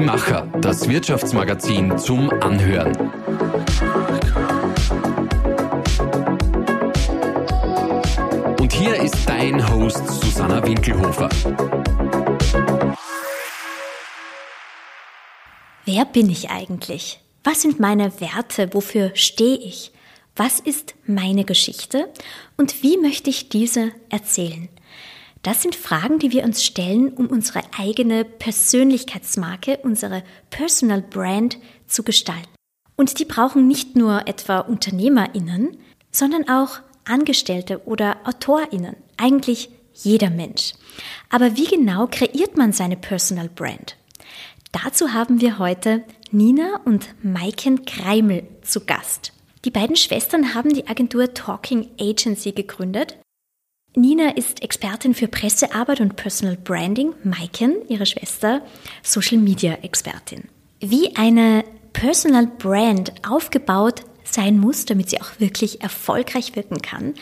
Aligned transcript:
Die 0.00 0.06
Macher, 0.06 0.48
das 0.62 0.88
Wirtschaftsmagazin 0.88 1.98
zum 1.98 2.30
Anhören. 2.30 2.96
Und 8.58 8.72
hier 8.72 8.94
ist 8.94 9.28
dein 9.28 9.70
Host 9.70 10.08
Susanna 10.08 10.66
Winkelhofer. 10.66 11.28
Wer 15.84 16.06
bin 16.06 16.30
ich 16.30 16.48
eigentlich? 16.48 17.20
Was 17.44 17.60
sind 17.60 17.78
meine 17.78 18.22
Werte? 18.22 18.72
Wofür 18.72 19.10
stehe 19.12 19.58
ich? 19.58 19.92
Was 20.34 20.60
ist 20.60 20.94
meine 21.04 21.44
Geschichte? 21.44 22.08
Und 22.56 22.82
wie 22.82 22.96
möchte 22.96 23.28
ich 23.28 23.50
diese 23.50 23.92
erzählen? 24.08 24.70
Das 25.42 25.62
sind 25.62 25.74
Fragen, 25.74 26.18
die 26.18 26.32
wir 26.32 26.44
uns 26.44 26.64
stellen, 26.64 27.12
um 27.14 27.26
unsere 27.26 27.62
eigene 27.78 28.24
Persönlichkeitsmarke, 28.24 29.78
unsere 29.82 30.22
Personal 30.50 31.00
Brand 31.00 31.58
zu 31.86 32.02
gestalten. 32.02 32.48
Und 32.96 33.18
die 33.18 33.24
brauchen 33.24 33.66
nicht 33.66 33.96
nur 33.96 34.28
etwa 34.28 34.58
Unternehmerinnen, 34.58 35.78
sondern 36.10 36.48
auch 36.48 36.80
Angestellte 37.06 37.86
oder 37.86 38.18
Autorinnen, 38.24 38.96
eigentlich 39.16 39.70
jeder 39.94 40.28
Mensch. 40.28 40.74
Aber 41.30 41.56
wie 41.56 41.66
genau 41.66 42.06
kreiert 42.06 42.58
man 42.58 42.72
seine 42.72 42.96
Personal 42.96 43.48
Brand? 43.48 43.96
Dazu 44.72 45.14
haben 45.14 45.40
wir 45.40 45.58
heute 45.58 46.04
Nina 46.30 46.80
und 46.84 47.14
Maiken 47.24 47.86
Kreimel 47.86 48.46
zu 48.62 48.84
Gast. 48.84 49.32
Die 49.64 49.70
beiden 49.70 49.96
Schwestern 49.96 50.54
haben 50.54 50.72
die 50.72 50.86
Agentur 50.86 51.32
Talking 51.32 51.88
Agency 51.98 52.52
gegründet 52.52 53.18
Nina 53.96 54.36
ist 54.36 54.62
Expertin 54.62 55.14
für 55.14 55.26
Pressearbeit 55.26 56.00
und 56.00 56.14
Personal 56.14 56.56
Branding, 56.56 57.12
Maiken, 57.24 57.76
ihre 57.88 58.06
Schwester, 58.06 58.62
Social 59.02 59.38
Media 59.38 59.78
Expertin. 59.82 60.44
Wie 60.78 61.16
eine 61.16 61.64
Personal 61.92 62.46
Brand 62.46 63.12
aufgebaut 63.28 64.02
sein 64.22 64.58
muss, 64.58 64.84
damit 64.84 65.10
sie 65.10 65.20
auch 65.20 65.40
wirklich 65.40 65.82
erfolgreich 65.82 66.54
wirken 66.54 66.80
kann 66.80 67.14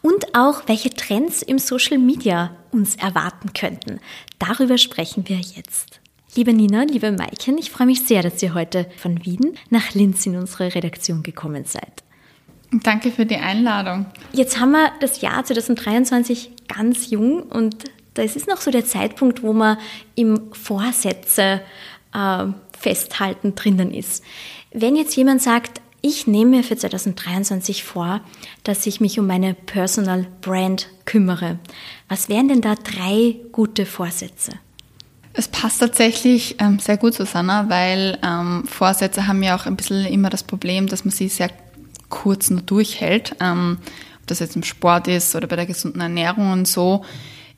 und 0.00 0.34
auch 0.34 0.62
welche 0.66 0.88
Trends 0.90 1.42
im 1.42 1.58
Social 1.58 1.98
Media 1.98 2.56
uns 2.72 2.96
erwarten 2.96 3.52
könnten. 3.52 4.00
Darüber 4.38 4.78
sprechen 4.78 5.28
wir 5.28 5.36
jetzt. 5.36 6.00
Liebe 6.34 6.54
Nina, 6.54 6.84
liebe 6.84 7.12
Maiken, 7.12 7.58
ich 7.58 7.70
freue 7.70 7.86
mich 7.86 8.06
sehr, 8.06 8.22
dass 8.22 8.42
ihr 8.42 8.54
heute 8.54 8.86
von 8.96 9.26
Wien 9.26 9.58
nach 9.68 9.92
Linz 9.92 10.24
in 10.24 10.36
unsere 10.36 10.74
Redaktion 10.74 11.22
gekommen 11.22 11.66
seid. 11.66 12.02
Danke 12.82 13.10
für 13.10 13.26
die 13.26 13.36
Einladung. 13.36 14.06
Jetzt 14.32 14.58
haben 14.58 14.72
wir 14.72 14.90
das 15.00 15.20
Jahr 15.20 15.44
2023 15.44 16.50
ganz 16.66 17.10
jung 17.10 17.42
und 17.42 17.84
das 18.14 18.36
ist 18.36 18.48
noch 18.48 18.60
so 18.60 18.70
der 18.70 18.84
Zeitpunkt, 18.84 19.42
wo 19.42 19.52
man 19.52 19.78
im 20.14 20.52
Vorsätze 20.52 21.60
äh, 22.14 22.44
festhalten 22.78 23.54
drinnen 23.54 23.92
ist. 23.92 24.24
Wenn 24.72 24.96
jetzt 24.96 25.16
jemand 25.16 25.42
sagt, 25.42 25.80
ich 26.00 26.26
nehme 26.26 26.58
mir 26.58 26.64
für 26.64 26.76
2023 26.76 27.82
vor, 27.82 28.20
dass 28.62 28.86
ich 28.86 29.00
mich 29.00 29.18
um 29.18 29.26
meine 29.26 29.54
Personal 29.54 30.26
Brand 30.42 30.88
kümmere, 31.06 31.58
was 32.08 32.28
wären 32.28 32.48
denn 32.48 32.60
da 32.60 32.74
drei 32.74 33.36
gute 33.52 33.86
Vorsätze? 33.86 34.52
Es 35.32 35.48
passt 35.48 35.80
tatsächlich 35.80 36.56
ähm, 36.60 36.78
sehr 36.78 36.96
gut, 36.96 37.14
Susanna, 37.14 37.68
weil 37.68 38.18
ähm, 38.22 38.64
Vorsätze 38.66 39.26
haben 39.26 39.42
ja 39.42 39.56
auch 39.56 39.66
ein 39.66 39.76
bisschen 39.76 40.06
immer 40.06 40.30
das 40.30 40.42
Problem, 40.44 40.86
dass 40.86 41.04
man 41.04 41.12
sie 41.12 41.28
sehr 41.28 41.50
kurz 42.08 42.50
nur 42.50 42.62
durchhält, 42.62 43.36
ähm, 43.40 43.78
ob 44.20 44.26
das 44.26 44.40
jetzt 44.40 44.56
im 44.56 44.62
Sport 44.62 45.08
ist 45.08 45.34
oder 45.34 45.46
bei 45.46 45.56
der 45.56 45.66
gesunden 45.66 46.00
Ernährung 46.00 46.52
und 46.52 46.68
so, 46.68 47.04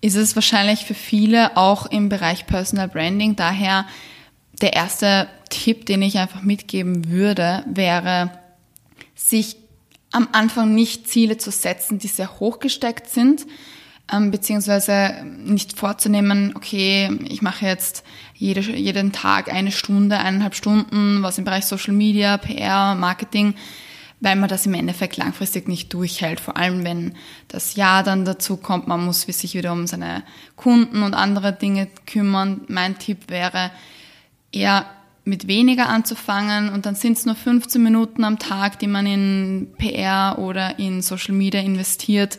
ist 0.01 0.17
es 0.17 0.35
wahrscheinlich 0.35 0.85
für 0.85 0.95
viele 0.95 1.57
auch 1.57 1.87
im 1.87 2.09
Bereich 2.09 2.47
Personal 2.47 2.89
Branding. 2.89 3.37
Daher 3.37 3.87
der 4.61 4.73
erste 4.73 5.29
Tipp, 5.49 5.87
den 5.87 6.03
ich 6.03 6.19
einfach 6.19 6.43
mitgeben 6.43 7.11
würde, 7.11 7.65
wäre, 7.67 8.31
sich 9.15 9.57
am 10.13 10.29
Anfang 10.33 10.75
nicht 10.75 11.09
Ziele 11.09 11.37
zu 11.37 11.51
setzen, 11.51 11.99
die 11.99 12.09
sehr 12.09 12.41
hochgesteckt 12.41 13.11
sind, 13.11 13.47
ähm, 14.13 14.31
beziehungsweise 14.31 15.25
nicht 15.25 15.77
vorzunehmen, 15.77 16.55
okay, 16.55 17.11
ich 17.29 17.43
mache 17.43 17.67
jetzt 17.67 18.05
jede, 18.35 18.61
jeden 18.61 19.13
Tag 19.13 19.53
eine 19.53 19.73
Stunde, 19.73 20.19
eineinhalb 20.19 20.55
Stunden, 20.55 21.23
was 21.23 21.39
im 21.39 21.45
Bereich 21.45 21.67
Social 21.67 21.93
Media, 21.93 22.39
PR, 22.39 22.95
Marketing, 22.95 23.55
weil 24.21 24.37
man 24.37 24.49
das 24.49 24.67
im 24.67 24.75
Endeffekt 24.75 25.17
langfristig 25.17 25.69
nicht 25.69 25.93
durchhält. 25.93 26.41
Vor 26.41 26.57
allem, 26.57 26.85
wenn 26.85 27.15
das 27.49 27.77
Jahr 27.77 28.03
dann 28.03 28.25
dazu 28.25 28.57
kommt, 28.57 28.89
man 28.89 29.05
muss 29.05 29.23
sich 29.23 29.55
wieder 29.55 29.73
um 29.73 29.87
seine 29.87 30.23
Kunden 30.57 31.03
und 31.03 31.15
andere 31.15 31.53
Dinge 31.53 31.89
kümmern. 32.07 32.63
Mein 32.69 32.99
Tipp 32.99 33.29
wäre, 33.29 33.71
eher 34.53 34.87
mit 35.25 35.49
weniger 35.49 35.89
anzufangen 35.89 36.69
und 36.69 36.87
dann 36.87 36.95
sind 36.95 37.19
es 37.19 37.27
nur 37.27 37.35
15 37.35 37.83
Minuten 37.83 38.23
am 38.25 38.39
Tag, 38.39 38.79
die 38.79 38.87
man 38.87 39.07
in 39.07 39.69
PR 39.77 40.39
oder 40.39 40.79
in 40.79 41.03
Social 41.03 41.35
Media 41.35 41.61
investiert. 41.61 42.39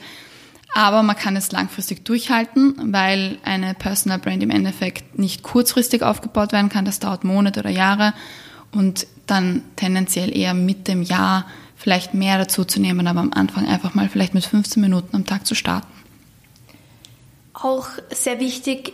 Aber 0.74 1.04
man 1.04 1.16
kann 1.16 1.36
es 1.36 1.52
langfristig 1.52 2.06
durchhalten, 2.06 2.94
weil 2.94 3.40
eine 3.44 3.74
Personal 3.74 4.20
Brand 4.20 4.42
im 4.42 4.52
Endeffekt 4.52 5.20
nicht 5.20 5.44
kurzfristig 5.44 6.02
aufgebaut 6.02 6.54
werden 6.54 6.70
kann. 6.70 6.86
Das 6.86 7.00
dauert 7.00 7.24
Monate 7.24 7.60
oder 7.60 7.70
Jahre 7.70 8.14
und 8.72 9.06
dann 9.26 9.64
tendenziell 9.76 10.36
eher 10.36 10.54
mit 10.54 10.88
dem 10.88 11.02
Jahr 11.02 11.46
vielleicht 11.88 12.14
mehr 12.14 12.38
dazu 12.38 12.66
zu 12.66 12.82
nehmen, 12.82 13.08
aber 13.08 13.22
am 13.22 13.32
Anfang 13.32 13.66
einfach 13.66 13.94
mal 13.94 14.10
vielleicht 14.10 14.34
mit 14.34 14.44
15 14.44 14.84
Minuten 14.84 15.16
am 15.16 15.26
Tag 15.26 15.48
zu 15.48 15.56
starten. 15.56 15.88
Auch 17.54 17.88
sehr 18.10 18.42
wichtig 18.42 18.92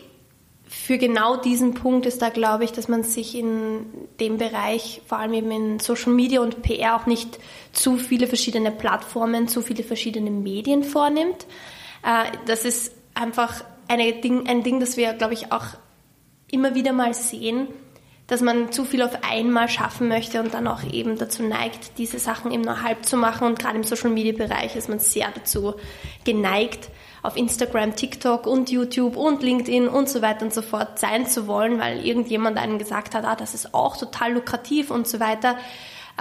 für 0.68 1.00
genau 1.00 1.36
diesen 1.36 1.74
Punkt 1.74 2.06
ist 2.06 2.22
da, 2.22 2.30
glaube 2.30 2.66
ich, 2.66 2.72
dass 2.72 2.88
man 2.88 3.02
sich 3.02 3.36
in 3.36 3.88
dem 4.20 4.38
Bereich, 4.38 5.02
vor 5.08 5.18
allem 5.18 5.34
eben 5.34 5.50
in 5.50 5.80
Social 5.80 6.14
Media 6.14 6.42
und 6.42 6.62
PR, 6.62 6.96
auch 6.96 7.08
nicht 7.08 7.40
zu 7.72 7.98
viele 7.98 8.28
verschiedene 8.28 8.70
Plattformen, 8.70 9.48
zu 9.48 9.64
viele 9.64 9.84
verschiedene 9.84 10.30
Medien 10.30 10.84
vornimmt. 10.84 11.48
Äh, 12.04 12.26
das 12.46 12.64
ist 12.64 12.94
einfach 13.16 13.64
Ding, 13.88 14.48
ein 14.48 14.62
Ding, 14.62 14.80
das 14.80 14.98
wir, 14.98 15.14
glaube 15.14 15.34
ich, 15.34 15.52
auch 15.52 15.66
immer 16.52 16.76
wieder 16.76 16.94
mal 16.94 17.16
sehen, 17.16 17.70
dass 18.28 18.42
man 18.42 18.72
zu 18.72 18.86
viel 18.86 19.02
auf 19.02 19.20
einmal 19.30 19.68
schaffen 19.68 20.08
möchte 20.08 20.40
und 20.42 20.54
dann 20.54 20.68
auch 20.68 20.84
eben 20.84 21.18
dazu 21.18 21.44
neigt, 21.44 21.98
diese 21.98 22.20
Sachen 22.20 22.52
eben 22.52 22.64
nur 22.64 22.82
halb 22.82 23.06
zu 23.06 23.18
machen. 23.18 23.48
Und 23.48 23.60
gerade 23.60 23.76
im 23.76 23.84
Social 23.84 24.10
Media 24.10 24.34
Bereich 24.34 24.76
ist 24.76 24.90
man 24.90 25.00
sehr 25.00 25.30
dazu 25.34 25.76
geneigt, 26.24 26.90
auf 27.22 27.38
Instagram, 27.38 27.96
TikTok 27.96 28.48
und 28.48 28.70
YouTube 28.70 29.16
und 29.16 29.44
LinkedIn 29.44 29.88
und 29.88 30.10
so 30.10 30.22
weiter 30.22 30.44
und 30.46 30.54
so 30.54 30.62
fort 30.62 31.00
sein 31.00 31.26
zu 31.26 31.48
wollen, 31.48 31.80
weil 31.80 32.06
irgendjemand 32.06 32.58
einem 32.58 32.78
gesagt 32.78 33.16
hat, 33.16 33.24
ah, 33.26 33.36
das 33.36 33.54
ist 33.54 33.74
auch 33.74 33.96
total 33.98 34.34
lukrativ 34.34 34.92
und 34.92 35.08
so 35.08 35.20
weiter. 35.20 35.58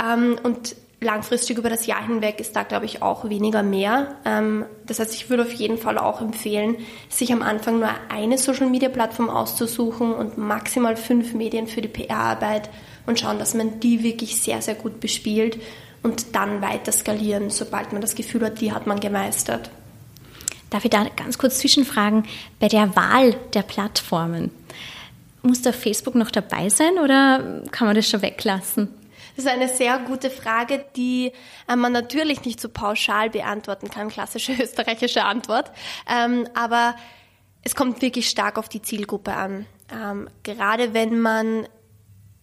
Ähm, 0.00 0.38
und 0.42 0.76
langfristig 1.02 1.58
über 1.58 1.68
das 1.68 1.86
Jahr 1.86 2.06
hinweg 2.06 2.40
ist 2.40 2.56
da, 2.56 2.62
glaube 2.62 2.86
ich, 2.86 3.02
auch 3.02 3.28
weniger 3.28 3.62
mehr. 3.62 4.16
Ähm, 4.24 4.64
das 4.86 4.98
heißt, 4.98 5.14
ich 5.14 5.30
würde 5.30 5.42
auf 5.42 5.52
jeden 5.52 5.78
Fall 5.78 5.98
auch 5.98 6.20
empfehlen, 6.20 6.76
sich 7.08 7.32
am 7.32 7.42
Anfang 7.42 7.78
nur 7.78 7.90
eine 8.08 8.38
Social-Media-Plattform 8.38 9.28
auszusuchen 9.28 10.14
und 10.14 10.38
maximal 10.38 10.96
fünf 10.96 11.34
Medien 11.34 11.66
für 11.66 11.82
die 11.82 11.88
PR-Arbeit 11.88 12.70
und 13.06 13.20
schauen, 13.20 13.38
dass 13.38 13.54
man 13.54 13.80
die 13.80 14.02
wirklich 14.02 14.40
sehr, 14.40 14.62
sehr 14.62 14.74
gut 14.74 15.00
bespielt 15.00 15.58
und 16.02 16.34
dann 16.34 16.62
weiter 16.62 16.92
skalieren, 16.92 17.50
sobald 17.50 17.92
man 17.92 18.00
das 18.00 18.14
Gefühl 18.14 18.44
hat, 18.44 18.60
die 18.60 18.72
hat 18.72 18.86
man 18.86 19.00
gemeistert. 19.00 19.70
Darf 20.70 20.84
ich 20.84 20.90
da 20.90 21.04
ganz 21.16 21.36
kurz 21.36 21.58
zwischenfragen, 21.58 22.24
bei 22.58 22.68
der 22.68 22.96
Wahl 22.96 23.34
der 23.52 23.62
Plattformen, 23.62 24.50
muss 25.42 25.60
da 25.60 25.72
Facebook 25.72 26.14
noch 26.14 26.30
dabei 26.30 26.68
sein 26.68 26.98
oder 27.02 27.62
kann 27.72 27.86
man 27.86 27.96
das 27.96 28.08
schon 28.08 28.22
weglassen? 28.22 28.88
Das 29.36 29.46
ist 29.46 29.50
eine 29.50 29.68
sehr 29.68 29.98
gute 29.98 30.30
Frage, 30.30 30.84
die 30.96 31.32
äh, 31.68 31.76
man 31.76 31.92
natürlich 31.92 32.44
nicht 32.44 32.60
so 32.60 32.68
pauschal 32.68 33.30
beantworten 33.30 33.88
kann, 33.88 34.08
klassische 34.08 34.52
österreichische 34.60 35.24
Antwort. 35.24 35.70
Ähm, 36.08 36.46
aber 36.54 36.94
es 37.62 37.74
kommt 37.74 38.02
wirklich 38.02 38.28
stark 38.28 38.58
auf 38.58 38.68
die 38.68 38.82
Zielgruppe 38.82 39.34
an. 39.34 39.66
Ähm, 39.92 40.28
gerade 40.42 40.94
wenn 40.94 41.20
man 41.20 41.66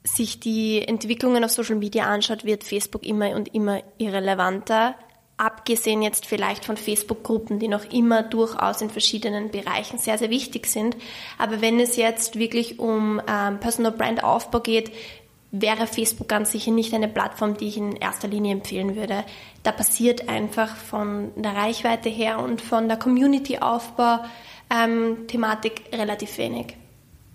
sich 0.04 0.40
die 0.40 0.82
Entwicklungen 0.88 1.44
auf 1.44 1.52
Social 1.52 1.76
Media 1.76 2.06
anschaut, 2.06 2.46
wird 2.46 2.64
Facebook 2.64 3.06
immer 3.06 3.32
und 3.32 3.54
immer 3.54 3.82
irrelevanter. 3.98 4.96
Abgesehen 5.38 6.02
jetzt 6.02 6.26
vielleicht 6.26 6.66
von 6.66 6.76
Facebook-Gruppen, 6.76 7.60
die 7.60 7.70
noch 7.70 7.86
immer 7.92 8.24
durchaus 8.24 8.82
in 8.82 8.90
verschiedenen 8.90 9.52
Bereichen 9.52 9.98
sehr, 9.98 10.18
sehr 10.18 10.30
wichtig 10.30 10.68
sind. 10.68 10.98
Aber 11.38 11.62
wenn 11.62 11.80
es 11.80 11.96
jetzt 11.96 12.38
wirklich 12.38 12.80
um 12.80 13.22
ähm, 13.26 13.60
Personal 13.60 13.94
Brand 13.94 14.24
Aufbau 14.24 14.60
geht, 14.60 14.92
wäre 15.52 15.88
Facebook 15.88 16.28
ganz 16.28 16.52
sicher 16.52 16.70
nicht 16.72 16.94
eine 16.94 17.08
Plattform, 17.08 17.58
die 17.58 17.68
ich 17.68 17.78
in 17.78 17.96
erster 17.96 18.28
Linie 18.28 18.54
empfehlen 18.54 18.96
würde. 18.96 19.24
Da 19.64 19.72
passiert 19.72 20.30
einfach 20.30 20.76
von 20.76 21.32
der 21.36 21.56
Reichweite 21.56 22.10
her 22.10 22.40
und 22.40 22.62
von 22.62 22.88
der 22.88 22.98
Community-Aufbau-Thematik 22.98 25.82
ähm, 25.92 26.00
relativ 26.00 26.38
wenig. 26.38 26.76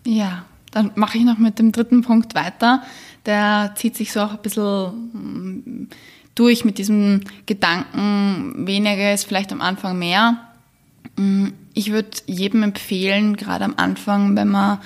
Ja, 0.07 0.45
dann 0.71 0.93
mache 0.95 1.19
ich 1.19 1.25
noch 1.25 1.39
mit 1.39 1.59
dem 1.59 1.73
dritten 1.73 2.03
Punkt 2.03 2.35
weiter. 2.35 2.83
Der 3.27 3.73
zieht 3.77 3.97
sich 3.97 4.13
so 4.13 4.21
auch 4.21 4.33
ein 4.33 4.43
bisschen 4.43 5.11
mm, 5.13 5.89
durch 6.35 6.65
mit 6.65 6.79
diesem 6.79 7.23
Gedanken, 7.47 8.67
weniger 8.67 9.13
ist 9.13 9.25
vielleicht 9.25 9.53
am 9.53 9.61
Anfang 9.61 9.99
mehr. 9.99 10.39
Mm, 11.17 11.49
ich 11.75 11.91
würde 11.91 12.11
jedem 12.27 12.63
empfehlen, 12.63 13.37
gerade 13.37 13.65
am 13.65 13.75
Anfang, 13.77 14.37
wenn 14.37 14.49
man 14.49 14.79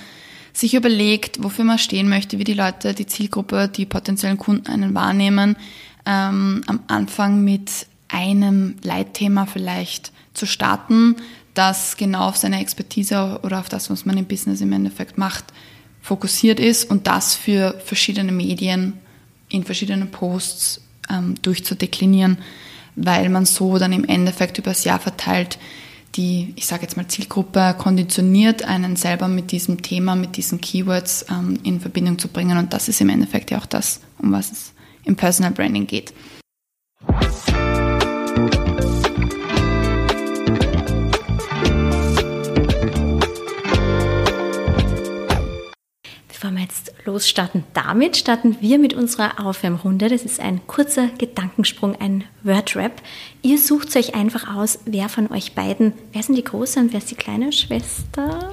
sich 0.58 0.74
überlegt, 0.74 1.42
wofür 1.42 1.64
man 1.64 1.78
stehen 1.78 2.08
möchte, 2.08 2.38
wie 2.38 2.44
die 2.44 2.54
Leute, 2.54 2.92
die 2.92 3.06
Zielgruppe, 3.06 3.68
die 3.68 3.86
potenziellen 3.86 4.38
Kunden 4.38 4.66
einen 4.66 4.94
wahrnehmen, 4.94 5.56
ähm, 6.04 6.62
am 6.66 6.80
Anfang 6.88 7.44
mit 7.44 7.86
einem 8.08 8.76
Leitthema 8.82 9.46
vielleicht 9.46 10.12
zu 10.34 10.46
starten, 10.46 11.16
das 11.54 11.96
genau 11.96 12.28
auf 12.28 12.36
seine 12.36 12.60
Expertise 12.60 13.40
oder 13.42 13.60
auf 13.60 13.68
das, 13.68 13.88
was 13.88 14.04
man 14.04 14.16
im 14.16 14.24
Business 14.24 14.60
im 14.60 14.72
Endeffekt 14.72 15.16
macht, 15.16 15.44
fokussiert 16.02 16.58
ist 16.58 16.90
und 16.90 17.06
das 17.06 17.34
für 17.34 17.80
verschiedene 17.84 18.32
Medien 18.32 18.94
in 19.48 19.64
verschiedenen 19.64 20.10
Posts 20.10 20.80
ähm, 21.08 21.34
durchzudeklinieren, 21.42 22.38
weil 22.96 23.28
man 23.28 23.46
so 23.46 23.78
dann 23.78 23.92
im 23.92 24.04
Endeffekt 24.04 24.58
über 24.58 24.70
das 24.70 24.84
Jahr 24.84 24.98
verteilt 24.98 25.58
die, 26.18 26.52
ich 26.56 26.66
sage 26.66 26.82
jetzt 26.82 26.96
mal, 26.96 27.06
Zielgruppe 27.06 27.74
konditioniert, 27.78 28.64
einen 28.64 28.96
selber 28.96 29.28
mit 29.28 29.52
diesem 29.52 29.80
Thema, 29.80 30.16
mit 30.16 30.36
diesen 30.36 30.60
Keywords 30.60 31.24
ähm, 31.30 31.58
in 31.62 31.80
Verbindung 31.80 32.18
zu 32.18 32.28
bringen. 32.28 32.58
Und 32.58 32.74
das 32.74 32.88
ist 32.88 33.00
im 33.00 33.08
Endeffekt 33.08 33.50
ja 33.50 33.58
auch 33.58 33.66
das, 33.66 34.00
um 34.18 34.32
was 34.32 34.52
es 34.52 34.72
im 35.04 35.16
Personal 35.16 35.52
Branding 35.52 35.86
geht. 35.86 36.12
Wir 47.08 47.14
jetzt 47.14 47.28
losstarten 47.28 47.64
damit, 47.74 48.16
starten 48.16 48.56
wir 48.60 48.78
mit 48.78 48.94
unserer 48.94 49.44
Aufwärmrunde. 49.44 50.08
Das 50.08 50.24
ist 50.24 50.40
ein 50.40 50.60
kurzer 50.66 51.08
Gedankensprung, 51.18 51.96
ein 52.00 52.24
Wordrap. 52.42 52.92
Ihr 53.42 53.58
sucht 53.58 53.96
euch 53.96 54.14
einfach 54.14 54.54
aus, 54.54 54.80
wer 54.84 55.08
von 55.08 55.30
euch 55.32 55.54
beiden, 55.54 55.92
wer 56.12 56.22
sind 56.22 56.36
die 56.36 56.44
große 56.44 56.78
und 56.80 56.92
wer 56.92 56.98
ist 56.98 57.10
die 57.10 57.16
kleine 57.16 57.52
Schwester? 57.52 58.52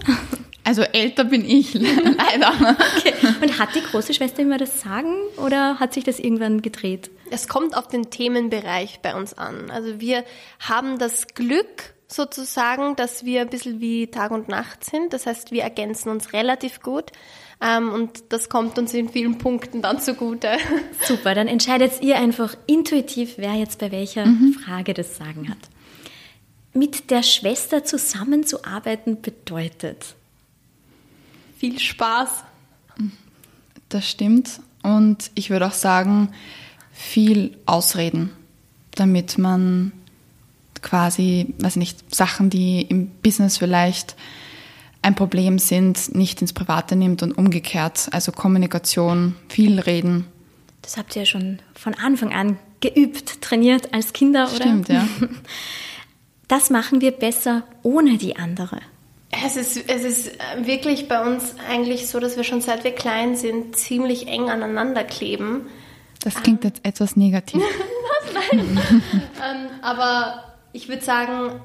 Also 0.64 0.82
älter 0.82 1.26
bin 1.26 1.46
ich, 1.46 1.74
leider. 1.74 2.78
Okay. 2.98 3.14
Und 3.42 3.60
hat 3.60 3.76
die 3.76 3.84
große 3.84 4.14
Schwester 4.14 4.42
immer 4.42 4.58
das 4.58 4.82
Sagen 4.82 5.14
oder 5.38 5.80
hat 5.80 5.94
sich 5.94 6.04
das 6.04 6.20
irgendwann 6.20 6.62
gedreht? 6.62 7.12
Es 7.30 7.48
kommt 7.48 7.76
auf 7.76 7.88
den 7.88 8.10
Themenbereich 8.10 9.00
bei 9.02 9.16
uns 9.16 9.34
an. 9.34 9.70
Also 9.70 10.00
wir 10.00 10.24
haben 10.60 10.98
das 10.98 11.28
Glück, 11.28 11.96
sozusagen, 12.08 12.96
dass 12.96 13.26
wir 13.26 13.42
ein 13.42 13.50
bisschen 13.50 13.82
wie 13.82 14.08
Tag 14.08 14.32
und 14.32 14.48
Nacht 14.48 14.84
sind. 14.84 15.14
Das 15.14 15.26
heißt, 15.26 15.52
wir 15.52 15.64
ergänzen 15.64 16.10
uns 16.10 16.34
relativ 16.34 16.82
gut. 16.82 17.12
Ähm, 17.66 17.92
und 17.92 18.24
das 18.30 18.50
kommt 18.50 18.78
uns 18.78 18.94
in 18.94 19.10
vielen 19.10 19.38
Punkten 19.38 19.82
dann 19.82 20.00
zugute. 20.00 20.58
Super, 21.08 21.34
dann 21.34 21.48
entscheidet 21.48 22.02
ihr 22.02 22.18
einfach 22.18 22.56
intuitiv, 22.68 23.36
wer 23.38 23.54
jetzt 23.54 23.80
bei 23.80 23.92
welcher 23.92 24.26
mhm. 24.26 24.54
Frage 24.54 24.94
das 24.94 25.18
Sagen 25.18 25.50
hat. 25.50 25.58
Mit 26.74 27.10
der 27.10 27.24
Schwester 27.24 27.84
zusammenzuarbeiten 27.84 29.22
bedeutet 29.22 30.16
viel 31.58 31.80
Spaß. 31.80 32.44
Das 33.90 34.10
stimmt. 34.10 34.60
Und 34.84 35.32
ich 35.36 35.50
würde 35.50 35.68
auch 35.68 35.74
sagen, 35.74 36.30
viel 36.92 37.58
Ausreden, 37.66 38.32
damit 38.92 39.38
man 39.38 39.92
quasi, 40.82 41.56
weiß 41.60 41.78
nicht, 41.78 42.14
Sachen, 42.14 42.50
die 42.50 42.82
im 42.82 43.08
Business 43.24 43.58
vielleicht 43.58 44.16
ein 45.06 45.14
Problem 45.14 45.60
sind, 45.60 46.16
nicht 46.16 46.42
ins 46.42 46.52
Private 46.52 46.96
nimmt 46.96 47.22
und 47.22 47.32
umgekehrt. 47.32 48.08
Also 48.12 48.32
Kommunikation, 48.32 49.36
viel 49.50 49.80
reden. 49.80 50.26
Das 50.82 50.98
habt 50.98 51.16
ihr 51.16 51.22
ja 51.22 51.26
schon 51.28 51.60
von 51.76 51.94
Anfang 51.94 52.34
an 52.34 52.58
geübt, 52.82 53.42
trainiert 53.42 53.94
als 53.94 54.14
Kinder, 54.14 54.48
oder? 54.48 54.56
Stimmt, 54.56 54.90
ja. 54.90 55.08
Das 56.48 56.70
machen 56.70 57.02
wir 57.02 57.10
besser 57.10 57.64
ohne 57.82 58.20
die 58.20 58.36
andere. 58.36 58.80
Es 59.44 59.56
ist, 59.56 59.90
es 59.90 60.04
ist 60.04 60.32
wirklich 60.62 61.08
bei 61.08 61.26
uns 61.26 61.56
eigentlich 61.68 62.08
so, 62.08 62.20
dass 62.20 62.38
wir 62.38 62.44
schon 62.44 62.62
seit 62.62 62.84
wir 62.84 62.92
klein 62.92 63.36
sind, 63.36 63.76
ziemlich 63.76 64.28
eng 64.28 64.52
aneinander 64.52 65.04
kleben. 65.04 65.66
Das 66.24 66.36
klingt 66.36 66.64
ähm, 66.64 66.72
jetzt 66.72 66.86
etwas 66.86 67.16
negativ. 67.16 67.64
Nein. 68.52 68.80
ähm, 68.92 69.68
aber 69.82 70.56
ich 70.72 70.88
würde 70.88 71.04
sagen, 71.04 71.60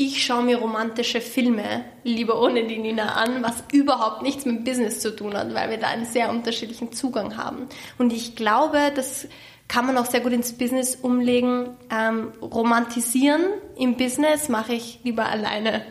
ich 0.00 0.24
schaue 0.24 0.44
mir 0.44 0.56
romantische 0.56 1.20
Filme 1.20 1.84
lieber 2.04 2.40
ohne 2.40 2.66
die 2.66 2.78
Nina 2.78 3.16
an, 3.16 3.42
was 3.42 3.64
überhaupt 3.70 4.22
nichts 4.22 4.46
mit 4.46 4.64
Business 4.64 5.00
zu 5.00 5.14
tun 5.14 5.34
hat, 5.34 5.52
weil 5.52 5.68
wir 5.68 5.76
da 5.76 5.88
einen 5.88 6.06
sehr 6.06 6.30
unterschiedlichen 6.30 6.90
Zugang 6.92 7.36
haben. 7.36 7.66
Und 7.98 8.10
ich 8.10 8.34
glaube, 8.34 8.92
das 8.96 9.28
kann 9.68 9.86
man 9.86 9.98
auch 9.98 10.06
sehr 10.06 10.20
gut 10.20 10.32
ins 10.32 10.54
Business 10.54 10.96
umlegen. 10.96 11.76
Ähm, 11.90 12.32
romantisieren 12.40 13.42
im 13.76 13.98
Business 13.98 14.48
mache 14.48 14.72
ich 14.72 15.00
lieber 15.04 15.26
alleine. 15.26 15.82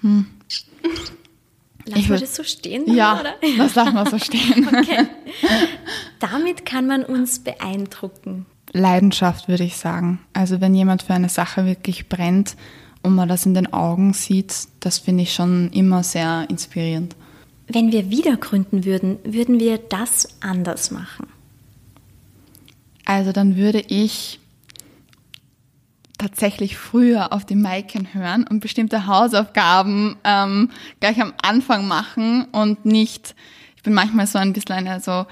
Hm. 0.00 0.26
Lassen 1.84 2.08
wir 2.08 2.18
das 2.18 2.34
so 2.34 2.42
stehen? 2.42 2.92
Ja, 2.92 3.20
oder? 3.20 3.34
das 3.56 3.76
lassen 3.76 3.94
wir 3.94 4.10
so 4.10 4.18
stehen. 4.18 4.66
okay. 4.76 5.06
Damit 6.18 6.66
kann 6.66 6.88
man 6.88 7.04
uns 7.04 7.38
beeindrucken. 7.38 8.46
Leidenschaft, 8.72 9.48
würde 9.48 9.64
ich 9.64 9.76
sagen. 9.76 10.20
Also 10.32 10.60
wenn 10.60 10.74
jemand 10.74 11.02
für 11.02 11.14
eine 11.14 11.28
Sache 11.28 11.66
wirklich 11.66 12.08
brennt 12.08 12.56
und 13.02 13.14
man 13.14 13.28
das 13.28 13.46
in 13.46 13.54
den 13.54 13.72
Augen 13.72 14.12
sieht, 14.12 14.54
das 14.80 14.98
finde 14.98 15.22
ich 15.22 15.34
schon 15.34 15.70
immer 15.72 16.02
sehr 16.02 16.46
inspirierend. 16.48 17.16
Wenn 17.66 17.92
wir 17.92 18.10
wieder 18.10 18.36
gründen 18.36 18.84
würden, 18.84 19.18
würden 19.24 19.60
wir 19.60 19.78
das 19.78 20.28
anders 20.40 20.90
machen? 20.90 21.26
Also 23.04 23.32
dann 23.32 23.56
würde 23.56 23.80
ich 23.80 24.40
tatsächlich 26.18 26.76
früher 26.76 27.32
auf 27.32 27.44
die 27.44 27.54
Maiken 27.54 28.12
hören 28.12 28.46
und 28.46 28.60
bestimmte 28.60 29.06
Hausaufgaben 29.06 30.16
ähm, 30.24 30.70
gleich 31.00 31.20
am 31.20 31.32
Anfang 31.40 31.86
machen 31.86 32.46
und 32.50 32.84
nicht, 32.84 33.34
ich 33.76 33.82
bin 33.82 33.94
manchmal 33.94 34.26
so 34.26 34.38
ein 34.38 34.52
bisschen 34.52 34.74
eine 34.74 35.00
so, 35.00 35.26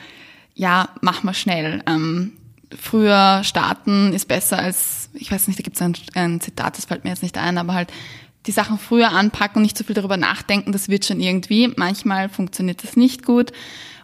ja, 0.55 0.89
mach 1.01 1.23
mal 1.23 1.35
schnell. 1.35 1.83
Ähm, 1.87 2.33
früher 2.75 3.43
starten 3.45 4.13
ist 4.13 4.27
besser 4.27 4.59
als, 4.59 5.11
ich 5.15 5.31
weiß 5.31 5.49
nicht, 5.49 5.59
da 5.59 5.63
gibt 5.63 5.77
es 5.77 5.83
ein, 5.83 5.95
ein 6.15 6.41
Zitat, 6.41 6.77
das 6.77 6.87
fällt 6.87 7.05
mir 7.05 7.11
jetzt 7.11 7.23
nicht 7.23 7.39
ein, 7.39 7.59
aber 7.59 7.75
halt 7.75 7.93
die 8.47 8.53
Sachen 8.53 8.79
früher 8.79 9.11
anpacken 9.13 9.57
und 9.59 9.63
nicht 9.63 9.77
so 9.77 9.85
viel 9.85 9.95
darüber 9.95 10.17
nachdenken, 10.17 10.73
das 10.73 10.89
wird 10.89 11.05
schon 11.05 11.21
irgendwie. 11.21 11.73
Manchmal 11.77 12.29
funktioniert 12.29 12.83
das 12.83 12.97
nicht 12.97 13.25
gut. 13.25 13.53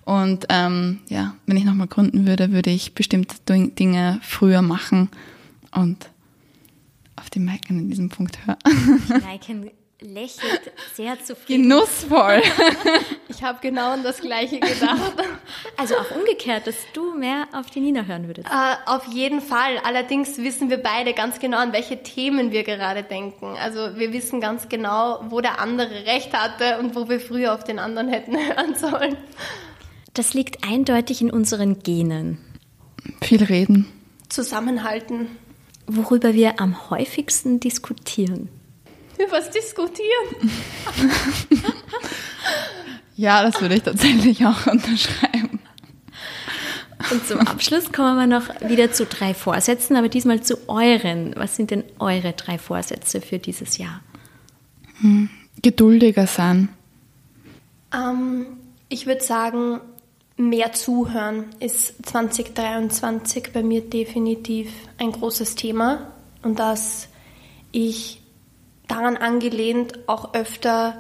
Und 0.05 0.47
ähm, 0.49 0.99
ja, 1.09 1.37
wenn 1.47 1.56
ich 1.56 1.64
nochmal 1.64 1.87
gründen 1.87 2.26
würde, 2.26 2.50
würde 2.50 2.70
ich 2.70 2.94
bestimmte 2.94 3.37
Dinge 3.47 4.19
früher 4.23 4.62
machen 4.62 5.11
und 5.70 6.11
auf 7.15 7.31
die 7.31 7.38
Maiken 7.38 7.79
in 7.79 7.88
diesem 7.88 8.08
Punkt 8.08 8.38
hören. 8.47 8.58
Lächelt 10.03 10.73
sehr 10.95 11.23
zufrieden. 11.23 11.69
Genussvoll. 11.69 12.43
Ich 13.29 13.43
habe 13.43 13.59
genau 13.63 13.93
an 13.93 14.05
das 14.05 14.21
Gleiche 14.21 14.61
gedacht. 14.61 15.15
Also 15.77 15.97
auch 15.97 16.11
umgekehrt, 16.15 16.67
dass 16.67 16.77
du 16.93 17.15
mehr 17.15 17.49
auf 17.53 17.71
die 17.71 17.81
Nina 17.81 18.05
hören 18.05 18.27
würdest. 18.27 18.47
Uh, 18.47 18.77
auf 18.87 19.06
jeden 19.06 19.41
Fall. 19.41 19.79
Allerdings 19.82 20.37
wissen 20.37 20.69
wir 20.69 20.77
beide 20.77 21.15
ganz 21.15 21.41
genau, 21.41 21.56
an 21.56 21.73
welche 21.73 22.03
Themen 22.03 22.53
wir 22.53 22.63
gerade 22.63 23.03
denken. 23.03 23.56
Also 23.59 23.97
wir 23.97 24.13
wissen 24.13 24.41
ganz 24.41 24.69
genau, 24.69 25.25
wo 25.31 25.41
der 25.41 25.61
andere 25.61 26.05
recht 26.05 26.32
hatte 26.35 26.79
und 26.79 26.94
wo 26.94 27.09
wir 27.09 27.19
früher 27.21 27.55
auf 27.55 27.65
den 27.65 27.79
anderen 27.79 28.09
hätten 28.09 28.37
hören 28.37 28.75
sollen. 28.77 29.17
Das 30.13 30.35
liegt 30.35 30.63
eindeutig 30.63 31.23
in 31.23 31.31
unseren 31.31 31.82
Genen. 31.82 32.39
Viel 33.23 33.43
reden. 33.43 33.91
Zusammenhalten. 34.29 35.39
Worüber 35.87 36.35
wir 36.35 36.61
am 36.61 36.91
häufigsten 36.91 37.61
diskutieren 37.61 38.51
was 39.31 39.50
diskutieren. 39.50 40.50
ja, 43.17 43.43
das 43.43 43.60
würde 43.60 43.76
ich 43.76 43.82
tatsächlich 43.82 44.44
auch 44.44 44.67
unterschreiben. 44.67 45.60
Und 47.10 47.26
zum 47.26 47.41
Abschluss 47.41 47.93
kommen 47.93 48.17
wir 48.17 48.26
noch 48.26 48.48
wieder 48.60 48.93
zu 48.93 49.06
drei 49.06 49.34
Vorsätzen, 49.34 49.96
aber 49.96 50.08
diesmal 50.08 50.43
zu 50.43 50.69
euren. 50.69 51.34
Was 51.36 51.56
sind 51.56 51.70
denn 51.70 51.84
eure 51.98 52.32
drei 52.32 52.58
Vorsätze 52.58 53.20
für 53.20 53.38
dieses 53.38 53.79
Jahr? 53.79 54.00
Hm, 55.00 55.29
geduldiger 55.62 56.26
sein. 56.26 56.69
Ähm, 57.93 58.46
ich 58.88 59.06
würde 59.06 59.22
sagen, 59.22 59.81
mehr 60.36 60.72
zuhören 60.72 61.46
ist 61.60 62.06
2023 62.06 63.52
bei 63.52 63.62
mir 63.62 63.82
definitiv 63.82 64.70
ein 64.98 65.12
großes 65.12 65.55
Thema 65.55 66.12
und 66.43 66.58
dass 66.58 67.08
ich 67.72 68.21
daran 68.93 69.17
angelehnt 69.17 69.99
auch 70.06 70.34
öfter 70.34 70.94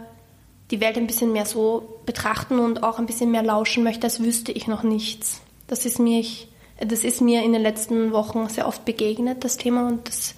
die 0.70 0.80
Welt 0.80 0.96
ein 0.96 1.06
bisschen 1.06 1.32
mehr 1.32 1.44
so 1.44 2.00
betrachten 2.06 2.58
und 2.58 2.82
auch 2.82 2.98
ein 2.98 3.06
bisschen 3.06 3.30
mehr 3.30 3.42
lauschen 3.42 3.84
möchte, 3.84 4.04
als 4.04 4.22
wüsste 4.22 4.52
ich 4.52 4.66
noch 4.66 4.82
nichts. 4.82 5.42
Das 5.66 5.84
ist 5.84 5.98
mir, 5.98 6.18
ich, 6.18 6.48
das 6.80 7.04
ist 7.04 7.20
mir 7.20 7.42
in 7.44 7.52
den 7.52 7.62
letzten 7.62 8.12
Wochen 8.12 8.48
sehr 8.48 8.66
oft 8.66 8.84
begegnet, 8.84 9.44
das 9.44 9.58
Thema, 9.58 9.86
und 9.86 10.08
das, 10.08 10.34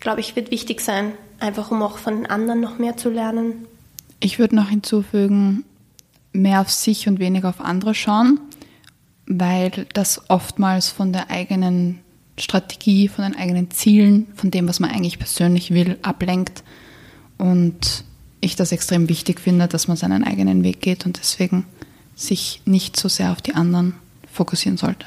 glaube 0.00 0.20
ich, 0.20 0.34
wird 0.34 0.50
wichtig 0.50 0.80
sein, 0.80 1.12
einfach 1.38 1.70
um 1.70 1.82
auch 1.82 1.98
von 1.98 2.16
den 2.16 2.26
anderen 2.26 2.60
noch 2.60 2.78
mehr 2.78 2.96
zu 2.96 3.10
lernen. 3.10 3.66
Ich 4.20 4.38
würde 4.38 4.56
noch 4.56 4.70
hinzufügen, 4.70 5.64
mehr 6.32 6.62
auf 6.62 6.70
sich 6.70 7.06
und 7.06 7.18
weniger 7.18 7.50
auf 7.50 7.60
andere 7.60 7.94
schauen, 7.94 8.40
weil 9.26 9.86
das 9.92 10.30
oftmals 10.30 10.88
von 10.88 11.12
der 11.12 11.30
eigenen 11.30 12.00
Strategie, 12.38 13.08
von 13.08 13.24
den 13.24 13.36
eigenen 13.36 13.70
Zielen, 13.70 14.26
von 14.34 14.50
dem, 14.50 14.68
was 14.68 14.80
man 14.80 14.90
eigentlich 14.90 15.18
persönlich 15.18 15.72
will, 15.72 15.98
ablenkt. 16.02 16.62
Und 17.38 18.04
ich 18.40 18.56
das 18.56 18.72
extrem 18.72 19.08
wichtig 19.08 19.40
finde, 19.40 19.68
dass 19.68 19.88
man 19.88 19.96
seinen 19.96 20.24
eigenen 20.24 20.64
Weg 20.64 20.80
geht 20.80 21.06
und 21.06 21.18
deswegen 21.18 21.64
sich 22.14 22.62
nicht 22.64 22.96
so 22.96 23.08
sehr 23.08 23.32
auf 23.32 23.40
die 23.40 23.54
anderen 23.54 23.94
fokussieren 24.30 24.76
sollte. 24.78 25.06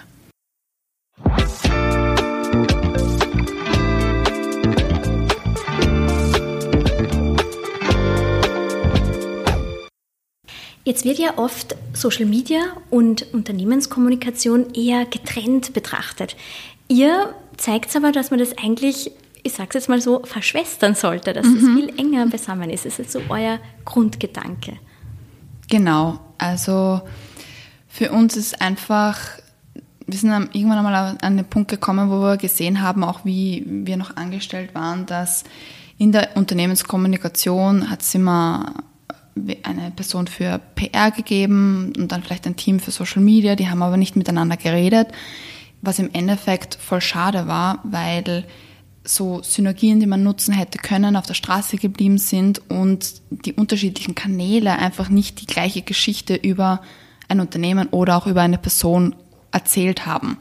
Jetzt 10.88 11.04
wird 11.04 11.18
ja 11.18 11.40
oft 11.40 11.76
Social 11.94 12.26
Media 12.26 12.60
und 12.92 13.34
Unternehmenskommunikation 13.34 14.72
eher 14.76 15.06
getrennt 15.06 15.74
betrachtet. 15.74 16.36
Ihr 16.88 17.34
zeigt 17.58 17.96
aber, 17.96 18.12
dass 18.12 18.32
man 18.32 18.40
das 18.40 18.58
eigentlich, 18.58 19.12
ich 19.44 19.54
sage 19.54 19.70
es 19.70 19.76
jetzt 19.76 19.90
mal 19.90 20.02
so, 20.02 20.22
verschwestern 20.24 20.96
sollte, 20.96 21.34
dass 21.34 21.46
mhm. 21.46 21.58
es 21.58 21.64
viel 21.64 22.00
enger 22.00 22.28
beisammen 22.28 22.70
ist. 22.70 22.86
Das 22.86 23.00
ist 23.00 23.12
so 23.12 23.22
euer 23.30 23.60
Grundgedanke. 23.86 24.78
Genau, 25.70 26.20
also 26.38 27.02
für 27.88 28.12
uns 28.12 28.36
ist 28.36 28.62
einfach, 28.62 29.18
wir 30.06 30.18
sind 30.18 30.32
irgendwann 30.54 30.78
einmal 30.86 31.18
an 31.22 31.38
den 31.38 31.46
Punkt 31.46 31.72
gekommen, 31.72 32.10
wo 32.10 32.22
wir 32.22 32.38
gesehen 32.38 32.82
haben, 32.82 33.04
auch 33.04 33.26
wie 33.26 33.64
wir 33.66 33.98
noch 33.98 34.16
angestellt 34.16 34.76
waren, 34.76 35.06
dass 35.06 35.44
in 35.98 36.12
der 36.12 36.36
Unternehmenskommunikation 36.36 37.90
hat 37.90 38.02
es 38.02 38.14
immer 38.14 38.74
eine 39.64 39.92
Person 39.92 40.28
für 40.28 40.60
PR 40.76 41.12
gegeben 41.12 41.94
und 41.98 42.12
dann 42.12 42.24
vielleicht 42.24 42.46
ein 42.48 42.56
Team 42.56 42.80
für 42.80 42.92
Social 42.92 43.22
Media, 43.22 43.56
die 43.56 43.70
haben 43.70 43.82
aber 43.82 43.98
nicht 43.98 44.16
miteinander 44.16 44.58
geredet, 44.58 45.08
was 45.86 46.00
im 46.00 46.14
Endeffekt 46.14 46.76
voll 46.76 47.02
schade 47.02 47.48
war, 47.48 47.80
weil 47.84 48.46
so 49.04 49.42
Synergien, 49.44 50.00
die 50.00 50.08
man 50.08 50.24
nutzen 50.24 50.54
hätte 50.54 50.80
können, 50.80 51.16
auf 51.16 51.26
der 51.26 51.36
Straße 51.36 51.78
geblieben 51.78 52.18
sind 52.18 52.62
und 52.70 53.22
die 53.30 53.54
unterschiedlichen 53.54 54.16
Kanäle 54.16 54.78
einfach 54.78 55.10
nicht 55.10 55.42
die 55.42 55.46
gleiche 55.46 55.84
Geschichte 55.84 56.36
über 56.36 56.82
ein 57.28 57.40
Unternehmen 57.40 57.88
oder 57.90 58.18
auch 58.18 58.28
über 58.28 58.42
eine 58.42 58.58
Person 58.58 59.16
erzählt 59.52 60.06
haben. 60.06 60.38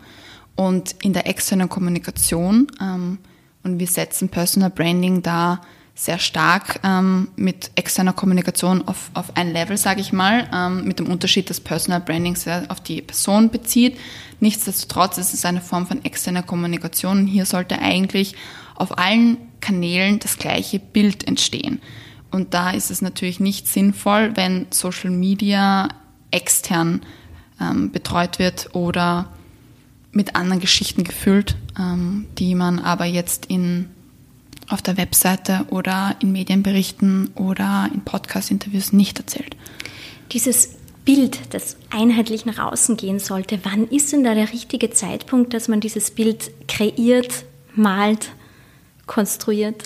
Und 0.57 0.97
in 1.03 1.13
der 1.13 1.27
externen 1.27 1.69
Kommunikation, 1.69 2.69
ähm, 2.81 3.19
und 3.63 3.79
wir 3.79 3.87
setzen 3.87 4.29
Personal 4.29 4.71
Branding 4.71 5.23
da 5.23 5.61
sehr 5.95 6.19
stark 6.19 6.81
ähm, 6.83 7.29
mit 7.37 7.71
externer 7.77 8.13
Kommunikation 8.13 8.87
auf, 8.89 9.11
auf 9.15 9.37
ein 9.37 9.53
Level, 9.53 9.77
sage 9.77 10.01
ich 10.01 10.13
mal, 10.13 10.49
ähm, 10.53 10.85
mit 10.85 10.99
dem 10.99 11.07
Unterschied, 11.07 11.49
dass 11.49 11.61
Personal 11.61 12.01
Branding 12.01 12.35
sehr 12.35 12.65
auf 12.69 12.81
die 12.81 13.01
Person 13.01 13.49
bezieht. 13.51 13.97
Nichtsdestotrotz 14.41 15.19
ist 15.19 15.35
es 15.35 15.45
eine 15.45 15.61
Form 15.61 15.87
von 15.87 16.05
externer 16.05 16.43
Kommunikation 16.43 17.27
hier 17.27 17.47
sollte 17.47 17.79
eigentlich 17.79 18.35
auf 18.75 18.99
allen 18.99 19.37
Kanälen 19.61 20.19
das 20.19 20.37
gleiche 20.37 20.81
Bild 20.81 21.27
entstehen. 21.29 21.81
Und 22.33 22.53
da 22.55 22.71
ist 22.71 22.91
es 22.91 23.01
natürlich 23.01 23.39
nicht 23.39 23.69
sinnvoll, 23.69 24.33
wenn 24.35 24.67
Social 24.71 25.11
Media 25.11 25.89
extern 26.33 27.03
ähm, 27.61 27.93
betreut 27.93 28.41
wird 28.41 28.75
oder 28.75 29.29
mit 30.11 30.35
anderen 30.35 30.61
Geschichten 30.61 31.05
gefüllt, 31.05 31.55
ähm, 31.79 32.27
die 32.39 32.57
man 32.57 32.81
aber 32.81 33.05
jetzt 33.05 33.47
in 33.47 33.94
auf 34.69 34.83
der 34.83 34.97
Webseite 34.97 35.67
oder 35.71 36.17
in 36.21 36.33
Medienberichten 36.33 37.31
oder 37.35 37.89
in 37.93 38.03
Podcast-Interviews 38.03 38.93
nicht 38.93 39.19
erzählt. 39.19 39.57
Dieses 40.33 40.77
Bild, 41.05 41.39
das 41.55 41.77
einheitlich 41.91 42.47
nach 42.47 42.59
außen 42.59 42.97
gehen 42.97 43.19
sollte, 43.19 43.61
wann 43.65 43.87
ist 43.89 44.13
denn 44.13 44.25
da 44.25 44.35
der 44.35 44.53
richtige 44.53 44.91
Zeitpunkt, 44.91 45.53
dass 45.53 45.69
man 45.69 45.81
dieses 45.81 46.11
Bild 46.11 46.51
kreiert, 46.67 47.45
malt, 47.75 48.31
konstruiert? 49.07 49.85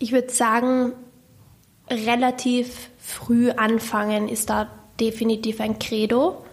Ich 0.00 0.10
würde 0.10 0.30
sagen, 0.30 0.92
relativ 1.88 2.90
früh 2.98 3.50
anfangen 3.50 4.28
ist 4.28 4.50
da 4.50 4.68
definitiv 4.98 5.60
ein 5.60 5.78
Credo. 5.78 6.44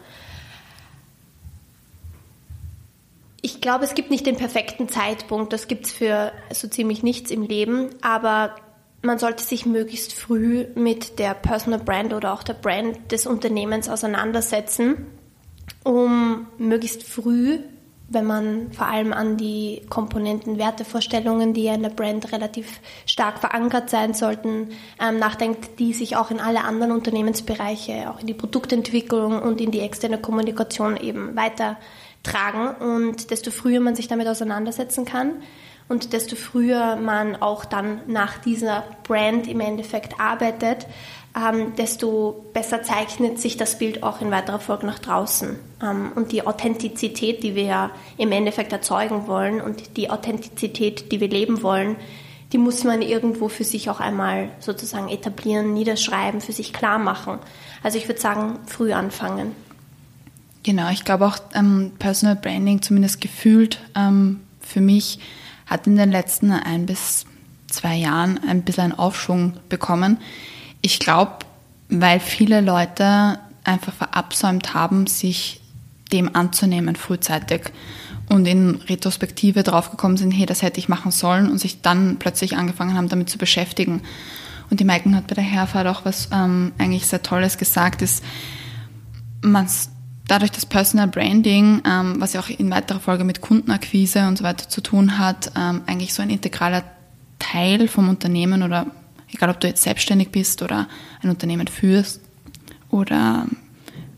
Ich 3.50 3.62
glaube, 3.62 3.84
es 3.84 3.96
gibt 3.96 4.12
nicht 4.12 4.28
den 4.28 4.38
perfekten 4.38 4.90
Zeitpunkt. 4.90 5.54
Das 5.54 5.68
gibt 5.68 5.88
es 5.88 5.92
für 5.92 6.32
so 6.54 6.68
ziemlich 6.68 7.02
nichts 7.02 7.32
im 7.32 7.42
Leben. 7.42 7.90
Aber 8.02 8.54
man 9.02 9.18
sollte 9.18 9.44
sich 9.44 9.66
möglichst 9.66 10.14
früh 10.14 10.68
mit 10.76 11.18
der 11.18 11.34
Personal 11.34 11.80
Brand 11.80 12.14
oder 12.14 12.32
auch 12.32 12.44
der 12.44 12.54
Brand 12.54 13.12
des 13.12 13.26
Unternehmens 13.26 13.90
auseinandersetzen, 13.90 15.08
um 15.84 16.46
möglichst 16.60 17.02
früh, 17.04 17.58
wenn 18.08 18.26
man 18.26 18.72
vor 18.72 18.86
allem 18.86 19.14
an 19.14 19.38
die 19.38 19.82
Komponenten, 19.90 20.60
Wertevorstellungen, 20.60 21.56
die 21.56 21.64
ja 21.64 21.74
in 21.74 21.82
der 21.82 21.90
Brand 21.90 22.32
relativ 22.32 22.80
stark 23.08 23.40
verankert 23.40 23.90
sein 23.90 24.14
sollten, 24.14 24.70
ähm, 25.02 25.18
nachdenkt, 25.18 25.80
die 25.80 25.94
sich 25.94 26.18
auch 26.18 26.30
in 26.30 26.40
alle 26.40 26.66
anderen 26.66 26.92
Unternehmensbereiche, 26.92 28.12
auch 28.12 28.20
in 28.20 28.28
die 28.28 28.36
Produktentwicklung 28.36 29.42
und 29.42 29.60
in 29.60 29.72
die 29.72 29.80
externe 29.80 30.20
Kommunikation 30.20 30.98
eben 30.98 31.36
weiter 31.36 31.78
tragen. 32.24 32.76
Und 32.84 33.32
desto 33.32 33.52
früher 33.52 33.80
man 33.80 33.96
sich 33.96 34.08
damit 34.08 34.28
auseinandersetzen 34.28 35.06
kann 35.06 35.34
und 35.90 36.14
desto 36.14 36.36
früher 36.36 36.96
man 36.96 37.36
auch 37.36 37.66
dann 37.66 38.02
nach 38.08 38.38
dieser 38.38 38.84
Brand 39.04 39.48
im 39.48 39.60
Endeffekt 39.60 40.20
arbeitet, 40.20 40.86
ähm, 41.36 41.76
desto 41.76 42.46
besser 42.54 42.84
zeichnet 42.84 43.40
sich 43.40 43.58
das 43.58 43.78
Bild 43.78 44.04
auch 44.04 44.22
in 44.22 44.32
weiterer 44.32 44.60
Folge 44.60 44.86
nach 44.86 45.00
draußen. 45.00 45.60
Ähm, 45.82 46.12
und 46.16 46.32
die 46.32 46.46
Authentizität, 46.46 47.44
die 47.44 47.56
wir 47.56 47.64
ja 47.64 47.92
im 48.18 48.32
Endeffekt 48.32 48.72
erzeugen 48.72 49.28
wollen 49.28 49.62
und 49.62 49.98
die 49.98 50.10
Authentizität, 50.10 51.12
die 51.12 51.20
wir 51.20 51.30
leben 51.30 51.64
wollen, 51.64 51.96
die 52.54 52.58
muss 52.58 52.84
man 52.84 53.02
irgendwo 53.02 53.48
für 53.48 53.64
sich 53.64 53.90
auch 53.90 54.00
einmal 54.00 54.50
sozusagen 54.60 55.10
etablieren, 55.10 55.74
niederschreiben, 55.74 56.42
für 56.42 56.54
sich 56.54 56.74
klar 56.74 56.98
machen. 56.98 57.40
Also 57.84 57.98
ich 57.98 58.08
würde 58.08 58.22
sagen, 58.22 58.60
früh 58.66 58.92
anfangen. 58.92 59.56
Genau, 60.64 60.90
ich 60.90 61.04
glaube 61.04 61.26
auch 61.26 61.38
ähm, 61.54 61.92
Personal 62.00 62.36
Branding, 62.36 62.82
zumindest 62.82 63.22
gefühlt 63.22 63.80
ähm, 63.96 64.42
für 64.60 64.82
mich, 64.82 65.20
hat 65.66 65.88
in 65.88 65.96
den 65.96 66.12
letzten 66.12 66.52
ein 66.52 66.86
bis 66.86 67.26
zwei 67.68 67.96
Jahren 67.96 68.40
ein 68.48 68.64
bisschen 68.64 68.86
einen 68.86 69.00
Aufschwung 69.00 69.54
bekommen. 69.70 70.18
Ich 70.82 71.00
glaube, 71.00 71.38
weil 71.90 72.20
viele 72.20 72.62
Leute 72.62 73.40
einfach 73.64 73.94
verabsäumt 73.94 74.74
haben, 74.74 75.08
sich 75.08 75.62
dem 76.12 76.36
anzunehmen 76.36 76.96
frühzeitig 76.96 77.72
und 78.30 78.48
in 78.48 78.76
Retrospektive 78.88 79.64
draufgekommen 79.64 80.18
sind, 80.18 80.32
hey, 80.32 80.46
das 80.46 80.62
hätte 80.62 80.80
ich 80.80 80.90
machen 80.90 81.12
sollen 81.12 81.50
und 81.50 81.60
sich 81.60 81.82
dann 81.82 82.18
plötzlich 82.18 82.58
angefangen 82.58 82.96
haben, 82.96 83.10
damit 83.10 83.30
zu 83.30 83.38
beschäftigen. 83.38 84.02
Und 84.70 84.80
die 84.80 84.86
Maiken 84.86 85.16
hat 85.16 85.28
bei 85.28 85.36
der 85.36 85.44
Herfahrt 85.44 85.88
auch 85.88 86.06
was 86.06 86.30
ähm, 86.32 86.72
eigentlich 86.78 87.08
sehr 87.08 87.24
Tolles 87.24 87.58
gesagt, 87.58 88.02
ist, 88.02 88.24
man 89.42 89.68
dadurch, 90.30 90.52
dass 90.52 90.66
Personal 90.66 91.08
Branding, 91.08 91.82
ähm, 91.86 92.16
was 92.20 92.34
ja 92.34 92.40
auch 92.40 92.50
in 92.50 92.70
weiterer 92.70 93.00
Folge 93.00 93.24
mit 93.24 93.42
Kundenakquise 93.42 94.28
und 94.28 94.38
so 94.38 94.44
weiter 94.44 94.70
zu 94.70 94.82
tun 94.82 95.18
hat, 95.18 95.52
ähm, 95.58 95.82
eigentlich 95.88 96.14
so 96.14 96.22
ein 96.22 96.30
integraler 96.30 96.84
Teil 97.40 97.88
vom 97.88 98.10
Unternehmen 98.10 98.64
oder 98.64 98.88
egal 99.32 99.50
ob 99.50 99.60
du 99.60 99.68
jetzt 99.68 99.84
selbstständig 99.84 100.30
bist 100.30 100.62
oder 100.62 100.88
ein 101.22 101.30
Unternehmen 101.30 101.68
führst 101.68 102.22
oder 102.90 103.48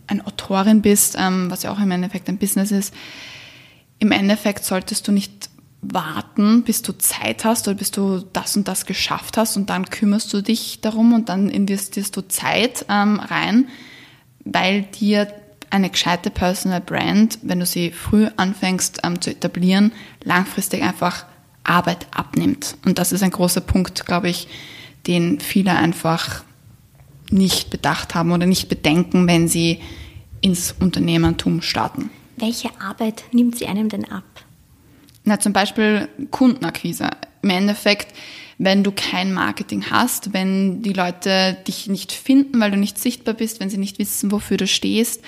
eine 0.08 0.25
Autorin 0.27 0.82
bist, 0.82 1.15
ähm, 1.18 1.50
was 1.50 1.63
ja 1.63 1.72
auch 1.72 1.80
im 1.80 1.91
Endeffekt 1.91 2.27
ein 2.27 2.38
Business 2.38 2.72
ist, 2.72 2.94
im 4.00 4.12
Endeffekt 4.12 4.65
solltest 4.65 5.08
du 5.08 5.12
nicht 5.12 5.50
warten, 5.82 6.63
bis 6.63 6.82
du 6.82 6.94
Zeit 6.94 7.46
hast 7.46 7.68
oder 7.68 7.77
bis 7.77 7.91
du 7.91 8.24
das 8.34 8.56
und 8.56 8.68
das 8.68 8.86
geschafft 8.86 9.38
hast 9.38 9.58
und 9.58 9.70
dann 9.70 9.89
kümmerst 9.89 10.32
du 10.34 10.41
dich 10.41 10.82
darum 10.82 11.13
und 11.13 11.30
dann 11.30 11.50
investierst 11.50 12.15
du 12.15 12.22
Zeit 12.27 12.86
ähm, 12.89 13.20
rein, 13.20 13.70
weil 14.44 14.84
dir 14.84 15.27
eine 15.72 15.90
gescheite 15.90 16.30
Personal 16.30 16.82
Brand, 16.82 17.40
wenn 17.42 17.60
du 17.60 17.66
sie 17.66 17.92
früh 17.92 18.28
anfängst 18.36 19.01
ähm, 19.04 19.20
zu 19.22 19.32
etablieren, 19.32 19.92
langfristig 20.24 20.84
einfach 20.84 21.25
Arbeit 21.63 22.08
abnimmt. 22.12 22.78
Und 22.86 23.00
das 23.00 23.12
ist 23.12 23.24
ein 23.24 23.32
großer 23.32 23.62
Punkt, 23.62 24.06
glaube 24.06 24.30
ich, 24.30 24.48
den 25.08 25.40
viele 25.40 25.75
einfach 25.75 26.44
nicht 27.30 27.70
bedacht 27.70 28.13
haben 28.13 28.32
oder 28.32 28.46
nicht 28.46 28.68
bedenken, 28.68 29.28
wenn 29.28 29.48
sie 29.48 29.80
ins 30.42 30.75
Unternehmertum 30.80 31.62
starten. 31.62 32.10
Welche 32.38 32.70
Arbeit 32.82 33.24
nimmt 33.32 33.58
sie 33.58 33.68
einem 33.68 33.90
denn 33.90 34.06
ab? 34.12 34.24
Na, 35.24 35.40
zum 35.40 35.54
Beispiel 35.54 36.10
Kundenakquise. 36.32 37.10
Im 37.44 37.50
Endeffekt, 37.51 38.16
wenn 38.58 38.84
du 38.84 38.92
kein 38.92 39.34
Marketing 39.34 39.86
hast, 39.90 40.34
wenn 40.34 40.82
die 40.82 40.94
Leute 40.94 41.58
dich 41.68 41.88
nicht 41.88 42.12
finden, 42.12 42.60
weil 42.60 42.72
du 42.72 42.78
nicht 42.78 42.98
sichtbar 42.98 43.36
bist, 43.36 43.60
wenn 43.60 43.70
sie 43.70 43.78
nicht 43.78 44.00
wissen, 44.00 44.32
wofür 44.32 44.58
du 44.58 44.68
stehst, 44.68 45.24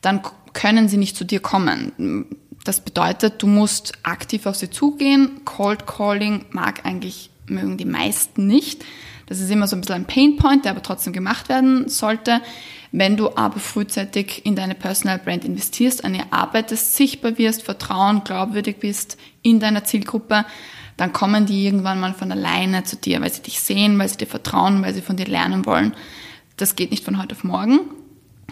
dann 0.00 0.22
können 0.52 0.88
sie 0.88 0.96
nicht 0.96 1.16
zu 1.16 1.24
dir 1.24 1.40
kommen. 1.40 2.26
Das 2.64 2.80
bedeutet, 2.80 3.42
du 3.42 3.46
musst 3.46 3.92
aktiv 4.02 4.46
auf 4.46 4.56
sie 4.56 4.70
zugehen. 4.70 5.42
Cold 5.44 5.86
Calling 5.86 6.44
mag 6.50 6.84
eigentlich, 6.84 7.30
mögen 7.46 7.76
die 7.76 7.84
meisten 7.84 8.46
nicht. 8.46 8.84
Das 9.26 9.38
ist 9.40 9.50
immer 9.50 9.68
so 9.68 9.76
ein 9.76 9.80
bisschen 9.80 9.94
ein 9.94 10.06
Painpoint, 10.06 10.64
der 10.64 10.72
aber 10.72 10.82
trotzdem 10.82 11.12
gemacht 11.12 11.48
werden 11.48 11.88
sollte. 11.88 12.40
Wenn 12.92 13.16
du 13.16 13.36
aber 13.36 13.60
frühzeitig 13.60 14.44
in 14.44 14.56
deine 14.56 14.74
Personal 14.74 15.18
Brand 15.18 15.44
investierst, 15.44 16.04
an 16.04 16.14
ihr 16.14 16.26
arbeitest, 16.32 16.96
sichtbar 16.96 17.38
wirst, 17.38 17.62
vertrauen, 17.62 18.22
glaubwürdig 18.24 18.78
bist 18.80 19.16
in 19.42 19.60
deiner 19.60 19.84
Zielgruppe, 19.84 20.44
dann 20.96 21.12
kommen 21.12 21.46
die 21.46 21.64
irgendwann 21.64 22.00
mal 22.00 22.12
von 22.12 22.32
alleine 22.32 22.82
zu 22.82 22.96
dir, 22.96 23.20
weil 23.22 23.32
sie 23.32 23.42
dich 23.42 23.60
sehen, 23.60 23.98
weil 23.98 24.08
sie 24.08 24.18
dir 24.18 24.26
vertrauen, 24.26 24.82
weil 24.82 24.92
sie 24.92 25.00
von 25.00 25.16
dir 25.16 25.26
lernen 25.26 25.64
wollen. 25.64 25.94
Das 26.56 26.74
geht 26.74 26.90
nicht 26.90 27.04
von 27.04 27.22
heute 27.22 27.36
auf 27.36 27.44
morgen. 27.44 27.80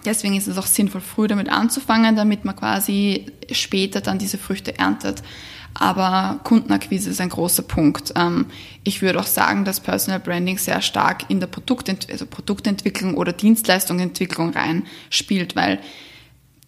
Deswegen 0.04 0.36
ist 0.36 0.48
es 0.48 0.58
auch 0.58 0.66
sinnvoll, 0.66 1.00
früh 1.00 1.26
damit 1.26 1.48
anzufangen, 1.48 2.16
damit 2.16 2.44
man 2.44 2.56
quasi 2.56 3.26
später 3.50 4.00
dann 4.00 4.18
diese 4.18 4.38
Früchte 4.38 4.78
erntet. 4.78 5.22
Aber 5.74 6.40
Kundenakquise 6.44 7.10
ist 7.10 7.20
ein 7.20 7.28
großer 7.28 7.62
Punkt. 7.62 8.12
Ähm, 8.16 8.46
ich 8.84 9.02
würde 9.02 9.20
auch 9.20 9.26
sagen, 9.26 9.64
dass 9.64 9.80
Personal 9.80 10.20
Branding 10.20 10.58
sehr 10.58 10.80
stark 10.80 11.28
in 11.28 11.40
der 11.40 11.46
Produktent 11.46 12.08
also 12.10 12.26
Produktentwicklung 12.26 13.14
oder 13.14 13.32
Dienstleistungsentwicklung 13.32 14.50
rein 14.50 14.86
spielt, 15.10 15.54
weil 15.54 15.78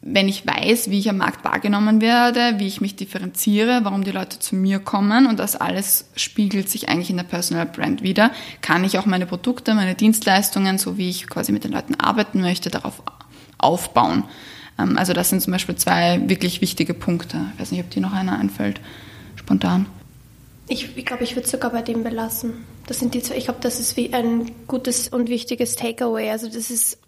wenn 0.02 0.28
ich 0.28 0.46
weiß, 0.46 0.90
wie 0.90 0.98
ich 0.98 1.10
am 1.10 1.18
Markt 1.18 1.44
wahrgenommen 1.44 2.00
werde, 2.00 2.58
wie 2.58 2.66
ich 2.66 2.80
mich 2.80 2.96
differenziere, 2.96 3.80
warum 3.82 4.02
die 4.02 4.12
Leute 4.12 4.38
zu 4.38 4.56
mir 4.56 4.78
kommen 4.78 5.26
und 5.26 5.38
das 5.38 5.56
alles 5.56 6.06
spiegelt 6.16 6.70
sich 6.70 6.88
eigentlich 6.88 7.10
in 7.10 7.18
der 7.18 7.24
Personal 7.24 7.66
Brand 7.66 8.02
wieder, 8.02 8.30
kann 8.62 8.82
ich 8.84 8.98
auch 8.98 9.04
meine 9.04 9.26
Produkte, 9.26 9.74
meine 9.74 9.94
Dienstleistungen, 9.94 10.78
so 10.78 10.96
wie 10.96 11.10
ich 11.10 11.28
quasi 11.28 11.52
mit 11.52 11.64
den 11.64 11.72
Leuten 11.72 11.96
arbeiten 11.96 12.40
möchte, 12.40 12.70
darauf 12.70 13.02
aufbauen. 13.62 14.24
Ähm, 14.78 14.96
also 14.98 15.12
das 15.12 15.28
sind 15.30 15.40
zum 15.40 15.52
Beispiel 15.52 15.76
zwei 15.76 16.28
wirklich 16.28 16.60
wichtige 16.60 16.94
Punkte. 16.94 17.46
Ich 17.54 17.60
weiß 17.60 17.72
nicht, 17.72 17.80
ob 17.80 17.90
dir 17.90 18.00
noch 18.00 18.12
einer 18.12 18.38
einfällt, 18.38 18.80
spontan. 19.36 19.86
Ich 20.68 20.84
glaube, 20.84 21.00
ich, 21.00 21.06
glaub, 21.06 21.20
ich 21.20 21.34
würde 21.36 21.48
sogar 21.48 21.70
bei 21.70 21.82
dem 21.82 22.04
belassen. 22.04 22.64
Das 22.86 22.98
sind 23.00 23.14
die 23.14 23.22
zwei. 23.22 23.36
Ich 23.36 23.44
glaube, 23.44 23.60
das 23.60 23.80
ist 23.80 23.96
wie 23.96 24.12
ein 24.12 24.50
gutes 24.68 25.08
und 25.08 25.28
wichtiges 25.28 25.74
Takeaway. 25.74 26.30
Also 26.30 26.46
das 26.46 26.70
ist, 26.70 26.98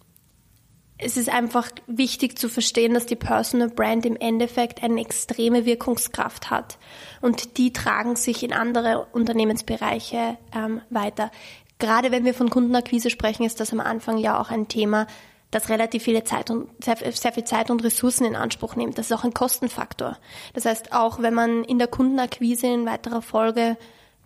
es 0.99 1.17
ist 1.17 1.29
einfach 1.29 1.71
wichtig 1.87 2.39
zu 2.39 2.49
verstehen, 2.49 2.95
dass 2.95 3.07
die 3.07 3.17
Personal 3.17 3.69
Brand 3.69 4.05
im 4.05 4.17
Endeffekt 4.17 4.83
eine 4.83 5.01
extreme 5.01 5.65
Wirkungskraft 5.65 6.51
hat 6.51 6.79
und 7.21 7.57
die 7.57 7.73
tragen 7.73 8.17
sich 8.17 8.43
in 8.43 8.53
andere 8.53 9.07
Unternehmensbereiche 9.13 10.39
ähm, 10.55 10.81
weiter. 10.91 11.31
Gerade 11.79 12.11
wenn 12.13 12.25
wir 12.25 12.35
von 12.35 12.51
Kundenakquise 12.51 13.11
sprechen, 13.11 13.45
ist 13.45 13.59
das 13.59 13.73
am 13.73 13.81
Anfang 13.81 14.19
ja 14.19 14.41
auch 14.41 14.51
ein 14.51 14.69
Thema, 14.69 15.07
das 15.53 15.69
relativ 15.69 16.03
viele 16.03 16.25
Zeit 16.25 16.51
und 16.51 16.69
sehr, 16.83 16.97
sehr 17.13 17.33
viel 17.33 17.45
Zeit 17.45 17.71
und 17.71 17.85
Ressourcen 17.85 18.25
in 18.25 18.35
Anspruch 18.35 18.75
nimmt. 18.75 18.99
Das 18.99 19.07
ist 19.07 19.13
auch 19.13 19.23
ein 19.23 19.35
Kostenfaktor. 19.35 20.19
Das 20.55 20.65
heißt, 20.65 20.93
auch 20.93 21.23
wenn 21.23 21.35
man 21.35 21.63
in 21.63 21.79
der 21.79 21.89
Kundenakquise 21.89 22.67
in 22.67 22.87
weiterer 22.87 23.23
Folge 23.23 23.77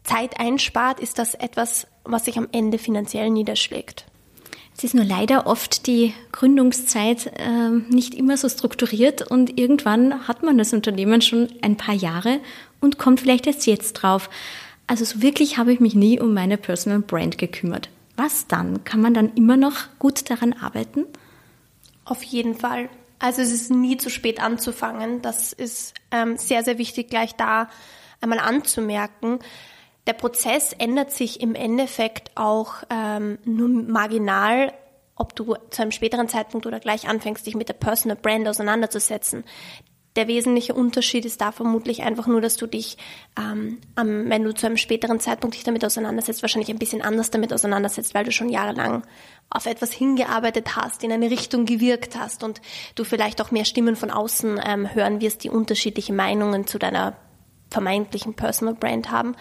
Zeit 0.04 0.38
einspart, 0.40 1.00
ist 1.00 1.18
das 1.18 1.34
etwas, 1.34 1.88
was 2.04 2.24
sich 2.24 2.38
am 2.38 2.48
Ende 2.52 2.78
finanziell 2.78 3.28
niederschlägt. 3.30 4.06
Es 4.76 4.84
ist 4.84 4.94
nur 4.94 5.04
leider 5.04 5.46
oft 5.46 5.86
die 5.86 6.14
Gründungszeit 6.32 7.32
äh, 7.38 7.70
nicht 7.88 8.14
immer 8.14 8.36
so 8.36 8.48
strukturiert 8.48 9.28
und 9.28 9.58
irgendwann 9.58 10.28
hat 10.28 10.42
man 10.42 10.58
das 10.58 10.72
Unternehmen 10.74 11.22
schon 11.22 11.48
ein 11.62 11.76
paar 11.76 11.94
Jahre 11.94 12.40
und 12.80 12.98
kommt 12.98 13.20
vielleicht 13.20 13.46
erst 13.48 13.66
jetzt 13.66 13.94
drauf. 13.94 14.30
Also 14.86 15.04
so 15.04 15.22
wirklich 15.22 15.58
habe 15.58 15.72
ich 15.72 15.80
mich 15.80 15.94
nie 15.94 16.20
um 16.20 16.34
meine 16.34 16.56
Personal 16.56 17.00
Brand 17.00 17.38
gekümmert. 17.38 17.88
Was 18.16 18.46
dann? 18.46 18.84
Kann 18.84 19.00
man 19.00 19.14
dann 19.14 19.34
immer 19.34 19.56
noch 19.56 19.74
gut 19.98 20.30
daran 20.30 20.52
arbeiten? 20.54 21.06
Auf 22.04 22.22
jeden 22.22 22.54
Fall. 22.54 22.88
Also 23.18 23.42
es 23.42 23.52
ist 23.52 23.70
nie 23.70 23.96
zu 23.96 24.10
spät 24.10 24.42
anzufangen. 24.42 25.22
Das 25.22 25.52
ist 25.52 25.94
ähm, 26.10 26.36
sehr, 26.36 26.62
sehr 26.62 26.78
wichtig, 26.78 27.08
gleich 27.08 27.34
da 27.34 27.68
einmal 28.20 28.38
anzumerken. 28.38 29.38
Der 30.06 30.12
Prozess 30.12 30.72
ändert 30.72 31.12
sich 31.12 31.40
im 31.40 31.54
Endeffekt 31.54 32.30
auch 32.36 32.74
ähm, 32.90 33.38
nur 33.44 33.68
marginal, 33.68 34.72
ob 35.16 35.34
du 35.34 35.56
zu 35.70 35.82
einem 35.82 35.90
späteren 35.90 36.28
Zeitpunkt 36.28 36.66
oder 36.66 36.78
gleich 36.78 37.08
anfängst, 37.08 37.46
dich 37.46 37.56
mit 37.56 37.68
der 37.68 37.74
Personal 37.74 38.16
Brand 38.16 38.46
auseinanderzusetzen. 38.46 39.44
Der 40.16 40.28
wesentliche 40.28 40.74
Unterschied 40.74 41.24
ist 41.26 41.40
da 41.40 41.52
vermutlich 41.52 42.02
einfach 42.02 42.26
nur, 42.26 42.40
dass 42.40 42.56
du 42.56 42.66
dich, 42.66 42.96
ähm, 43.38 43.78
wenn 43.94 44.42
du 44.42 44.54
zu 44.54 44.66
einem 44.66 44.78
späteren 44.78 45.20
Zeitpunkt 45.20 45.56
dich 45.56 45.64
damit 45.64 45.84
auseinandersetzt, 45.84 46.42
wahrscheinlich 46.42 46.70
ein 46.70 46.78
bisschen 46.78 47.02
anders 47.02 47.30
damit 47.30 47.52
auseinandersetzt, 47.52 48.14
weil 48.14 48.24
du 48.24 48.32
schon 48.32 48.48
jahrelang 48.48 49.02
auf 49.50 49.66
etwas 49.66 49.92
hingearbeitet 49.92 50.74
hast, 50.74 51.04
in 51.04 51.12
eine 51.12 51.30
Richtung 51.30 51.66
gewirkt 51.66 52.18
hast 52.18 52.42
und 52.42 52.60
du 52.94 53.04
vielleicht 53.04 53.40
auch 53.42 53.50
mehr 53.50 53.66
Stimmen 53.66 53.94
von 53.94 54.10
außen 54.10 54.60
ähm, 54.66 54.94
hören 54.94 55.20
wirst, 55.20 55.44
die 55.44 55.50
unterschiedliche 55.50 56.12
Meinungen 56.12 56.66
zu 56.66 56.78
deiner 56.78 57.16
vermeintlichen 57.70 58.34
Personal 58.34 58.74
Brand 58.74 59.10
haben 59.10 59.36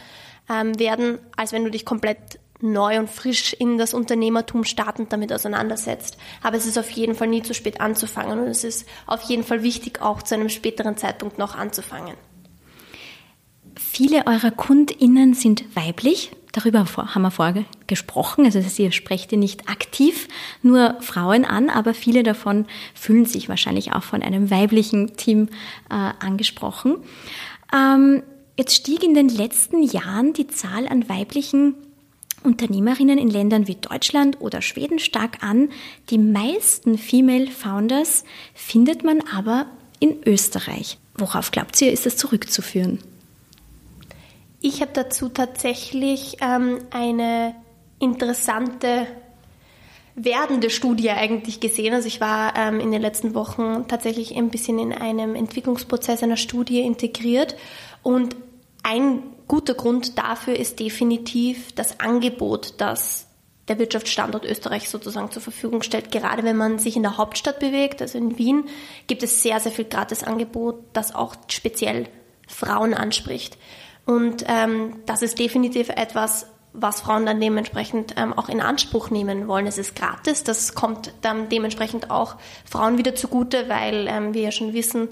ähm, 0.49 0.77
werden, 0.77 1.19
als 1.37 1.53
wenn 1.53 1.63
du 1.63 1.71
dich 1.71 1.85
komplett 1.85 2.39
neu 2.61 2.99
und 2.99 3.09
frisch 3.09 3.53
in 3.53 3.77
das 3.77 3.93
Unternehmertum 3.93 4.63
startend 4.63 5.11
damit 5.11 5.33
auseinandersetzt. 5.33 6.17
Aber 6.41 6.57
es 6.57 6.65
ist 6.65 6.77
auf 6.77 6.89
jeden 6.89 7.15
Fall 7.15 7.27
nie 7.27 7.41
zu 7.41 7.53
spät 7.53 7.81
anzufangen 7.81 8.39
und 8.39 8.47
es 8.47 8.63
ist 8.63 8.87
auf 9.07 9.21
jeden 9.23 9.43
Fall 9.43 9.63
wichtig, 9.63 10.01
auch 10.01 10.21
zu 10.21 10.35
einem 10.35 10.49
späteren 10.49 10.97
Zeitpunkt 10.97 11.37
noch 11.37 11.55
anzufangen. 11.55 12.15
Viele 13.77 14.25
eurer 14.25 14.51
KundInnen 14.51 15.33
sind 15.33 15.75
weiblich. 15.75 16.31
Darüber 16.53 16.85
haben 16.85 17.21
wir 17.21 17.31
vorher 17.31 17.65
gesprochen. 17.87 18.45
Also 18.45 18.59
ihr 18.81 18.93
sprecht 18.93 19.33
ihr 19.33 19.37
nicht 19.37 19.67
aktiv 19.67 20.29
nur 20.61 20.95
Frauen 21.01 21.43
an, 21.43 21.69
aber 21.69 21.93
viele 21.93 22.23
davon 22.23 22.65
fühlen 22.93 23.25
sich 23.25 23.49
wahrscheinlich 23.49 23.91
auch 23.91 24.03
von 24.03 24.21
einem 24.21 24.49
weiblichen 24.49 25.17
Team 25.17 25.49
äh, 25.89 25.93
angesprochen. 25.93 26.97
Ähm, 27.75 28.23
jetzt 28.57 28.73
stieg 28.73 29.03
in 29.03 29.13
den 29.13 29.27
letzten 29.27 29.83
Jahren 29.83 30.31
die 30.31 30.47
Zahl 30.47 30.87
an 30.87 31.09
weiblichen 31.09 31.75
Unternehmerinnen 32.45 33.17
in 33.17 33.29
Ländern 33.29 33.67
wie 33.67 33.75
Deutschland 33.75 34.39
oder 34.39 34.61
Schweden 34.61 34.99
stark 34.99 35.43
an. 35.43 35.69
Die 36.09 36.17
meisten 36.17 36.97
Female 36.97 37.47
Founders 37.47 38.23
findet 38.53 39.03
man 39.03 39.21
aber 39.33 39.65
in 39.99 40.21
Österreich. 40.25 40.97
Worauf 41.17 41.51
glaubt 41.51 41.81
ihr, 41.81 41.91
ist 41.91 42.05
das 42.05 42.17
zurückzuführen? 42.17 42.99
Ich 44.61 44.81
habe 44.81 44.91
dazu 44.93 45.29
tatsächlich 45.29 46.37
ähm, 46.41 46.79
eine 46.91 47.55
interessante 47.99 49.07
werdende 50.15 50.69
Studie 50.69 51.11
eigentlich 51.11 51.59
gesehen. 51.59 51.93
Also 51.93 52.07
ich 52.07 52.21
war 52.21 52.55
ähm, 52.55 52.79
in 52.79 52.91
den 52.91 53.01
letzten 53.01 53.35
Wochen 53.35 53.85
tatsächlich 53.87 54.35
ein 54.35 54.49
bisschen 54.49 54.79
in 54.79 54.93
einem 54.93 55.35
Entwicklungsprozess 55.35 56.23
einer 56.23 56.37
Studie 56.37 56.81
integriert 56.81 57.55
und 58.01 58.35
ein 58.83 59.23
guter 59.47 59.73
Grund 59.73 60.17
dafür 60.17 60.55
ist 60.55 60.79
definitiv 60.79 61.71
das 61.73 61.99
Angebot, 61.99 62.75
das 62.77 63.27
der 63.67 63.79
Wirtschaftsstandort 63.79 64.45
Österreich 64.45 64.89
sozusagen 64.89 65.31
zur 65.31 65.41
Verfügung 65.41 65.81
stellt. 65.81 66.11
Gerade 66.11 66.43
wenn 66.43 66.57
man 66.57 66.77
sich 66.77 66.95
in 66.95 67.03
der 67.03 67.17
Hauptstadt 67.17 67.59
bewegt, 67.59 68.01
also 68.01 68.17
in 68.17 68.37
Wien, 68.37 68.65
gibt 69.07 69.23
es 69.23 69.41
sehr, 69.41 69.59
sehr 69.59 69.71
viel 69.71 69.85
Gratisangebot, 69.85 70.83
das 70.93 71.15
auch 71.15 71.35
speziell 71.47 72.07
Frauen 72.47 72.93
anspricht. 72.93 73.57
Und 74.05 74.45
ähm, 74.47 74.97
das 75.07 75.23
ist 75.23 75.39
definitiv 75.39 75.89
etwas, 75.89 76.47
was 76.73 77.01
Frauen 77.01 77.25
dann 77.25 77.39
dementsprechend 77.39 78.15
ähm, 78.17 78.33
auch 78.33 78.49
in 78.49 78.61
Anspruch 78.61 79.09
nehmen 79.09 79.47
wollen. 79.47 79.65
Es 79.65 79.77
ist 79.77 79.95
gratis, 79.95 80.43
das 80.43 80.75
kommt 80.75 81.13
dann 81.21 81.49
dementsprechend 81.49 82.11
auch 82.11 82.35
Frauen 82.65 82.97
wieder 82.97 83.15
zugute, 83.15 83.69
weil 83.69 84.07
ähm, 84.07 84.33
wir 84.33 84.41
ja 84.43 84.51
schon 84.51 84.73
wissen, 84.73 85.09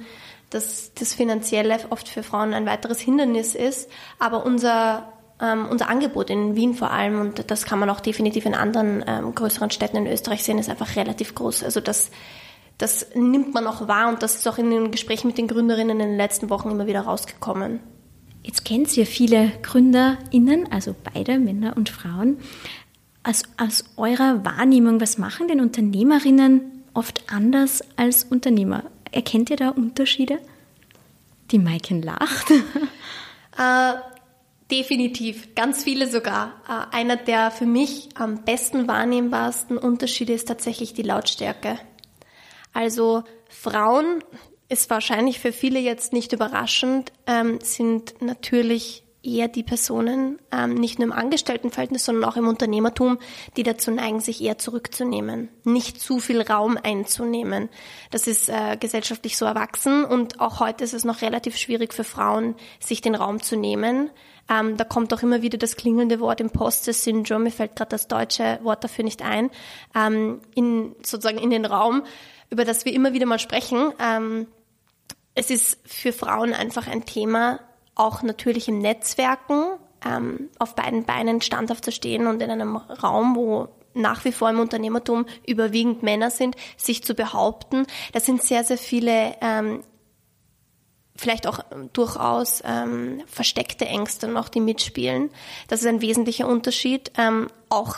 dass 0.54 0.94
das 0.94 1.14
Finanzielle 1.14 1.78
oft 1.90 2.08
für 2.08 2.24
Frauen 2.24 2.54
ein 2.54 2.66
weiteres 2.66 3.00
Hindernis 3.00 3.56
ist. 3.56 3.90
Aber 4.20 4.46
unser, 4.46 5.14
ähm, 5.42 5.68
unser 5.70 5.90
Angebot 5.90 6.30
in 6.30 6.56
Wien 6.56 6.74
vor 6.76 6.92
allem, 6.92 7.20
und 7.20 7.50
das 7.50 7.66
kann 7.66 7.80
man 7.80 7.90
auch 7.90 8.00
definitiv 8.00 8.46
in 8.46 8.54
anderen 8.54 9.04
ähm, 9.08 9.34
größeren 9.34 9.72
Städten 9.72 9.98
in 9.98 10.08
Österreich 10.08 10.44
sehen, 10.44 10.60
ist 10.60 10.70
einfach 10.70 10.96
relativ 10.96 11.36
groß. 11.36 11.64
Also 11.64 11.80
das, 11.80 12.12
das 12.78 13.08
nimmt 13.16 13.54
man 13.54 13.68
auch 13.68 13.88
wahr 13.88 14.10
und 14.10 14.22
das 14.22 14.36
ist 14.36 14.48
auch 14.48 14.58
in 14.58 14.70
den 14.70 14.92
Gesprächen 14.92 15.28
mit 15.28 15.38
den 15.38 15.48
Gründerinnen 15.48 16.00
in 16.00 16.08
den 16.10 16.18
letzten 16.18 16.50
Wochen 16.50 16.70
immer 16.70 16.88
wieder 16.88 17.02
rausgekommen. 17.02 17.80
Jetzt 18.44 18.66
kennt 18.66 18.96
ihr 18.98 19.06
viele 19.06 19.52
GründerInnen, 19.62 20.72
also 20.72 20.94
beide 21.14 21.40
Männer 21.40 21.78
und 21.78 21.90
Frauen. 21.90 22.38
Aus, 23.24 23.44
aus 23.56 23.86
eurer 23.96 24.44
Wahrnehmung, 24.44 25.00
was 25.00 25.18
machen 25.18 25.48
denn 25.48 25.62
Unternehmerinnen 25.62 26.84
oft 26.94 27.24
anders 27.32 27.82
als 27.96 28.26
Unternehmer? 28.26 28.84
Erkennt 29.14 29.50
ihr 29.50 29.58
da 29.58 29.70
Unterschiede? 29.70 30.40
Die 31.52 31.60
Maiken 31.60 32.02
lacht. 32.02 32.52
Äh, 33.56 33.94
definitiv, 34.72 35.54
ganz 35.54 35.84
viele 35.84 36.10
sogar. 36.10 36.54
Äh, 36.68 36.96
einer 36.98 37.18
der 37.18 37.52
für 37.52 37.68
mich 37.68 38.10
am 38.16 38.44
besten 38.44 38.88
wahrnehmbarsten 38.88 39.78
Unterschiede 39.78 40.34
ist 40.34 40.48
tatsächlich 40.48 40.96
die 40.96 41.04
Lautstärke. 41.04 41.78
Also 42.74 43.24
Frauen, 43.50 44.24
ist 44.74 44.90
wahrscheinlich 44.90 45.40
für 45.40 45.52
viele 45.54 45.80
jetzt 45.80 46.14
nicht 46.14 46.34
überraschend, 46.34 47.12
ähm, 47.28 47.60
sind 47.62 48.22
natürlich 48.22 49.04
eher 49.24 49.48
die 49.48 49.64
Personen, 49.64 50.40
ähm, 50.52 50.74
nicht 50.76 51.00
nur 51.00 51.08
im 51.08 51.14
Angestelltenverhältnis, 51.14 52.06
sondern 52.06 52.30
auch 52.30 52.36
im 52.36 52.48
Unternehmertum, 52.48 53.18
die 53.56 53.64
dazu 53.64 53.90
neigen, 53.92 54.20
sich 54.20 54.42
eher 54.42 54.58
zurückzunehmen, 54.58 55.50
nicht 55.64 56.00
zu 56.00 56.20
viel 56.20 56.42
Raum 56.42 56.78
einzunehmen. 56.82 57.70
Das 58.12 58.28
ist 58.28 58.50
äh, 58.50 58.78
gesellschaftlich 58.78 59.38
so 59.38 59.46
erwachsen 59.46 60.04
und 60.04 60.40
auch 60.40 60.60
heute 60.60 60.84
ist 60.84 60.94
es 60.94 61.06
noch 61.06 61.22
relativ 61.22 61.58
schwierig 61.58 61.94
für 61.94 62.04
Frauen, 62.04 62.56
sich 62.80 63.02
den 63.02 63.16
Raum 63.16 63.42
zu 63.42 63.56
nehmen. 63.56 64.10
Ähm, 64.50 64.76
da 64.76 64.84
kommt 64.84 65.14
auch 65.14 65.24
immer 65.24 65.42
wieder 65.42 65.58
das 65.58 65.78
klingelnde 65.78 66.20
Wort 66.20 66.42
Imposter-Syndrom, 66.42 67.44
mir 67.44 67.52
fällt 67.52 67.78
gerade 67.78 67.90
das 67.90 68.08
deutsche 68.08 68.60
Wort 68.64 68.84
dafür 68.84 69.06
nicht 69.06 69.22
ein, 69.22 69.50
ähm, 69.96 70.42
in, 70.54 70.96
sozusagen 71.02 71.38
in 71.38 71.50
den 71.50 71.66
Raum, 71.66 72.04
über 72.50 72.66
das 72.66 72.84
wir 72.84 72.94
immer 72.94 73.14
wieder 73.14 73.26
mal 73.26 73.40
sprechen. 73.40 73.94
Ähm, 74.00 74.48
es 75.34 75.50
ist 75.50 75.80
für 75.86 76.12
Frauen 76.12 76.54
einfach 76.54 76.88
ein 76.88 77.06
Thema, 77.06 77.60
auch 77.96 78.24
natürlich 78.24 78.68
im 78.68 78.80
Netzwerken, 78.80 79.64
ähm, 80.06 80.50
auf 80.60 80.76
beiden 80.76 81.06
Beinen 81.06 81.42
standhaft 81.42 81.86
zu 81.86 81.92
stehen 81.92 82.28
und 82.28 82.42
in 82.42 82.52
einem 82.52 82.76
Raum, 82.76 83.36
wo 83.36 83.70
nach 83.94 84.26
wie 84.26 84.32
vor 84.32 84.50
im 84.50 84.60
Unternehmertum 84.60 85.26
überwiegend 85.46 86.04
Männer 86.04 86.32
sind, 86.32 86.56
sich 86.78 87.04
zu 87.04 87.14
behaupten. 87.14 87.86
Das 88.12 88.26
sind 88.26 88.42
sehr, 88.42 88.64
sehr 88.64 88.78
viele 88.78 89.36
ähm, 89.42 89.84
vielleicht 91.16 91.46
auch 91.46 91.60
durchaus 91.94 92.64
ähm, 92.66 93.22
versteckte 93.28 93.86
Ängste 93.86 94.28
noch, 94.28 94.50
die 94.50 94.60
mitspielen. 94.60 95.30
Das 95.68 95.82
ist 95.82 95.88
ein 95.88 96.02
wesentlicher 96.02 96.48
Unterschied. 96.48 97.12
Ähm, 97.18 97.50
auch 97.70 97.98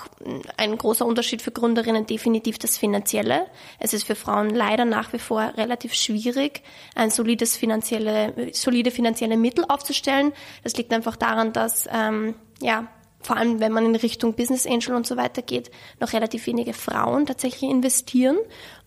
ein 0.58 0.78
großer 0.78 1.06
Unterschied 1.06 1.42
für 1.42 1.52
Gründerinnen 1.52 2.06
definitiv 2.06 2.60
das 2.60 2.78
Finanzielle. 2.78 3.48
Es 3.80 3.94
ist 3.94 4.04
für 4.04 4.16
Frauen 4.16 4.50
leider 4.50 4.86
nach 4.86 5.14
wie 5.14 5.20
vor 5.20 5.54
relativ 5.58 5.94
schwierig, 5.94 6.62
ein 6.96 7.10
solides 7.10 7.56
finanzielle, 7.56 8.50
solide 8.54 8.92
finanzielle 8.92 9.38
Mittel 9.38 9.66
aufzustellen. 9.68 10.34
Das 10.64 10.76
liegt 10.76 10.94
einfach 10.94 11.16
daran, 11.16 11.54
dass 11.54 11.88
ähm, 11.92 12.36
ja 12.62 12.88
vor 13.26 13.38
allem 13.38 13.60
wenn 13.60 13.72
man 13.72 13.86
in 13.86 13.96
Richtung 13.96 14.34
Business 14.34 14.68
Angel 14.68 14.96
und 14.96 15.08
so 15.08 15.18
weiter 15.18 15.42
geht, 15.42 15.72
noch 16.00 16.14
relativ 16.14 16.46
wenige 16.48 16.74
Frauen 16.74 17.26
tatsächlich 17.26 17.70
investieren 17.70 18.38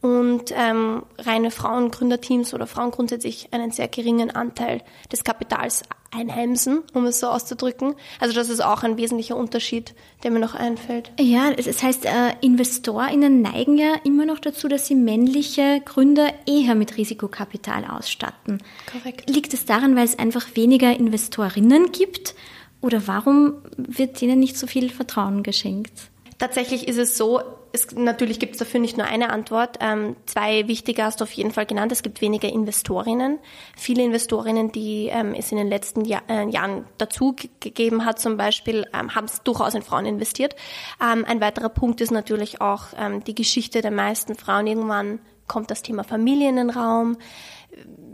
und 0.00 0.52
ähm, 0.56 1.02
reine 1.18 1.50
Frauengründerteams 1.50 2.54
oder 2.54 2.66
Frauen 2.66 2.90
grundsätzlich 2.90 3.48
einen 3.52 3.72
sehr 3.72 3.88
geringen 3.88 4.30
Anteil 4.30 4.82
des 5.10 5.24
Kapitals 5.24 5.82
einheimsen, 6.10 6.84
um 6.94 7.04
es 7.04 7.20
so 7.20 7.26
auszudrücken. 7.26 7.94
Also 8.20 8.34
das 8.34 8.48
ist 8.48 8.64
auch 8.64 8.82
ein 8.82 8.96
wesentlicher 8.96 9.36
Unterschied, 9.36 9.94
der 10.22 10.30
mir 10.30 10.38
noch 10.38 10.54
einfällt. 10.54 11.12
Ja, 11.18 11.52
das 11.52 11.82
heißt, 11.82 12.06
äh, 12.06 12.34
InvestorInnen 12.40 13.42
neigen 13.42 13.76
ja 13.76 13.94
immer 14.04 14.24
noch 14.24 14.38
dazu, 14.38 14.68
dass 14.68 14.86
sie 14.86 14.94
männliche 14.94 15.82
Gründer 15.84 16.32
eher 16.46 16.74
mit 16.74 16.96
Risikokapital 16.96 17.84
ausstatten. 17.84 18.62
Korrekt. 18.90 19.28
Liegt 19.28 19.52
es 19.52 19.66
daran, 19.66 19.96
weil 19.96 20.04
es 20.04 20.18
einfach 20.18 20.46
weniger 20.54 20.96
Investorinnen 20.96 21.92
gibt? 21.92 22.34
Oder 22.80 23.06
warum 23.06 23.54
wird 23.76 24.20
ihnen 24.22 24.38
nicht 24.38 24.56
so 24.56 24.66
viel 24.66 24.90
Vertrauen 24.90 25.42
geschenkt? 25.42 26.10
Tatsächlich 26.38 26.86
ist 26.86 26.98
es 26.98 27.18
so, 27.18 27.40
es, 27.72 27.92
natürlich 27.92 28.38
gibt 28.38 28.52
es 28.52 28.58
dafür 28.58 28.80
nicht 28.80 28.96
nur 28.96 29.06
eine 29.06 29.30
Antwort. 29.30 29.78
Ähm, 29.80 30.16
zwei 30.26 30.68
wichtige 30.68 31.02
hast 31.02 31.20
du 31.20 31.24
auf 31.24 31.32
jeden 31.32 31.50
Fall 31.50 31.66
genannt. 31.66 31.90
Es 31.90 32.02
gibt 32.02 32.20
weniger 32.20 32.48
Investorinnen. 32.48 33.38
Viele 33.76 34.04
Investorinnen, 34.04 34.72
die 34.72 35.08
ähm, 35.10 35.34
es 35.34 35.50
in 35.50 35.58
den 35.58 35.68
letzten 35.68 36.04
Jahr, 36.04 36.22
äh, 36.28 36.48
Jahren 36.48 36.84
dazu 36.96 37.34
gegeben 37.60 38.04
hat, 38.04 38.20
zum 38.20 38.36
Beispiel, 38.36 38.86
ähm, 38.94 39.14
haben 39.14 39.26
es 39.26 39.42
durchaus 39.42 39.74
in 39.74 39.82
Frauen 39.82 40.06
investiert. 40.06 40.54
Ähm, 41.02 41.24
ein 41.26 41.40
weiterer 41.40 41.68
Punkt 41.68 42.00
ist 42.00 42.12
natürlich 42.12 42.60
auch 42.60 42.86
ähm, 42.96 43.24
die 43.24 43.34
Geschichte 43.34 43.82
der 43.82 43.90
meisten 43.90 44.36
Frauen. 44.36 44.68
Irgendwann 44.68 45.18
kommt 45.48 45.70
das 45.70 45.82
Thema 45.82 46.04
Familie 46.04 46.48
in 46.48 46.56
den 46.56 46.70
Raum 46.70 47.16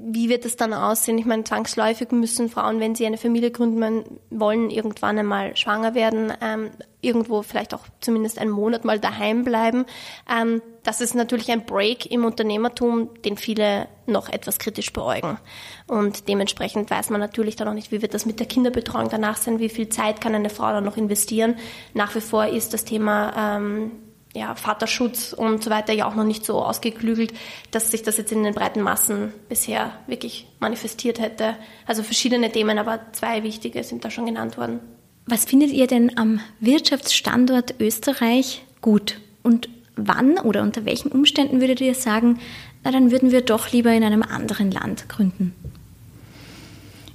wie 0.06 0.28
wird 0.28 0.44
es 0.44 0.56
dann 0.56 0.74
aussehen? 0.74 1.16
Ich 1.16 1.24
meine, 1.24 1.44
zwangsläufig 1.44 2.12
müssen 2.12 2.50
Frauen, 2.50 2.78
wenn 2.78 2.94
sie 2.94 3.06
eine 3.06 3.16
Familie 3.16 3.50
gründen 3.50 4.04
wollen, 4.30 4.68
irgendwann 4.68 5.18
einmal 5.18 5.56
schwanger 5.56 5.94
werden, 5.94 6.32
ähm, 6.42 6.70
irgendwo 7.00 7.42
vielleicht 7.42 7.72
auch 7.72 7.86
zumindest 8.00 8.38
einen 8.38 8.50
Monat 8.50 8.84
mal 8.84 8.98
daheim 9.00 9.44
bleiben. 9.44 9.86
Ähm, 10.30 10.60
das 10.82 11.00
ist 11.00 11.14
natürlich 11.14 11.50
ein 11.50 11.64
Break 11.64 12.10
im 12.10 12.26
Unternehmertum, 12.26 13.08
den 13.22 13.38
viele 13.38 13.88
noch 14.06 14.28
etwas 14.28 14.58
kritisch 14.58 14.92
beäugen. 14.92 15.38
Und 15.86 16.28
dementsprechend 16.28 16.90
weiß 16.90 17.08
man 17.08 17.20
natürlich 17.20 17.56
dann 17.56 17.68
auch 17.68 17.74
nicht, 17.74 17.90
wie 17.90 18.02
wird 18.02 18.12
das 18.12 18.26
mit 18.26 18.40
der 18.40 18.46
Kinderbetreuung 18.46 19.08
danach 19.08 19.38
sein, 19.38 19.58
wie 19.58 19.70
viel 19.70 19.88
Zeit 19.88 20.20
kann 20.20 20.34
eine 20.34 20.50
Frau 20.50 20.68
dann 20.68 20.84
noch 20.84 20.98
investieren. 20.98 21.56
Nach 21.94 22.14
wie 22.14 22.20
vor 22.20 22.46
ist 22.46 22.74
das 22.74 22.84
Thema 22.84 23.56
ähm, 23.56 23.92
ja, 24.34 24.54
Vaterschutz 24.56 25.32
und 25.32 25.62
so 25.62 25.70
weiter 25.70 25.92
ja 25.92 26.06
auch 26.06 26.16
noch 26.16 26.24
nicht 26.24 26.44
so 26.44 26.60
ausgeklügelt, 26.60 27.32
dass 27.70 27.92
sich 27.92 28.02
das 28.02 28.16
jetzt 28.16 28.32
in 28.32 28.42
den 28.42 28.52
breiten 28.52 28.82
Massen 28.82 29.32
bisher 29.48 29.92
wirklich 30.08 30.46
manifestiert 30.58 31.20
hätte. 31.20 31.56
Also 31.86 32.02
verschiedene 32.02 32.50
Themen, 32.50 32.78
aber 32.78 33.00
zwei 33.12 33.44
wichtige 33.44 33.84
sind 33.84 34.04
da 34.04 34.10
schon 34.10 34.26
genannt 34.26 34.58
worden. 34.58 34.80
Was 35.26 35.44
findet 35.44 35.70
ihr 35.70 35.86
denn 35.86 36.18
am 36.18 36.40
Wirtschaftsstandort 36.60 37.76
Österreich 37.80 38.64
gut? 38.82 39.20
Und 39.42 39.68
wann 39.96 40.38
oder 40.38 40.62
unter 40.62 40.84
welchen 40.84 41.12
Umständen 41.12 41.60
würdet 41.60 41.80
ihr 41.80 41.94
sagen, 41.94 42.40
na 42.82 42.90
dann 42.90 43.10
würden 43.10 43.30
wir 43.30 43.40
doch 43.40 43.70
lieber 43.70 43.92
in 43.92 44.04
einem 44.04 44.22
anderen 44.22 44.70
Land 44.70 45.08
gründen? 45.08 45.54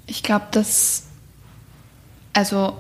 Ich 0.08 0.23
glaube, 0.23 0.45
dass, 0.51 1.03
also 2.34 2.75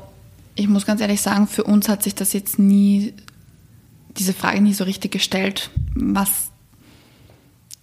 ich 0.55 0.67
muss 0.67 0.85
ganz 0.85 1.01
ehrlich 1.01 1.21
sagen, 1.21 1.47
für 1.47 1.63
uns 1.63 1.89
hat 1.89 2.03
sich 2.03 2.15
das 2.15 2.33
jetzt 2.33 2.57
nie 2.57 3.13
diese 4.17 4.33
Frage 4.33 4.61
nie 4.61 4.73
so 4.73 4.83
richtig 4.83 5.11
gestellt, 5.11 5.69
was 5.95 6.51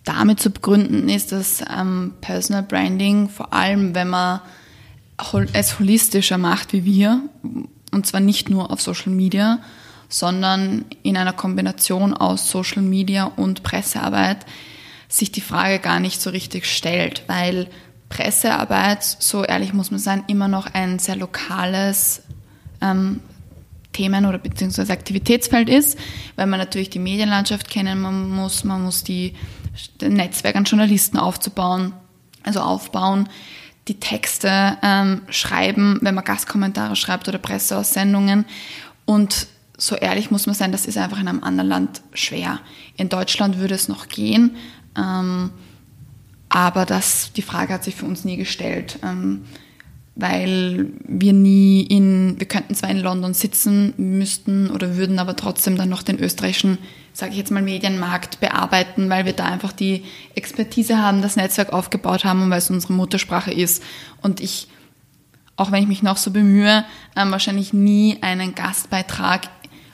damit 0.04 0.40
zu 0.40 0.50
begründen 0.50 1.08
ist, 1.08 1.32
dass 1.32 1.62
ähm, 1.68 2.14
Personal 2.20 2.62
Branding, 2.62 3.28
vor 3.28 3.52
allem 3.52 3.94
wenn 3.94 4.08
man 4.08 4.40
es 5.52 5.78
holistischer 5.78 6.38
macht 6.38 6.72
wie 6.72 6.84
wir, 6.84 7.22
und 7.92 8.06
zwar 8.06 8.20
nicht 8.20 8.50
nur 8.50 8.70
auf 8.70 8.80
Social 8.80 9.12
Media, 9.12 9.60
sondern 10.08 10.84
in 11.02 11.16
einer 11.16 11.32
Kombination 11.32 12.14
aus 12.14 12.50
Social 12.50 12.82
Media 12.82 13.24
und 13.24 13.62
Pressearbeit, 13.62 14.46
sich 15.08 15.32
die 15.32 15.40
Frage 15.40 15.78
gar 15.78 16.00
nicht 16.00 16.20
so 16.20 16.30
richtig 16.30 16.66
stellt, 16.66 17.24
weil 17.26 17.68
Pressearbeit, 18.08 19.02
so 19.02 19.44
ehrlich 19.44 19.72
muss 19.72 19.90
man 19.90 19.98
sein, 19.98 20.24
immer 20.28 20.48
noch 20.48 20.72
ein 20.72 20.98
sehr 20.98 21.16
lokales 21.16 22.22
ähm, 22.80 23.20
Themen 23.96 24.26
oder 24.26 24.38
beziehungsweise 24.38 24.92
Aktivitätsfeld 24.92 25.70
ist, 25.70 25.98
weil 26.36 26.46
man 26.46 26.60
natürlich 26.60 26.90
die 26.90 26.98
Medienlandschaft 26.98 27.70
kennen 27.70 28.00
muss, 28.30 28.62
man 28.64 28.82
muss 28.82 29.04
die 29.04 29.34
Netzwerk 30.02 30.56
an 30.56 30.64
Journalisten 30.64 31.18
aufzubauen, 31.18 31.94
also 32.42 32.60
aufbauen, 32.60 33.28
die 33.88 33.98
Texte 33.98 34.76
ähm, 34.82 35.22
schreiben, 35.30 35.98
wenn 36.02 36.14
man 36.14 36.24
Gastkommentare 36.24 36.96
schreibt 36.96 37.26
oder 37.28 37.38
Presseaussendungen 37.38 38.44
und 39.06 39.46
so 39.78 39.94
ehrlich 39.94 40.30
muss 40.30 40.46
man 40.46 40.54
sein, 40.54 40.72
das 40.72 40.86
ist 40.86 40.98
einfach 40.98 41.20
in 41.20 41.28
einem 41.28 41.44
anderen 41.44 41.68
Land 41.68 42.02
schwer. 42.14 42.60
In 42.96 43.08
Deutschland 43.08 43.58
würde 43.58 43.74
es 43.74 43.88
noch 43.88 44.08
gehen, 44.08 44.56
ähm, 44.96 45.50
aber 46.48 46.84
das, 46.86 47.32
die 47.32 47.42
Frage 47.42 47.74
hat 47.74 47.84
sich 47.84 47.94
für 47.94 48.06
uns 48.06 48.24
nie 48.24 48.36
gestellt. 48.36 48.98
Ähm, 49.02 49.44
weil 50.16 50.86
wir 51.06 51.34
nie 51.34 51.82
in, 51.82 52.36
wir 52.38 52.48
könnten 52.48 52.74
zwar 52.74 52.88
in 52.88 53.00
London 53.00 53.34
sitzen 53.34 53.92
müssten 53.98 54.70
oder 54.70 54.96
würden 54.96 55.18
aber 55.18 55.36
trotzdem 55.36 55.76
dann 55.76 55.90
noch 55.90 56.02
den 56.02 56.18
österreichischen, 56.18 56.78
sage 57.12 57.32
ich 57.32 57.38
jetzt 57.38 57.50
mal, 57.50 57.62
Medienmarkt 57.62 58.40
bearbeiten, 58.40 59.10
weil 59.10 59.26
wir 59.26 59.34
da 59.34 59.44
einfach 59.44 59.72
die 59.72 60.04
Expertise 60.34 60.96
haben, 60.98 61.20
das 61.20 61.36
Netzwerk 61.36 61.74
aufgebaut 61.74 62.24
haben 62.24 62.42
und 62.42 62.50
weil 62.50 62.58
es 62.58 62.70
unsere 62.70 62.94
Muttersprache 62.94 63.52
ist. 63.52 63.82
Und 64.22 64.40
ich, 64.40 64.68
auch 65.56 65.70
wenn 65.70 65.82
ich 65.82 65.88
mich 65.88 66.02
noch 66.02 66.16
so 66.16 66.30
bemühe, 66.30 66.86
ähm, 67.14 67.30
wahrscheinlich 67.30 67.74
nie 67.74 68.16
einen 68.22 68.54
Gastbeitrag 68.54 69.50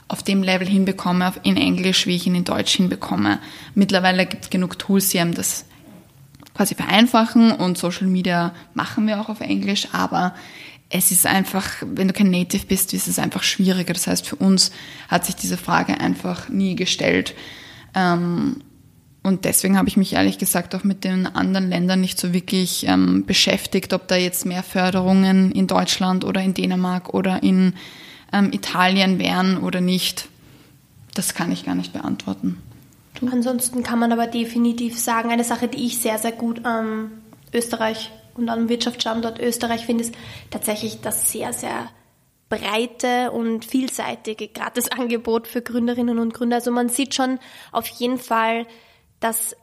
auf 0.06 0.22
dem 0.22 0.44
Level 0.44 0.68
hinbekomme, 0.68 1.32
in 1.42 1.56
Englisch, 1.56 2.06
wie 2.06 2.14
ich 2.14 2.28
ihn 2.28 2.36
in 2.36 2.44
Deutsch 2.44 2.76
hinbekomme. 2.76 3.40
Mittlerweile 3.74 4.26
gibt 4.26 4.44
es 4.44 4.50
genug 4.50 4.78
Tools, 4.78 5.08
die 5.08 5.18
einem 5.18 5.34
das 5.34 5.64
quasi 6.54 6.74
vereinfachen 6.74 7.52
und 7.52 7.78
Social 7.78 8.06
Media 8.06 8.52
machen 8.74 9.06
wir 9.06 9.20
auch 9.20 9.28
auf 9.28 9.40
Englisch, 9.40 9.88
aber 9.92 10.34
es 10.94 11.10
ist 11.10 11.26
einfach, 11.26 11.66
wenn 11.80 12.08
du 12.08 12.14
kein 12.14 12.30
Native 12.30 12.66
bist, 12.66 12.92
ist 12.92 13.08
es 13.08 13.18
einfach 13.18 13.42
schwieriger. 13.42 13.94
Das 13.94 14.06
heißt, 14.06 14.28
für 14.28 14.36
uns 14.36 14.72
hat 15.08 15.24
sich 15.24 15.34
diese 15.34 15.56
Frage 15.56 15.98
einfach 15.98 16.50
nie 16.50 16.76
gestellt. 16.76 17.34
Ähm, 17.94 18.62
und 19.22 19.44
deswegen 19.44 19.78
habe 19.78 19.88
ich 19.88 19.96
mich 19.96 20.12
ehrlich 20.12 20.36
gesagt 20.36 20.74
auch 20.74 20.84
mit 20.84 21.04
den 21.04 21.26
anderen 21.26 21.68
Ländern 21.68 22.00
nicht 22.00 22.18
so 22.18 22.32
wirklich 22.34 22.86
ähm, 22.86 23.24
beschäftigt, 23.24 23.92
ob 23.92 24.08
da 24.08 24.16
jetzt 24.16 24.44
mehr 24.44 24.62
Förderungen 24.62 25.52
in 25.52 25.66
Deutschland 25.66 26.24
oder 26.24 26.42
in 26.42 26.54
Dänemark 26.54 27.14
oder 27.14 27.42
in 27.42 27.74
ähm, 28.32 28.52
Italien 28.52 29.18
wären 29.18 29.58
oder 29.58 29.80
nicht. 29.80 30.28
Das 31.14 31.34
kann 31.34 31.52
ich 31.52 31.64
gar 31.64 31.74
nicht 31.74 31.92
beantworten. 31.92 32.58
Ansonsten 33.30 33.82
kann 33.82 33.98
man 33.98 34.12
aber 34.12 34.26
definitiv 34.26 34.98
sagen, 34.98 35.30
eine 35.30 35.44
Sache, 35.44 35.68
die 35.68 35.86
ich 35.86 35.98
sehr, 35.98 36.18
sehr 36.18 36.32
gut 36.32 36.64
am 36.64 37.22
Österreich 37.52 38.10
und 38.34 38.48
am 38.48 38.68
Wirtschaftsstandort 38.68 39.40
Österreich 39.40 39.86
finde, 39.86 40.04
ist 40.04 40.14
tatsächlich 40.50 41.00
das 41.00 41.30
sehr, 41.30 41.52
sehr 41.52 41.90
breite 42.48 43.30
und 43.30 43.64
vielseitige 43.64 44.48
Gratisangebot 44.48 45.46
für 45.46 45.62
Gründerinnen 45.62 46.18
und 46.18 46.34
Gründer. 46.34 46.56
Also 46.56 46.70
man 46.70 46.88
sieht 46.88 47.14
schon 47.14 47.38
auf 47.70 47.86
jeden 47.86 48.18
Fall, 48.18 48.66
dass 49.20 49.56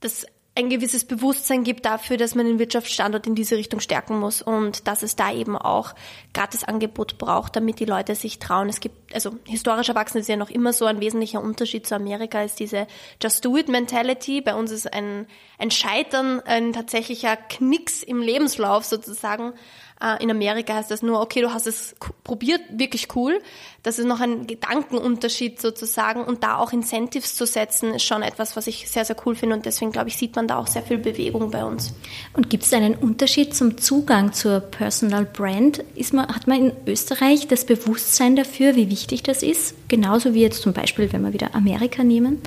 das 0.00 0.26
ein 0.58 0.70
gewisses 0.70 1.04
Bewusstsein 1.04 1.62
gibt 1.62 1.84
dafür, 1.84 2.16
dass 2.16 2.34
man 2.34 2.44
den 2.44 2.58
Wirtschaftsstandort 2.58 3.28
in 3.28 3.36
diese 3.36 3.56
Richtung 3.56 3.78
stärken 3.78 4.18
muss 4.18 4.42
und 4.42 4.88
dass 4.88 5.04
es 5.04 5.14
da 5.14 5.32
eben 5.32 5.56
auch 5.56 5.94
Gratisangebot 6.34 7.16
braucht, 7.16 7.54
damit 7.54 7.78
die 7.78 7.84
Leute 7.84 8.16
sich 8.16 8.40
trauen. 8.40 8.68
Es 8.68 8.80
gibt, 8.80 9.14
also 9.14 9.38
historisch 9.44 9.88
erwachsen 9.88 10.18
ist 10.18 10.28
ja 10.28 10.34
noch 10.34 10.50
immer 10.50 10.72
so 10.72 10.86
ein 10.86 11.00
wesentlicher 11.00 11.40
Unterschied 11.40 11.86
zu 11.86 11.94
Amerika 11.94 12.42
ist 12.42 12.58
diese 12.58 12.88
Just 13.22 13.44
Do 13.44 13.56
It 13.56 13.68
Mentality. 13.68 14.40
Bei 14.40 14.56
uns 14.56 14.72
ist 14.72 14.92
ein, 14.92 15.28
ein 15.58 15.70
Scheitern 15.70 16.40
ein 16.40 16.72
tatsächlicher 16.72 17.36
Knicks 17.36 18.02
im 18.02 18.20
Lebenslauf 18.20 18.84
sozusagen. 18.84 19.52
Äh, 20.00 20.20
in 20.22 20.30
Amerika 20.30 20.74
heißt 20.74 20.90
das 20.90 21.02
nur, 21.02 21.20
okay, 21.20 21.40
du 21.40 21.52
hast 21.52 21.68
es 21.68 21.94
probiert, 22.24 22.62
wirklich 22.70 23.14
cool. 23.14 23.40
Das 23.88 23.98
ist 23.98 24.04
noch 24.04 24.20
ein 24.20 24.46
Gedankenunterschied 24.46 25.62
sozusagen 25.62 26.22
und 26.22 26.42
da 26.42 26.56
auch 26.56 26.74
Incentives 26.74 27.36
zu 27.36 27.46
setzen, 27.46 27.94
ist 27.94 28.02
schon 28.02 28.20
etwas, 28.20 28.54
was 28.54 28.66
ich 28.66 28.86
sehr, 28.86 29.06
sehr 29.06 29.16
cool 29.24 29.34
finde 29.34 29.56
und 29.56 29.64
deswegen 29.64 29.92
glaube 29.92 30.08
ich, 30.08 30.18
sieht 30.18 30.36
man 30.36 30.46
da 30.46 30.58
auch 30.58 30.66
sehr 30.66 30.82
viel 30.82 30.98
Bewegung 30.98 31.50
bei 31.50 31.64
uns. 31.64 31.94
Und 32.34 32.50
gibt 32.50 32.64
es 32.64 32.72
einen 32.74 32.94
Unterschied 32.96 33.56
zum 33.56 33.78
Zugang 33.78 34.34
zur 34.34 34.60
Personal 34.60 35.24
Brand? 35.24 35.78
Ist 35.94 36.12
man, 36.12 36.28
hat 36.28 36.46
man 36.46 36.66
in 36.66 36.72
Österreich 36.86 37.48
das 37.48 37.64
Bewusstsein 37.64 38.36
dafür, 38.36 38.76
wie 38.76 38.90
wichtig 38.90 39.22
das 39.22 39.42
ist? 39.42 39.74
Genauso 39.88 40.34
wie 40.34 40.42
jetzt 40.42 40.60
zum 40.60 40.74
Beispiel, 40.74 41.10
wenn 41.10 41.22
wir 41.22 41.32
wieder 41.32 41.54
Amerika 41.54 42.04
nehmen? 42.04 42.42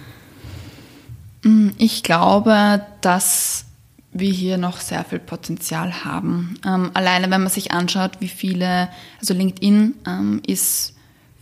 Mm, 1.41 1.69
ich 1.79 2.03
glaube, 2.03 2.85
dass 3.01 3.65
wir 4.11 4.29
hier 4.29 4.59
noch 4.59 4.79
sehr 4.79 5.03
viel 5.05 5.17
Potenzial 5.17 6.05
haben. 6.05 6.59
Ähm, 6.63 6.91
alleine 6.93 7.31
wenn 7.31 7.41
man 7.41 7.49
sich 7.49 7.71
anschaut, 7.71 8.11
wie 8.19 8.27
viele, 8.27 8.89
also 9.19 9.33
LinkedIn 9.33 9.95
ähm, 10.05 10.43
ist 10.45 10.93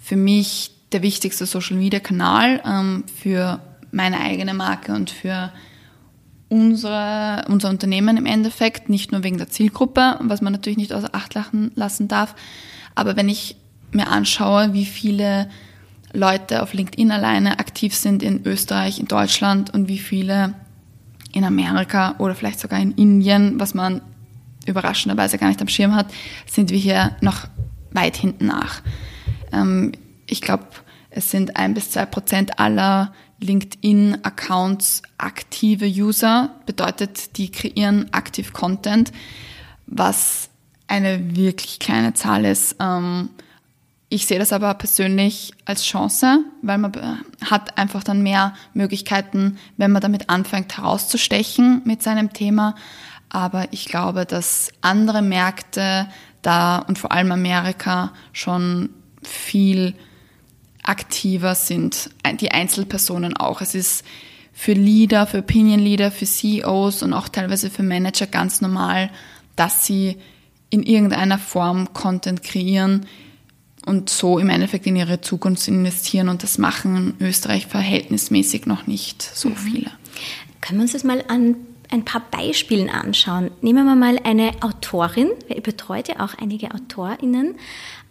für 0.09 0.15
mich 0.15 0.71
der 0.91 1.03
wichtigste 1.03 1.45
Social-Media-Kanal 1.45 2.63
ähm, 2.65 3.03
für 3.21 3.61
meine 3.91 4.19
eigene 4.19 4.55
Marke 4.55 4.91
und 4.93 5.11
für 5.11 5.51
unsere, 6.49 7.45
unser 7.47 7.69
Unternehmen 7.69 8.17
im 8.17 8.25
Endeffekt, 8.25 8.89
nicht 8.89 9.11
nur 9.11 9.23
wegen 9.23 9.37
der 9.37 9.49
Zielgruppe, 9.49 10.17
was 10.19 10.41
man 10.41 10.51
natürlich 10.51 10.79
nicht 10.79 10.93
außer 10.93 11.13
Acht 11.13 11.35
lassen 11.75 12.07
darf, 12.07 12.33
aber 12.95 13.17
wenn 13.17 13.29
ich 13.29 13.55
mir 13.91 14.07
anschaue, 14.07 14.73
wie 14.73 14.85
viele 14.85 15.47
Leute 16.11 16.63
auf 16.63 16.73
LinkedIn 16.73 17.11
alleine 17.11 17.59
aktiv 17.59 17.93
sind 17.93 18.23
in 18.23 18.47
Österreich, 18.47 18.99
in 18.99 19.07
Deutschland 19.07 19.71
und 19.71 19.87
wie 19.89 19.99
viele 19.99 20.55
in 21.33 21.43
Amerika 21.43 22.15
oder 22.17 22.33
vielleicht 22.33 22.59
sogar 22.59 22.79
in 22.79 22.93
Indien, 22.93 23.59
was 23.59 23.75
man 23.75 24.01
überraschenderweise 24.65 25.37
gar 25.37 25.49
nicht 25.49 25.61
am 25.61 25.67
Schirm 25.67 25.93
hat, 25.93 26.07
sind 26.47 26.71
wir 26.71 26.79
hier 26.79 27.15
noch 27.21 27.47
weit 27.91 28.17
hinten 28.17 28.47
nach. 28.47 28.81
Ähm, 29.51 29.91
ich 30.29 30.41
glaube, 30.41 30.65
es 31.09 31.31
sind 31.31 31.55
ein 31.55 31.73
bis 31.73 31.91
zwei 31.91 32.05
Prozent 32.05 32.59
aller 32.59 33.13
LinkedIn-Accounts 33.39 35.01
aktive 35.17 35.85
User, 35.85 36.55
bedeutet, 36.65 37.37
die 37.37 37.51
kreieren 37.51 38.11
aktiv 38.13 38.53
Content, 38.53 39.11
was 39.87 40.49
eine 40.87 41.35
wirklich 41.35 41.79
kleine 41.79 42.13
Zahl 42.13 42.45
ist. 42.45 42.75
Ähm, 42.79 43.29
ich 44.09 44.25
sehe 44.25 44.39
das 44.39 44.53
aber 44.53 44.73
persönlich 44.73 45.53
als 45.65 45.83
Chance, 45.85 46.43
weil 46.63 46.79
man 46.79 46.91
hat 47.45 47.77
einfach 47.77 48.03
dann 48.03 48.23
mehr 48.23 48.55
Möglichkeiten, 48.73 49.57
wenn 49.77 49.91
man 49.91 50.01
damit 50.01 50.29
anfängt 50.29 50.77
herauszustechen 50.77 51.83
mit 51.85 52.01
seinem 52.01 52.33
Thema. 52.33 52.75
Aber 53.29 53.71
ich 53.71 53.85
glaube, 53.85 54.25
dass 54.25 54.71
andere 54.81 55.21
Märkte 55.21 56.07
da 56.41 56.79
und 56.79 56.97
vor 56.97 57.11
allem 57.11 57.31
Amerika 57.31 58.11
schon 58.33 58.89
viel 59.21 59.93
aktiver 60.83 61.55
sind, 61.55 62.09
die 62.39 62.51
Einzelpersonen 62.51 63.35
auch. 63.37 63.61
Es 63.61 63.75
ist 63.75 64.03
für 64.53 64.73
Leader, 64.73 65.27
für 65.27 65.39
Opinion 65.39 65.79
Leader, 65.79 66.11
für 66.11 66.25
CEOs 66.25 67.03
und 67.03 67.13
auch 67.13 67.29
teilweise 67.29 67.69
für 67.69 67.83
Manager 67.83 68.27
ganz 68.27 68.61
normal, 68.61 69.09
dass 69.55 69.85
sie 69.85 70.17
in 70.69 70.83
irgendeiner 70.83 71.39
Form 71.39 71.93
Content 71.93 72.43
kreieren, 72.43 73.05
und 73.85 74.09
so 74.09 74.39
im 74.39 74.49
Endeffekt 74.49 74.85
in 74.87 74.95
ihre 74.95 75.21
Zukunft 75.21 75.67
investieren. 75.67 76.29
Und 76.29 76.43
das 76.43 76.57
machen 76.57 77.15
in 77.19 77.27
Österreich 77.27 77.67
verhältnismäßig 77.67 78.65
noch 78.65 78.87
nicht 78.87 79.21
so 79.21 79.49
mhm. 79.49 79.55
viele. 79.55 79.91
Können 80.61 80.79
wir 80.79 80.83
uns 80.83 80.93
das 80.93 81.03
mal 81.03 81.23
an 81.27 81.55
ein 81.89 82.05
paar 82.05 82.21
Beispielen 82.29 82.89
anschauen? 82.89 83.51
Nehmen 83.61 83.85
wir 83.85 83.95
mal 83.95 84.19
eine 84.23 84.51
Autorin, 84.61 85.29
ihr 85.47 85.61
betreut 85.61 86.07
ja 86.07 86.19
auch 86.19 86.35
einige 86.35 86.71
AutorInnen. 86.73 87.55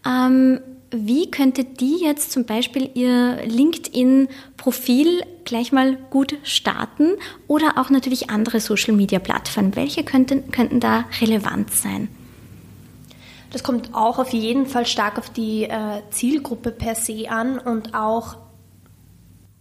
Ähm, 0.05 0.61
wie 0.91 1.31
könnte 1.31 1.65
die 1.65 1.99
jetzt 2.01 2.33
zum 2.33 2.45
Beispiel 2.45 2.91
ihr 2.95 3.45
LinkedIn-Profil 3.45 5.23
gleich 5.45 5.73
mal 5.73 5.97
gut 6.11 6.37
starten 6.45 7.17
oder 7.47 7.75
auch 7.77 7.91
natürlich 7.91 8.31
andere 8.31 8.61
Social-Media-Plattformen? 8.61 9.77
Welche 9.77 10.05
könnten, 10.05 10.51
könnten 10.51 10.81
da 10.81 11.05
relevant 11.21 11.71
sein? 11.73 12.09
Das 13.51 13.63
kommt 13.63 13.95
auch 13.95 14.19
auf 14.19 14.33
jeden 14.33 14.67
Fall 14.67 14.87
stark 14.87 15.19
auf 15.19 15.31
die 15.31 15.65
äh, 15.65 16.03
Zielgruppe 16.11 16.71
per 16.71 16.95
se 16.95 17.31
an 17.31 17.59
und 17.59 17.95
auch 17.95 18.37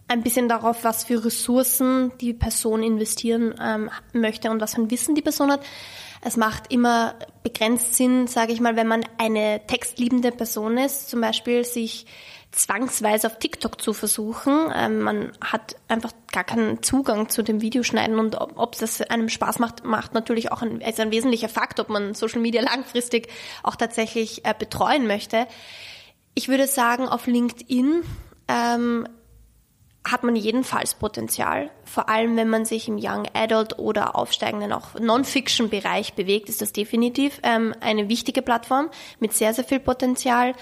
ein 0.09 0.23
bisschen 0.23 0.47
darauf, 0.47 0.83
was 0.83 1.03
für 1.03 1.23
Ressourcen 1.23 2.11
die 2.21 2.33
Person 2.33 2.83
investieren 2.83 3.53
ähm, 3.61 3.89
möchte 4.13 4.49
und 4.51 4.61
was 4.61 4.75
für 4.75 4.81
ein 4.81 4.91
Wissen 4.91 5.15
die 5.15 5.21
Person 5.21 5.51
hat. 5.51 5.61
Es 6.21 6.37
macht 6.37 6.71
immer 6.71 7.15
begrenzt 7.43 7.95
Sinn, 7.95 8.27
sage 8.27 8.53
ich 8.53 8.59
mal, 8.59 8.75
wenn 8.75 8.87
man 8.87 9.05
eine 9.17 9.61
textliebende 9.67 10.31
Person 10.31 10.77
ist, 10.77 11.09
zum 11.09 11.21
Beispiel 11.21 11.63
sich 11.63 12.05
zwangsweise 12.51 13.27
auf 13.27 13.39
TikTok 13.39 13.81
zu 13.81 13.93
versuchen. 13.93 14.71
Ähm, 14.73 15.01
man 15.01 15.31
hat 15.41 15.75
einfach 15.87 16.11
gar 16.31 16.43
keinen 16.43 16.81
Zugang 16.81 17.29
zu 17.29 17.43
dem 17.43 17.61
Videoschneiden 17.61 18.19
und 18.19 18.35
ob, 18.35 18.57
ob 18.57 18.77
das 18.77 19.01
einem 19.01 19.29
Spaß 19.29 19.59
macht, 19.59 19.85
macht 19.85 20.13
natürlich 20.13 20.51
auch 20.51 20.61
ein, 20.61 20.81
ist 20.81 20.99
ein 20.99 21.11
wesentlicher 21.11 21.49
Fakt, 21.49 21.79
ob 21.79 21.89
man 21.89 22.13
Social 22.13 22.41
Media 22.41 22.61
langfristig 22.75 23.27
auch 23.63 23.75
tatsächlich 23.75 24.45
äh, 24.45 24.53
betreuen 24.57 25.07
möchte. 25.07 25.47
Ich 26.33 26.47
würde 26.47 26.67
sagen, 26.67 27.07
auf 27.07 27.27
LinkedIn 27.27 28.03
ähm, 28.47 29.07
hat 30.11 30.23
man 30.23 30.35
jedenfalls 30.35 30.93
Potenzial. 30.93 31.69
Vor 31.83 32.09
allem, 32.09 32.35
wenn 32.37 32.49
man 32.49 32.65
sich 32.65 32.87
im 32.87 32.97
Young 32.97 33.27
Adult 33.33 33.77
oder 33.79 34.15
aufsteigenden 34.15 34.71
auch 34.71 34.99
Non-Fiction-Bereich 34.99 36.13
bewegt, 36.13 36.49
ist 36.49 36.61
das 36.61 36.73
definitiv 36.73 37.39
ähm, 37.43 37.73
eine 37.81 38.09
wichtige 38.09 38.41
Plattform 38.41 38.89
mit 39.19 39.33
sehr, 39.33 39.53
sehr 39.53 39.63
viel 39.63 39.79
Potenzial. 39.79 40.53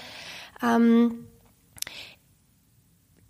Ähm, 0.62 1.26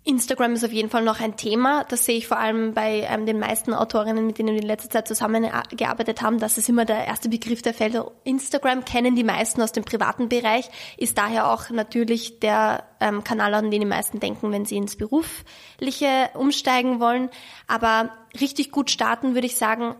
Instagram 0.07 0.53
ist 0.53 0.63
auf 0.63 0.71
jeden 0.71 0.89
Fall 0.89 1.03
noch 1.03 1.19
ein 1.19 1.35
Thema. 1.35 1.83
Das 1.83 2.05
sehe 2.05 2.17
ich 2.17 2.27
vor 2.27 2.39
allem 2.39 2.73
bei 2.73 3.05
ähm, 3.09 3.25
den 3.25 3.39
meisten 3.39 3.73
Autorinnen, 3.73 4.25
mit 4.25 4.37
denen 4.37 4.53
wir 4.53 4.61
in 4.61 4.67
letzter 4.67 4.89
Zeit 4.89 5.07
zusammengearbeitet 5.07 6.21
haben. 6.21 6.39
Das 6.39 6.57
ist 6.57 6.69
immer 6.69 6.85
der 6.85 7.05
erste 7.05 7.27
Begriff, 7.27 7.61
der 7.61 7.73
fällt. 7.73 8.01
Instagram 8.23 8.85
kennen 8.85 9.17
die 9.17 9.25
meisten 9.25 9.61
aus 9.61 9.73
dem 9.73 9.83
privaten 9.83 10.29
Bereich, 10.29 10.69
ist 10.95 11.17
daher 11.17 11.51
auch 11.51 11.69
natürlich 11.71 12.39
der 12.39 12.85
ähm, 13.01 13.25
Kanal, 13.25 13.53
an 13.53 13.69
den 13.69 13.81
die 13.81 13.85
meisten 13.85 14.21
denken, 14.21 14.53
wenn 14.53 14.63
sie 14.63 14.77
ins 14.77 14.95
Berufliche 14.95 16.29
umsteigen 16.35 17.01
wollen. 17.01 17.29
Aber 17.67 18.11
richtig 18.39 18.71
gut 18.71 18.89
starten 18.89 19.33
würde 19.33 19.47
ich 19.47 19.57
sagen, 19.57 19.95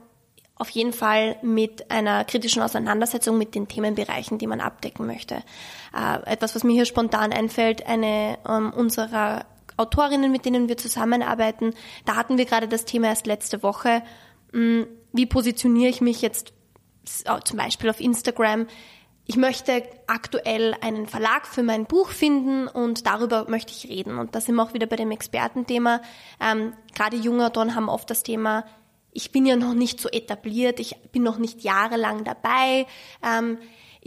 auf 0.56 0.70
jeden 0.70 0.94
Fall 0.94 1.36
mit 1.42 1.92
einer 1.92 2.24
kritischen 2.24 2.62
Auseinandersetzung 2.62 3.38
mit 3.38 3.56
den 3.56 3.68
Themenbereichen, 3.68 4.38
die 4.38 4.48
man 4.48 4.62
abdecken 4.62 5.06
möchte. 5.06 5.44
Äh, 5.94 6.32
etwas, 6.32 6.56
was 6.56 6.64
mir 6.64 6.74
hier 6.74 6.86
spontan 6.86 7.34
einfällt, 7.34 7.86
eine 7.86 8.40
ähm, 8.48 8.72
unserer 8.74 9.46
Autorinnen, 9.78 10.32
mit 10.32 10.46
denen 10.46 10.68
wir 10.68 10.78
zusammenarbeiten. 10.78 11.74
Da 12.06 12.16
hatten 12.16 12.38
wir 12.38 12.46
gerade 12.46 12.68
das 12.68 12.86
Thema 12.86 13.08
erst 13.08 13.28
letzte 13.28 13.64
Woche. 13.64 14.04
Hm, 14.52 14.88
wie 15.14 15.26
positioniere 15.26 15.90
ich 15.90 16.02
mich 16.02 16.22
jetzt 16.22 16.54
zum 17.44 17.58
Beispiel 17.58 17.90
auf 17.90 18.00
Instagram? 18.00 18.68
Ich 19.30 19.36
möchte 19.36 19.84
aktuell 20.08 20.74
einen 20.80 21.06
Verlag 21.06 21.48
für 21.48 21.62
mein 21.62 21.86
Buch 21.86 22.10
finden 22.10 22.68
und 22.68 23.06
darüber 23.06 23.50
möchte 23.50 23.74
ich 23.74 23.90
reden. 23.90 24.18
Und 24.18 24.36
da 24.36 24.42
sind 24.42 24.56
wir 24.56 24.64
auch 24.64 24.74
wieder 24.74 24.88
bei 24.88 24.96
dem 24.96 25.12
Expertenthema. 25.12 26.02
Ähm, 26.40 26.74
gerade 26.96 27.18
junge 27.18 27.46
Autoren 27.46 27.76
haben 27.76 27.90
oft 27.90 28.10
das 28.10 28.24
Thema, 28.24 28.64
ich 29.12 29.32
bin 29.32 29.46
ja 29.46 29.56
noch 29.56 29.74
nicht 29.74 30.00
so 30.00 30.10
etabliert, 30.10 30.80
ich 30.80 30.96
bin 31.12 31.24
noch 31.24 31.38
nicht 31.38 31.64
jahrelang 31.64 32.24
dabei. 32.24 32.86
Ähm, 33.24 33.58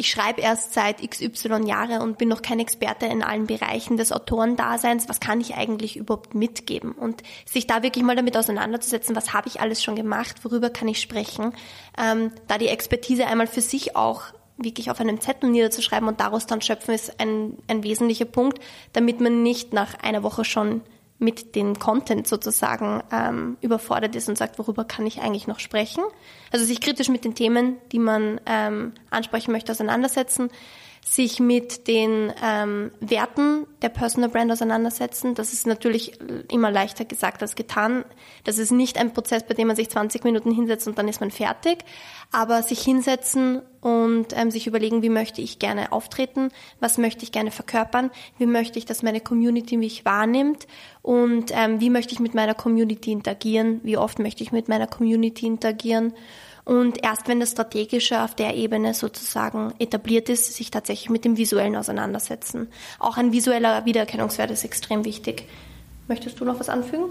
ich 0.00 0.10
schreibe 0.10 0.40
erst 0.40 0.72
seit 0.72 1.06
XY 1.06 1.66
Jahre 1.66 2.00
und 2.00 2.16
bin 2.16 2.28
noch 2.28 2.40
kein 2.40 2.58
Experte 2.58 3.04
in 3.04 3.22
allen 3.22 3.46
Bereichen 3.46 3.98
des 3.98 4.12
Autorendaseins. 4.12 5.10
Was 5.10 5.20
kann 5.20 5.42
ich 5.42 5.56
eigentlich 5.56 5.96
überhaupt 5.96 6.34
mitgeben? 6.34 6.92
Und 6.92 7.22
sich 7.44 7.66
da 7.66 7.82
wirklich 7.82 8.02
mal 8.02 8.16
damit 8.16 8.34
auseinanderzusetzen, 8.34 9.14
was 9.14 9.34
habe 9.34 9.48
ich 9.48 9.60
alles 9.60 9.82
schon 9.82 9.96
gemacht, 9.96 10.36
worüber 10.42 10.70
kann 10.70 10.88
ich 10.88 11.02
sprechen, 11.02 11.52
ähm, 11.98 12.32
da 12.46 12.56
die 12.56 12.68
Expertise 12.68 13.26
einmal 13.26 13.46
für 13.46 13.60
sich 13.60 13.94
auch 13.94 14.22
wirklich 14.56 14.90
auf 14.90 15.00
einem 15.00 15.20
Zettel 15.20 15.50
niederzuschreiben 15.50 16.08
und 16.08 16.20
daraus 16.20 16.46
dann 16.46 16.62
schöpfen, 16.62 16.94
ist 16.94 17.20
ein, 17.20 17.58
ein 17.66 17.82
wesentlicher 17.82 18.26
Punkt, 18.26 18.58
damit 18.92 19.20
man 19.20 19.42
nicht 19.42 19.72
nach 19.72 19.94
einer 20.02 20.22
Woche 20.22 20.44
schon 20.44 20.82
mit 21.20 21.54
dem 21.54 21.78
Content 21.78 22.26
sozusagen 22.26 23.02
ähm, 23.12 23.58
überfordert 23.60 24.16
ist 24.16 24.28
und 24.28 24.38
sagt, 24.38 24.58
worüber 24.58 24.84
kann 24.84 25.06
ich 25.06 25.20
eigentlich 25.20 25.46
noch 25.46 25.60
sprechen. 25.60 26.02
Also 26.50 26.64
sich 26.64 26.80
kritisch 26.80 27.10
mit 27.10 27.24
den 27.24 27.34
Themen, 27.34 27.76
die 27.92 27.98
man 27.98 28.40
ähm, 28.46 28.94
ansprechen 29.10 29.52
möchte, 29.52 29.70
auseinandersetzen, 29.70 30.50
sich 31.02 31.40
mit 31.40 31.88
den 31.88 32.32
ähm, 32.44 32.90
Werten 33.00 33.66
der 33.82 33.88
Personal 33.88 34.28
Brand 34.28 34.52
auseinandersetzen. 34.52 35.34
Das 35.34 35.52
ist 35.52 35.66
natürlich 35.66 36.18
immer 36.52 36.70
leichter 36.70 37.04
gesagt 37.04 37.42
als 37.42 37.56
getan. 37.56 38.04
Das 38.44 38.58
ist 38.58 38.70
nicht 38.70 38.98
ein 38.98 39.12
Prozess, 39.12 39.42
bei 39.44 39.54
dem 39.54 39.68
man 39.68 39.76
sich 39.76 39.88
20 39.88 40.24
Minuten 40.24 40.52
hinsetzt 40.52 40.86
und 40.86 40.98
dann 40.98 41.08
ist 41.08 41.20
man 41.20 41.30
fertig. 41.30 41.78
Aber 42.32 42.62
sich 42.62 42.80
hinsetzen 42.80 43.62
und 43.80 44.36
ähm, 44.36 44.50
sich 44.50 44.66
überlegen, 44.66 45.02
wie 45.02 45.08
möchte 45.08 45.40
ich 45.40 45.58
gerne 45.58 45.90
auftreten, 45.90 46.50
was 46.78 46.98
möchte 46.98 47.24
ich 47.24 47.32
gerne 47.32 47.50
verkörpern, 47.50 48.10
wie 48.38 48.46
möchte 48.46 48.78
ich, 48.78 48.84
dass 48.84 49.02
meine 49.02 49.20
Community 49.20 49.78
mich 49.78 50.04
wahrnimmt 50.04 50.66
und 51.02 51.50
ähm, 51.52 51.80
wie 51.80 51.90
möchte 51.90 52.12
ich 52.12 52.20
mit 52.20 52.34
meiner 52.34 52.54
Community 52.54 53.10
interagieren, 53.10 53.80
wie 53.82 53.96
oft 53.96 54.18
möchte 54.18 54.42
ich 54.44 54.52
mit 54.52 54.68
meiner 54.68 54.86
Community 54.86 55.46
interagieren 55.46 56.12
und 56.64 57.02
erst 57.02 57.28
wenn 57.28 57.40
das 57.40 57.52
Strategische 57.52 58.22
auf 58.22 58.34
der 58.34 58.56
Ebene 58.56 58.94
sozusagen 58.94 59.72
etabliert 59.78 60.28
ist, 60.28 60.54
sich 60.54 60.70
tatsächlich 60.70 61.10
mit 61.10 61.24
dem 61.24 61.36
Visuellen 61.36 61.76
auseinandersetzen. 61.76 62.68
Auch 62.98 63.16
ein 63.16 63.32
visueller 63.32 63.84
Wiedererkennungswert 63.86 64.50
ist 64.50 64.64
extrem 64.64 65.04
wichtig. 65.04 65.44
Möchtest 66.08 66.40
du 66.40 66.44
noch 66.44 66.60
was 66.60 66.68
anfügen? 66.68 67.06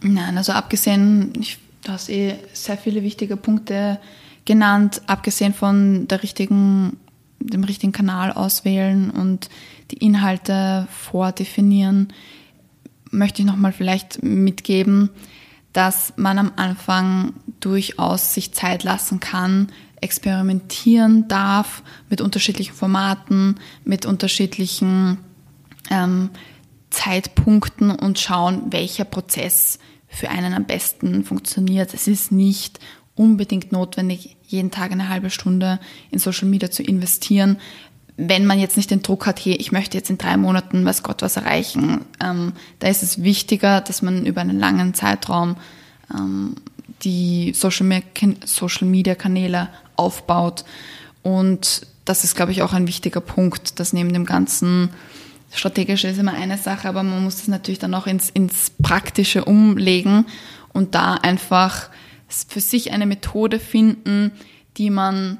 Nein, 0.00 0.36
also 0.36 0.52
abgesehen, 0.52 1.32
ich, 1.40 1.58
du 1.84 1.92
hast 1.92 2.08
eh 2.08 2.36
sehr 2.52 2.76
viele 2.76 3.02
wichtige 3.02 3.36
Punkte 3.36 3.98
genannt, 4.44 5.02
abgesehen 5.06 5.54
von 5.54 6.08
der 6.08 6.22
richtigen, 6.22 6.98
dem 7.40 7.64
richtigen 7.64 7.92
Kanal 7.92 8.32
auswählen 8.32 9.10
und 9.10 9.48
die 9.90 9.98
Inhalte 9.98 10.86
vordefinieren, 10.90 12.12
möchte 13.10 13.42
ich 13.42 13.46
nochmal 13.46 13.72
vielleicht 13.72 14.22
mitgeben, 14.22 15.10
dass 15.72 16.14
man 16.16 16.38
am 16.38 16.52
Anfang 16.56 17.34
durchaus 17.60 18.34
sich 18.34 18.52
Zeit 18.52 18.84
lassen 18.84 19.20
kann, 19.20 19.68
experimentieren 20.00 21.28
darf 21.28 21.82
mit 22.08 22.20
unterschiedlichen 22.20 22.74
Formaten, 22.74 23.58
mit 23.84 24.06
unterschiedlichen 24.06 25.18
ähm, 25.90 26.30
Zeitpunkten 26.90 27.90
und 27.90 28.18
schauen, 28.18 28.72
welcher 28.72 29.04
Prozess 29.04 29.78
für 30.06 30.30
einen 30.30 30.54
am 30.54 30.64
besten 30.64 31.24
funktioniert. 31.24 31.92
Es 31.94 32.06
ist 32.06 32.32
nicht 32.32 32.78
unbedingt 33.14 33.72
notwendig, 33.72 34.36
jeden 34.46 34.70
Tag 34.70 34.92
eine 34.92 35.08
halbe 35.08 35.28
Stunde 35.28 35.80
in 36.10 36.18
Social 36.18 36.48
Media 36.48 36.70
zu 36.70 36.82
investieren, 36.82 37.58
wenn 38.20 38.46
man 38.46 38.58
jetzt 38.58 38.76
nicht 38.76 38.90
den 38.90 39.02
Druck 39.02 39.26
hat, 39.26 39.38
hey, 39.38 39.54
ich 39.54 39.70
möchte 39.70 39.96
jetzt 39.96 40.10
in 40.10 40.18
drei 40.18 40.36
Monaten, 40.36 40.84
weiß 40.84 41.04
Gott, 41.04 41.22
was 41.22 41.36
erreichen, 41.36 42.04
ähm, 42.22 42.52
da 42.80 42.88
ist 42.88 43.04
es 43.04 43.22
wichtiger, 43.22 43.80
dass 43.80 44.02
man 44.02 44.26
über 44.26 44.40
einen 44.40 44.58
langen 44.58 44.92
Zeitraum 44.92 45.56
ähm, 46.12 46.56
die 47.04 47.52
Social 47.54 47.86
Media 47.86 49.14
Kanäle 49.14 49.68
aufbaut. 49.94 50.64
Und 51.22 51.86
das 52.04 52.24
ist, 52.24 52.34
glaube 52.34 52.50
ich, 52.50 52.62
auch 52.62 52.72
ein 52.72 52.88
wichtiger 52.88 53.20
Punkt, 53.20 53.78
dass 53.78 53.92
neben 53.92 54.12
dem 54.12 54.26
ganzen 54.26 54.90
Strategische 55.52 56.08
ist 56.08 56.18
immer 56.18 56.34
eine 56.34 56.58
Sache, 56.58 56.88
aber 56.88 57.04
man 57.04 57.22
muss 57.22 57.36
das 57.36 57.46
natürlich 57.46 57.78
dann 57.78 57.94
auch 57.94 58.08
ins, 58.08 58.30
ins 58.30 58.72
Praktische 58.82 59.44
umlegen 59.44 60.26
und 60.72 60.96
da 60.96 61.14
einfach 61.14 61.88
für 62.26 62.60
sich 62.60 62.90
eine 62.90 63.06
Methode 63.06 63.60
finden, 63.60 64.32
die 64.76 64.90
man 64.90 65.38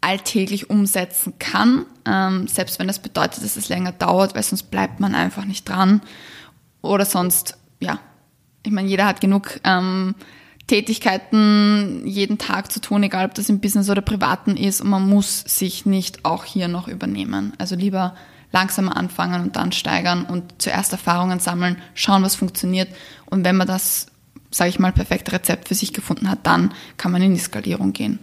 alltäglich 0.00 0.70
umsetzen 0.70 1.34
kann, 1.38 1.84
ähm, 2.06 2.48
selbst 2.48 2.78
wenn 2.78 2.86
das 2.86 3.00
bedeutet, 3.00 3.44
dass 3.44 3.56
es 3.56 3.68
länger 3.68 3.92
dauert, 3.92 4.34
weil 4.34 4.42
sonst 4.42 4.70
bleibt 4.70 5.00
man 5.00 5.14
einfach 5.14 5.44
nicht 5.44 5.68
dran. 5.68 6.00
Oder 6.82 7.04
sonst, 7.04 7.58
ja, 7.80 7.98
ich 8.64 8.72
meine, 8.72 8.88
jeder 8.88 9.06
hat 9.06 9.20
genug 9.20 9.60
ähm, 9.64 10.14
Tätigkeiten 10.66 12.06
jeden 12.06 12.38
Tag 12.38 12.70
zu 12.70 12.80
tun, 12.80 13.02
egal 13.02 13.26
ob 13.26 13.34
das 13.34 13.48
im 13.48 13.60
Business 13.60 13.90
oder 13.90 14.02
privaten 14.02 14.56
ist, 14.56 14.80
und 14.80 14.88
man 14.88 15.08
muss 15.08 15.40
sich 15.40 15.84
nicht 15.84 16.24
auch 16.24 16.44
hier 16.44 16.68
noch 16.68 16.88
übernehmen. 16.88 17.52
Also 17.58 17.74
lieber 17.74 18.14
langsamer 18.52 18.96
anfangen 18.96 19.42
und 19.42 19.56
dann 19.56 19.72
steigern 19.72 20.24
und 20.24 20.62
zuerst 20.62 20.92
Erfahrungen 20.92 21.40
sammeln, 21.40 21.76
schauen, 21.94 22.22
was 22.22 22.36
funktioniert. 22.36 22.88
Und 23.26 23.44
wenn 23.44 23.56
man 23.56 23.66
das, 23.66 24.06
sage 24.50 24.70
ich 24.70 24.78
mal, 24.78 24.92
perfekte 24.92 25.32
Rezept 25.32 25.68
für 25.68 25.74
sich 25.74 25.92
gefunden 25.92 26.30
hat, 26.30 26.40
dann 26.44 26.72
kann 26.96 27.12
man 27.12 27.22
in 27.22 27.34
die 27.34 27.40
Skalierung 27.40 27.92
gehen. 27.92 28.18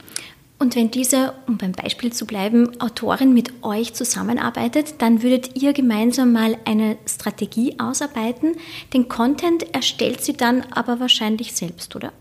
Und 0.60 0.76
wenn 0.76 0.90
diese, 0.90 1.34
um 1.46 1.58
beim 1.58 1.72
Beispiel 1.72 2.12
zu 2.12 2.26
bleiben, 2.26 2.82
Autorin 2.82 3.34
mit 3.34 3.64
euch 3.64 3.94
zusammenarbeitet, 3.94 4.96
dann 5.02 5.22
würdet 5.22 5.62
ihr 5.62 5.74
gemeinsam 5.74 6.32
mal 6.32 6.58
eine 6.66 6.98
Strategie 7.06 7.80
ausarbeiten. 7.80 8.56
Den 8.92 9.08
Content 9.08 9.76
erstellt 9.76 10.22
sie 10.22 10.34
dann 10.34 10.64
aber 10.72 11.00
wahrscheinlich 11.00 11.54
selbst, 11.54 11.96
oder? 11.96 12.12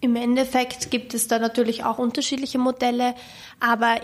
Im 0.00 0.16
Endeffekt 0.16 0.90
gibt 0.90 1.14
es 1.14 1.28
da 1.28 1.38
natürlich 1.38 1.84
auch 1.84 1.98
unterschiedliche 1.98 2.58
Modelle, 2.58 3.14
aber 3.60 4.00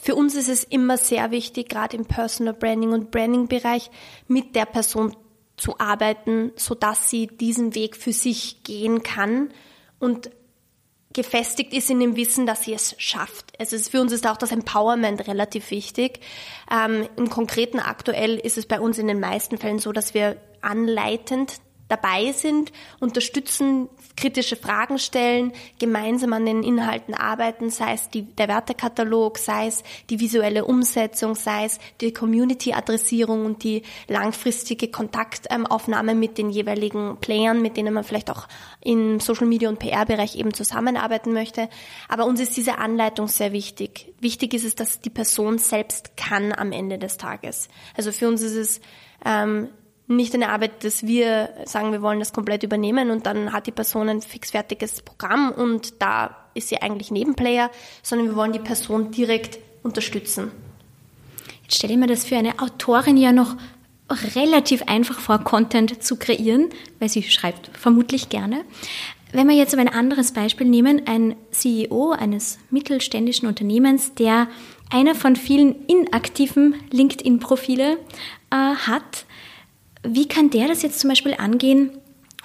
für 0.00 0.14
uns 0.14 0.34
ist 0.34 0.48
es 0.48 0.64
immer 0.64 0.96
sehr 0.96 1.30
wichtig, 1.30 1.68
gerade 1.68 1.96
im 1.96 2.04
Personal 2.04 2.54
Branding 2.54 2.92
und 2.92 3.10
Branding 3.10 3.48
Bereich 3.48 3.90
mit 4.28 4.54
der 4.54 4.64
Person 4.64 5.16
zu 5.56 5.78
arbeiten, 5.78 6.52
so 6.56 6.74
dass 6.74 7.10
sie 7.10 7.26
diesen 7.26 7.74
Weg 7.74 7.96
für 7.96 8.12
sich 8.12 8.62
gehen 8.62 9.02
kann 9.02 9.50
und 9.98 10.30
gefestigt 11.12 11.72
ist 11.72 11.90
in 11.90 12.00
dem 12.00 12.16
Wissen, 12.16 12.46
dass 12.46 12.64
sie 12.64 12.74
es 12.74 12.94
schafft. 12.98 13.58
Also 13.58 13.78
für 13.78 14.00
uns 14.00 14.12
ist 14.12 14.26
auch 14.26 14.36
das 14.36 14.52
Empowerment 14.52 15.26
relativ 15.26 15.70
wichtig. 15.70 16.20
Ähm, 16.70 17.08
Im 17.16 17.30
Konkreten 17.30 17.80
aktuell 17.80 18.36
ist 18.36 18.58
es 18.58 18.66
bei 18.66 18.78
uns 18.78 18.98
in 18.98 19.08
den 19.08 19.20
meisten 19.20 19.58
Fällen 19.58 19.78
so, 19.78 19.92
dass 19.92 20.14
wir 20.14 20.36
anleitend 20.60 21.60
dabei 21.88 22.32
sind, 22.32 22.72
unterstützen, 23.00 23.88
kritische 24.18 24.56
Fragen 24.56 24.98
stellen, 24.98 25.52
gemeinsam 25.78 26.32
an 26.32 26.44
den 26.44 26.64
Inhalten 26.64 27.14
arbeiten, 27.14 27.70
sei 27.70 27.94
es 27.94 28.10
die, 28.10 28.22
der 28.22 28.48
Wertekatalog, 28.48 29.38
sei 29.38 29.68
es 29.68 29.84
die 30.10 30.18
visuelle 30.18 30.64
Umsetzung, 30.64 31.36
sei 31.36 31.66
es 31.66 31.78
die 32.00 32.12
Community-Adressierung 32.12 33.46
und 33.46 33.62
die 33.62 33.82
langfristige 34.08 34.88
Kontaktaufnahme 34.88 36.16
mit 36.16 36.36
den 36.36 36.50
jeweiligen 36.50 37.18
Playern, 37.18 37.62
mit 37.62 37.76
denen 37.76 37.94
man 37.94 38.02
vielleicht 38.02 38.30
auch 38.30 38.48
im 38.82 39.20
Social 39.20 39.46
Media 39.46 39.68
und 39.68 39.78
PR-Bereich 39.78 40.36
eben 40.36 40.52
zusammenarbeiten 40.52 41.32
möchte. 41.32 41.68
Aber 42.08 42.26
uns 42.26 42.40
ist 42.40 42.56
diese 42.56 42.78
Anleitung 42.78 43.28
sehr 43.28 43.52
wichtig. 43.52 44.12
Wichtig 44.20 44.52
ist 44.52 44.64
es, 44.64 44.74
dass 44.74 45.00
die 45.00 45.10
Person 45.10 45.58
selbst 45.58 46.16
kann 46.16 46.52
am 46.52 46.72
Ende 46.72 46.98
des 46.98 47.18
Tages. 47.18 47.68
Also 47.96 48.10
für 48.10 48.26
uns 48.26 48.42
ist 48.42 48.56
es 48.56 48.80
ähm, 49.24 49.68
nicht 50.08 50.34
eine 50.34 50.48
Arbeit, 50.48 50.84
dass 50.84 51.06
wir 51.06 51.50
sagen, 51.66 51.92
wir 51.92 52.02
wollen 52.02 52.18
das 52.18 52.32
komplett 52.32 52.62
übernehmen 52.62 53.10
und 53.10 53.26
dann 53.26 53.52
hat 53.52 53.66
die 53.66 53.72
Person 53.72 54.08
ein 54.08 54.22
fixfertiges 54.22 55.02
Programm 55.02 55.50
und 55.50 56.00
da 56.00 56.34
ist 56.54 56.70
sie 56.70 56.80
eigentlich 56.80 57.10
Nebenplayer, 57.10 57.70
sondern 58.02 58.28
wir 58.28 58.36
wollen 58.36 58.52
die 58.52 58.58
Person 58.58 59.10
direkt 59.10 59.58
unterstützen. 59.82 60.50
Jetzt 61.62 61.76
stelle 61.76 61.92
ich 61.92 61.98
mir 61.98 62.06
das 62.06 62.24
für 62.24 62.36
eine 62.36 62.58
Autorin 62.58 63.18
ja 63.18 63.32
noch 63.32 63.56
relativ 64.34 64.82
einfach 64.84 65.18
vor, 65.18 65.38
Content 65.40 66.02
zu 66.02 66.16
kreieren, 66.16 66.70
weil 66.98 67.10
sie 67.10 67.22
schreibt 67.22 67.70
vermutlich 67.76 68.30
gerne. 68.30 68.64
Wenn 69.32 69.46
wir 69.46 69.56
jetzt 69.56 69.74
aber 69.74 69.82
ein 69.82 69.92
anderes 69.92 70.32
Beispiel 70.32 70.66
nehmen, 70.66 71.02
ein 71.06 71.36
CEO 71.50 72.12
eines 72.12 72.58
mittelständischen 72.70 73.46
Unternehmens, 73.46 74.14
der 74.14 74.48
einer 74.90 75.14
von 75.14 75.36
vielen 75.36 75.84
inaktiven 75.86 76.76
LinkedIn-Profile 76.90 77.98
äh, 78.50 78.54
hat, 78.54 79.26
wie 80.02 80.28
kann 80.28 80.50
der 80.50 80.68
das 80.68 80.82
jetzt 80.82 81.00
zum 81.00 81.08
Beispiel 81.08 81.34
angehen 81.34 81.90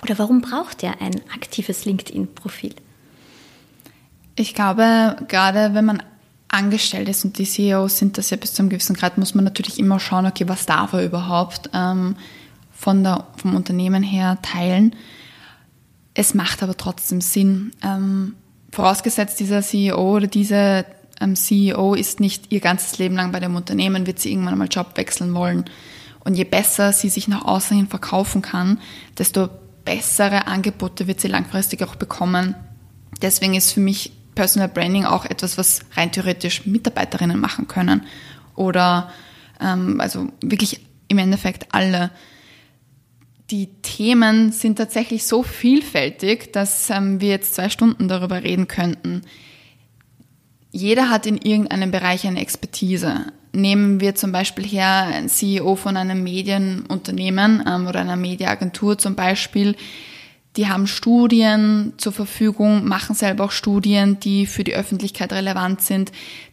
oder 0.02 0.18
warum 0.20 0.42
braucht 0.42 0.84
er 0.84 1.02
ein 1.02 1.22
aktives 1.34 1.86
LinkedIn-Profil? 1.86 2.76
Ich 4.36 4.56
glaube, 4.56 5.18
gerade 5.28 5.74
wenn 5.74 5.86
man 5.86 6.04
angestellt 6.48 7.10
ist 7.10 7.26
und 7.26 7.38
die 7.38 7.46
CEOs 7.46 7.98
sind 7.98 8.18
das 8.18 8.30
ja 8.30 8.38
bis 8.38 8.54
zu 8.54 8.62
einem 8.62 8.70
gewissen 8.70 8.96
Grad, 8.96 9.18
muss 9.18 9.36
man 9.36 9.44
natürlich 9.44 9.80
immer 9.80 10.00
schauen, 10.00 10.26
okay, 10.26 10.48
was 10.48 10.66
darf 10.66 10.94
er 10.94 11.04
überhaupt 11.04 11.70
ähm, 11.74 12.16
von 12.72 13.04
der, 13.04 13.28
vom 13.38 13.56
Unternehmen 13.56 14.04
her 14.04 14.38
teilen. 14.42 14.96
Es 16.14 16.34
macht 16.34 16.62
aber 16.62 16.78
trotzdem 16.78 17.22
Sinn. 17.22 17.72
Ähm, 17.84 18.36
vorausgesetzt, 18.72 19.40
dieser 19.40 19.62
CEO 19.62 20.18
oder 20.18 20.28
diese 20.28 20.86
ähm, 21.20 21.36
CEO 21.36 21.96
ist 21.96 22.20
nicht 22.20 22.52
ihr 22.52 22.60
ganzes 22.60 22.98
Leben 23.00 23.16
lang 23.16 23.32
bei 23.32 23.40
dem 23.40 23.56
Unternehmen, 23.56 24.06
wird 24.06 24.20
sie 24.20 24.32
irgendwann 24.32 24.58
mal 24.58 24.68
Job 24.68 24.92
wechseln 24.96 25.34
wollen. 25.34 25.66
Und 26.24 26.36
je 26.36 26.46
besser 26.46 26.94
sie 26.94 27.10
sich 27.10 27.28
nach 27.28 27.46
außen 27.46 27.76
hin 27.76 27.88
verkaufen 27.88 28.42
kann, 28.42 28.80
desto 29.18 29.50
bessere 29.86 30.48
Angebote 30.48 31.08
wird 31.08 31.20
sie 31.20 31.28
langfristig 31.28 31.84
auch 31.84 31.96
bekommen. 31.96 32.56
Deswegen 33.22 33.56
ist 33.56 33.74
für 33.74 33.82
mich 33.82 34.14
Personal 34.36 34.70
Branding 34.70 35.06
auch 35.06 35.26
etwas, 35.26 35.58
was 35.58 35.82
rein 35.96 36.12
theoretisch 36.12 36.66
Mitarbeiterinnen 36.66 37.40
machen 37.40 37.68
können. 37.68 38.04
Oder 38.56 39.12
ähm, 39.60 40.00
also 40.00 40.30
wirklich 40.42 40.82
im 41.08 41.18
Endeffekt 41.18 41.68
alle. 41.74 42.12
Die 43.52 43.68
Themen 43.82 44.52
sind 44.52 44.78
tatsächlich 44.78 45.26
so 45.26 45.44
vielfältig, 45.44 46.54
dass 46.54 46.90
ähm, 46.90 47.20
wir 47.22 47.30
jetzt 47.30 47.56
zwei 47.56 47.70
Stunden 47.70 48.08
darüber 48.08 48.42
reden 48.42 48.68
könnten. 48.68 49.22
Jeder 50.72 51.10
hat 51.10 51.28
in 51.28 51.38
irgendeinem 51.38 51.92
Bereich 51.92 52.26
eine 52.26 52.42
Expertise 52.42 53.28
nehmen 53.54 54.02
wir 54.02 54.16
zum 54.16 54.32
Beispiel 54.32 54.66
her 54.66 55.08
ein 55.14 55.30
CEO 55.30 55.76
von 55.76 55.96
einem 55.96 56.24
Medienunternehmen 56.24 57.64
ähm, 57.66 57.88
oder 57.88 58.02
einer 58.02 58.16
Mediaagentur 58.16 58.98
zum 58.98 59.16
Beispiel, 59.16 59.76
die 60.58 60.68
haben 60.68 60.86
Studien 60.86 61.94
zur 61.98 62.14
Verfügung, 62.14 62.86
machen 62.86 63.16
selber 63.16 63.46
auch 63.46 63.52
Studien, 63.52 64.20
die 64.20 64.46
für 64.46 64.64
die 64.64 64.76
Öffentlichkeit 64.76 65.34
relevant 65.34 65.82
sind, 65.82 66.12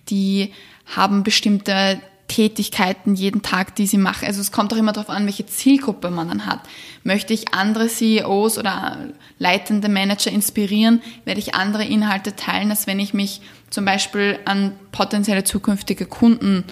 die 0.08 0.52
haben 0.86 1.22
bestimmte 1.22 2.00
Tätigkeiten 2.30 3.14
jeden 3.14 3.42
Tag, 3.42 3.74
die 3.74 3.88
sie 3.88 3.98
machen. 3.98 4.26
Also 4.26 4.40
es 4.40 4.52
kommt 4.52 4.72
auch 4.72 4.76
immer 4.76 4.92
darauf 4.92 5.10
an, 5.10 5.26
welche 5.26 5.46
Zielgruppe 5.46 6.10
man 6.10 6.28
dann 6.28 6.46
hat. 6.46 6.60
Möchte 7.02 7.34
ich 7.34 7.52
andere 7.52 7.88
CEOs 7.88 8.56
oder 8.56 8.98
leitende 9.38 9.88
Manager 9.88 10.30
inspirieren, 10.30 11.02
werde 11.24 11.40
ich 11.40 11.56
andere 11.56 11.84
Inhalte 11.84 12.36
teilen, 12.36 12.70
als 12.70 12.86
wenn 12.86 13.00
ich 13.00 13.14
mich 13.14 13.40
zum 13.68 13.84
Beispiel 13.84 14.38
an 14.44 14.72
potenzielle 14.92 15.42
zukünftige 15.42 16.06
Kunden 16.06 16.64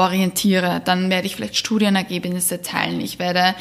orientiere, 0.00 0.82
dann 0.84 1.10
werde 1.10 1.26
ich 1.26 1.36
vielleicht 1.36 1.56
Studienergebnisse 1.56 2.62
teilen. 2.62 3.00
Ich 3.00 3.18
werde 3.18 3.54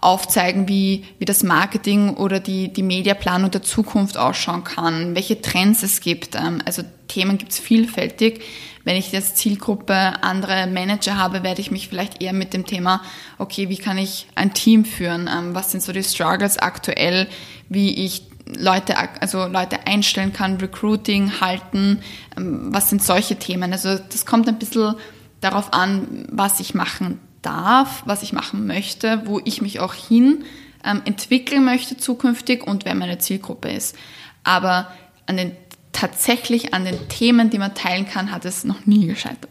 aufzeigen, 0.00 0.68
wie, 0.68 1.04
wie 1.18 1.24
das 1.24 1.42
Marketing 1.42 2.14
oder 2.14 2.38
die, 2.38 2.72
die 2.72 2.82
Mediaplanung 2.82 3.50
der 3.50 3.62
Zukunft 3.62 4.18
ausschauen 4.18 4.62
kann, 4.62 5.14
welche 5.14 5.40
Trends 5.40 5.82
es 5.82 6.00
gibt. 6.00 6.34
Ähm, 6.34 6.60
also 6.64 6.82
Themen 7.08 7.38
gibt 7.38 7.52
es 7.52 7.58
vielfältig. 7.58 8.42
Wenn 8.84 8.96
ich 8.96 9.12
jetzt 9.12 9.38
Zielgruppe 9.38 10.22
andere 10.22 10.66
Manager 10.66 11.16
habe, 11.16 11.42
werde 11.42 11.62
ich 11.62 11.70
mich 11.70 11.88
vielleicht 11.88 12.22
eher 12.22 12.34
mit 12.34 12.52
dem 12.52 12.66
Thema, 12.66 13.00
okay, 13.38 13.70
wie 13.70 13.78
kann 13.78 13.96
ich 13.96 14.26
ein 14.34 14.52
Team 14.52 14.84
führen? 14.84 15.28
Ähm, 15.32 15.54
was 15.54 15.70
sind 15.70 15.82
so 15.82 15.92
die 15.92 16.02
Struggles 16.02 16.58
aktuell? 16.58 17.26
Wie 17.70 18.04
ich 18.04 18.24
Leute, 18.46 18.96
also 19.22 19.46
Leute 19.46 19.86
einstellen 19.86 20.34
kann, 20.34 20.58
Recruiting 20.58 21.40
halten, 21.40 22.00
ähm, 22.36 22.74
was 22.74 22.90
sind 22.90 23.02
solche 23.02 23.36
Themen? 23.36 23.72
Also 23.72 23.96
das 23.96 24.26
kommt 24.26 24.48
ein 24.48 24.58
bisschen 24.58 24.96
darauf 25.44 25.72
an, 25.72 26.26
was 26.30 26.58
ich 26.60 26.74
machen 26.74 27.20
darf, 27.42 28.02
was 28.06 28.22
ich 28.22 28.32
machen 28.32 28.66
möchte, 28.66 29.22
wo 29.26 29.40
ich 29.44 29.60
mich 29.60 29.78
auch 29.80 29.94
hin 29.94 30.44
ähm, 30.84 31.02
entwickeln 31.04 31.64
möchte 31.64 31.96
zukünftig 31.96 32.66
und 32.66 32.84
wer 32.84 32.94
meine 32.94 33.18
Zielgruppe 33.18 33.68
ist. 33.68 33.96
Aber 34.42 34.90
an 35.26 35.36
den 35.36 35.52
tatsächlich 35.92 36.74
an 36.74 36.84
den 36.84 37.08
Themen, 37.08 37.50
die 37.50 37.58
man 37.58 37.74
teilen 37.74 38.06
kann, 38.06 38.32
hat 38.32 38.44
es 38.44 38.64
noch 38.64 38.86
nie 38.86 39.06
gescheitert 39.06 39.50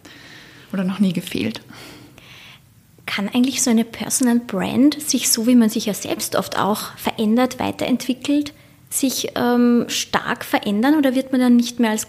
oder 0.72 0.84
noch 0.84 1.00
nie 1.00 1.14
gefehlt. 1.14 1.62
Kann 3.06 3.30
eigentlich 3.30 3.62
so 3.62 3.70
eine 3.70 3.86
Personal 3.86 4.40
Brand 4.40 5.00
sich 5.02 5.30
so, 5.30 5.48
wie 5.48 5.56
man 5.56 5.70
sich 5.70 5.86
ja 5.86 5.94
selbst 5.94 6.36
oft 6.36 6.58
auch 6.58 6.98
verändert, 6.98 7.60
weiterentwickelt, 7.60 8.54
sich 8.90 9.32
ähm, 9.36 9.86
stark 9.88 10.44
verändern 10.46 10.96
oder 10.96 11.16
wird 11.16 11.32
man 11.32 11.42
dann 11.42 11.56
nicht 11.56 11.80
mehr 11.80 11.92
als 11.92 12.08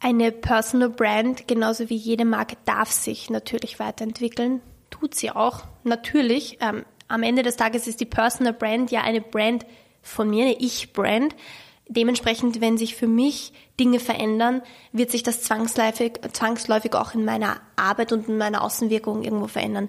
eine 0.00 0.32
Personal 0.32 0.90
Brand, 0.90 1.48
genauso 1.48 1.90
wie 1.90 1.96
jede 1.96 2.24
Marke, 2.24 2.56
darf 2.64 2.90
sich 2.90 3.30
natürlich 3.30 3.78
weiterentwickeln. 3.78 4.60
Tut 4.90 5.14
sie 5.14 5.30
auch, 5.30 5.64
natürlich. 5.84 6.58
Ähm, 6.60 6.84
am 7.08 7.22
Ende 7.22 7.42
des 7.42 7.56
Tages 7.56 7.86
ist 7.86 8.00
die 8.00 8.06
Personal 8.06 8.52
Brand 8.52 8.90
ja 8.90 9.02
eine 9.02 9.20
Brand 9.20 9.66
von 10.02 10.30
mir, 10.30 10.44
eine 10.44 10.58
Ich-Brand. 10.58 11.34
Dementsprechend, 11.88 12.60
wenn 12.60 12.78
sich 12.78 12.94
für 12.94 13.06
mich 13.06 13.52
Dinge 13.80 13.98
verändern, 13.98 14.62
wird 14.92 15.10
sich 15.10 15.22
das 15.22 15.42
zwangsläufig, 15.42 16.20
zwangsläufig 16.32 16.94
auch 16.94 17.14
in 17.14 17.24
meiner 17.24 17.60
Arbeit 17.76 18.12
und 18.12 18.28
in 18.28 18.36
meiner 18.36 18.62
Außenwirkung 18.62 19.22
irgendwo 19.24 19.46
verändern. 19.48 19.88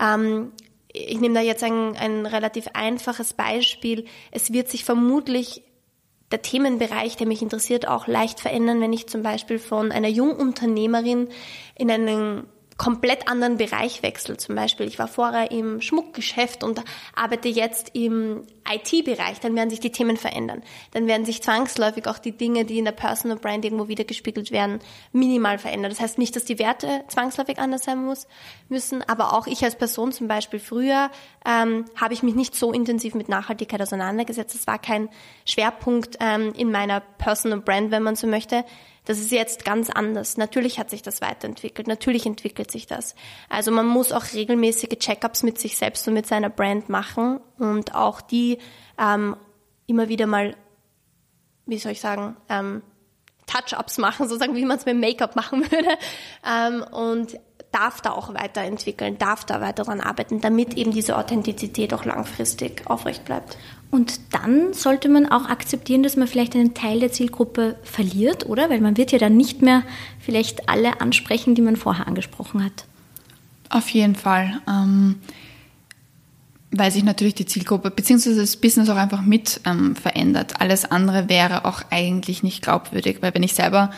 Ähm, 0.00 0.52
ich 0.92 1.20
nehme 1.20 1.34
da 1.34 1.40
jetzt 1.40 1.64
ein, 1.64 1.96
ein 1.96 2.26
relativ 2.26 2.68
einfaches 2.74 3.32
Beispiel. 3.32 4.04
Es 4.30 4.52
wird 4.52 4.68
sich 4.68 4.84
vermutlich 4.84 5.62
der 6.32 6.42
Themenbereich, 6.42 7.16
der 7.16 7.26
mich 7.26 7.42
interessiert, 7.42 7.86
auch 7.86 8.06
leicht 8.06 8.40
verändern, 8.40 8.80
wenn 8.80 8.92
ich 8.92 9.06
zum 9.06 9.22
Beispiel 9.22 9.58
von 9.58 9.92
einer 9.92 10.08
Jungunternehmerin 10.08 11.28
in 11.76 11.90
einen 11.90 12.44
komplett 12.82 13.28
anderen 13.28 13.58
Bereich 13.58 14.02
wechsle. 14.02 14.36
Zum 14.38 14.56
Beispiel, 14.56 14.88
ich 14.88 14.98
war 14.98 15.06
vorher 15.06 15.52
im 15.52 15.80
Schmuckgeschäft 15.80 16.64
und 16.64 16.82
arbeite 17.14 17.48
jetzt 17.48 17.90
im 17.94 18.42
IT-Bereich, 18.68 19.38
dann 19.38 19.54
werden 19.54 19.70
sich 19.70 19.78
die 19.78 19.92
Themen 19.92 20.16
verändern. 20.16 20.64
Dann 20.90 21.06
werden 21.06 21.24
sich 21.24 21.44
zwangsläufig 21.44 22.08
auch 22.08 22.18
die 22.18 22.32
Dinge, 22.32 22.64
die 22.64 22.78
in 22.78 22.84
der 22.84 22.90
Personal 22.90 23.38
Brand 23.38 23.64
irgendwo 23.64 23.86
wiedergespiegelt 23.86 24.50
werden, 24.50 24.80
minimal 25.12 25.58
verändern. 25.58 25.92
Das 25.92 26.00
heißt 26.00 26.18
nicht, 26.18 26.34
dass 26.34 26.44
die 26.44 26.58
Werte 26.58 27.04
zwangsläufig 27.06 27.60
anders 27.60 27.84
sein 27.84 28.04
muss, 28.04 28.26
müssen, 28.68 29.08
aber 29.08 29.34
auch 29.34 29.46
ich 29.46 29.62
als 29.62 29.76
Person 29.76 30.10
zum 30.10 30.26
Beispiel 30.26 30.58
früher 30.58 31.12
ähm, 31.46 31.84
habe 31.94 32.14
ich 32.14 32.24
mich 32.24 32.34
nicht 32.34 32.56
so 32.56 32.72
intensiv 32.72 33.14
mit 33.14 33.28
Nachhaltigkeit 33.28 33.80
auseinandergesetzt. 33.80 34.56
Das 34.56 34.66
war 34.66 34.80
kein 34.80 35.08
Schwerpunkt 35.46 36.16
ähm, 36.18 36.52
in 36.56 36.72
meiner 36.72 36.98
Personal 36.98 37.60
Brand, 37.60 37.92
wenn 37.92 38.02
man 38.02 38.16
so 38.16 38.26
möchte. 38.26 38.64
Das 39.04 39.18
ist 39.18 39.32
jetzt 39.32 39.64
ganz 39.64 39.90
anders. 39.90 40.36
Natürlich 40.36 40.78
hat 40.78 40.90
sich 40.90 41.02
das 41.02 41.20
weiterentwickelt. 41.20 41.88
Natürlich 41.88 42.24
entwickelt 42.24 42.70
sich 42.70 42.86
das. 42.86 43.14
Also 43.48 43.72
man 43.72 43.86
muss 43.86 44.12
auch 44.12 44.32
regelmäßige 44.32 44.98
Checkups 44.98 45.42
mit 45.42 45.58
sich 45.58 45.76
selbst 45.76 46.06
und 46.06 46.14
mit 46.14 46.26
seiner 46.26 46.50
Brand 46.50 46.88
machen 46.88 47.40
und 47.58 47.94
auch 47.94 48.20
die 48.20 48.58
ähm, 48.98 49.36
immer 49.86 50.08
wieder 50.08 50.26
mal, 50.26 50.56
wie 51.66 51.78
soll 51.78 51.92
ich 51.92 52.00
sagen, 52.00 52.36
ähm, 52.48 52.82
Touch-ups 53.46 53.98
machen, 53.98 54.28
sozusagen 54.28 54.54
wie 54.54 54.64
man 54.64 54.78
es 54.78 54.86
mit 54.86 54.96
Make-up 54.96 55.34
machen 55.34 55.68
würde. 55.70 55.98
Ähm, 56.46 56.82
und 56.92 57.38
darf 57.72 58.00
da 58.02 58.12
auch 58.12 58.34
weiterentwickeln, 58.34 59.18
darf 59.18 59.44
da 59.44 59.60
weiter 59.60 59.84
daran 59.84 60.00
arbeiten, 60.00 60.40
damit 60.40 60.74
eben 60.74 60.92
diese 60.92 61.16
Authentizität 61.16 61.94
auch 61.94 62.04
langfristig 62.04 62.86
aufrecht 62.86 63.24
bleibt. 63.24 63.56
Und 63.92 64.20
dann 64.30 64.72
sollte 64.72 65.10
man 65.10 65.26
auch 65.26 65.50
akzeptieren, 65.50 66.02
dass 66.02 66.16
man 66.16 66.26
vielleicht 66.26 66.54
einen 66.54 66.72
Teil 66.72 66.98
der 66.98 67.12
Zielgruppe 67.12 67.76
verliert, 67.82 68.46
oder? 68.46 68.70
Weil 68.70 68.80
man 68.80 68.96
wird 68.96 69.12
ja 69.12 69.18
dann 69.18 69.36
nicht 69.36 69.60
mehr 69.60 69.82
vielleicht 70.18 70.70
alle 70.70 71.02
ansprechen, 71.02 71.54
die 71.54 71.60
man 71.60 71.76
vorher 71.76 72.06
angesprochen 72.06 72.64
hat. 72.64 72.86
Auf 73.68 73.90
jeden 73.90 74.14
Fall. 74.14 74.62
Ähm, 74.66 75.16
weil 76.70 76.90
sich 76.90 77.04
natürlich 77.04 77.34
die 77.34 77.44
Zielgruppe 77.44 77.90
bzw. 77.90 78.34
das 78.34 78.56
Business 78.56 78.88
auch 78.88 78.96
einfach 78.96 79.20
mit 79.20 79.60
ähm, 79.66 79.94
verändert. 79.94 80.58
Alles 80.58 80.90
andere 80.90 81.28
wäre 81.28 81.66
auch 81.66 81.82
eigentlich 81.90 82.42
nicht 82.42 82.62
glaubwürdig, 82.62 83.18
weil 83.20 83.34
wenn 83.34 83.42
ich 83.42 83.52
selber 83.52 83.90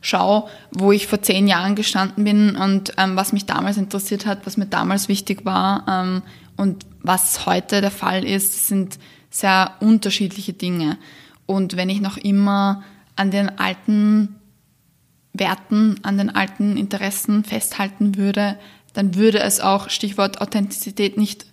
schaue, 0.00 0.48
wo 0.70 0.92
ich 0.92 1.06
vor 1.06 1.20
zehn 1.20 1.46
Jahren 1.46 1.74
gestanden 1.74 2.24
bin 2.24 2.56
und 2.56 2.94
ähm, 2.96 3.16
was 3.16 3.34
mich 3.34 3.44
damals 3.44 3.76
interessiert 3.76 4.24
hat, 4.24 4.46
was 4.46 4.56
mir 4.56 4.64
damals 4.64 5.08
wichtig 5.08 5.44
war 5.44 5.84
ähm, 5.86 6.22
und 6.56 6.86
was 7.02 7.44
heute 7.44 7.82
der 7.82 7.90
Fall 7.90 8.24
ist, 8.24 8.66
sind 8.66 8.98
sehr 9.32 9.72
unterschiedliche 9.80 10.52
Dinge. 10.52 10.98
Und 11.46 11.76
wenn 11.76 11.90
ich 11.90 12.00
noch 12.00 12.16
immer 12.16 12.84
an 13.16 13.32
den 13.32 13.58
alten 13.58 14.36
Werten, 15.32 15.98
an 16.02 16.18
den 16.18 16.30
alten 16.30 16.76
Interessen 16.76 17.42
festhalten 17.42 18.16
würde, 18.16 18.58
dann 18.92 19.14
würde 19.14 19.40
es 19.40 19.60
auch, 19.60 19.88
Stichwort 19.90 20.40
Authentizität, 20.40 21.16
nicht 21.16 21.46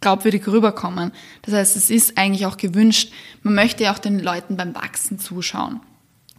glaubwürdig 0.00 0.46
rüberkommen. 0.46 1.12
Das 1.42 1.54
heißt, 1.54 1.76
es 1.76 1.90
ist 1.90 2.16
eigentlich 2.16 2.46
auch 2.46 2.56
gewünscht, 2.56 3.12
man 3.42 3.54
möchte 3.54 3.84
ja 3.84 3.92
auch 3.92 3.98
den 3.98 4.20
Leuten 4.20 4.56
beim 4.56 4.74
Wachsen 4.74 5.18
zuschauen. 5.18 5.80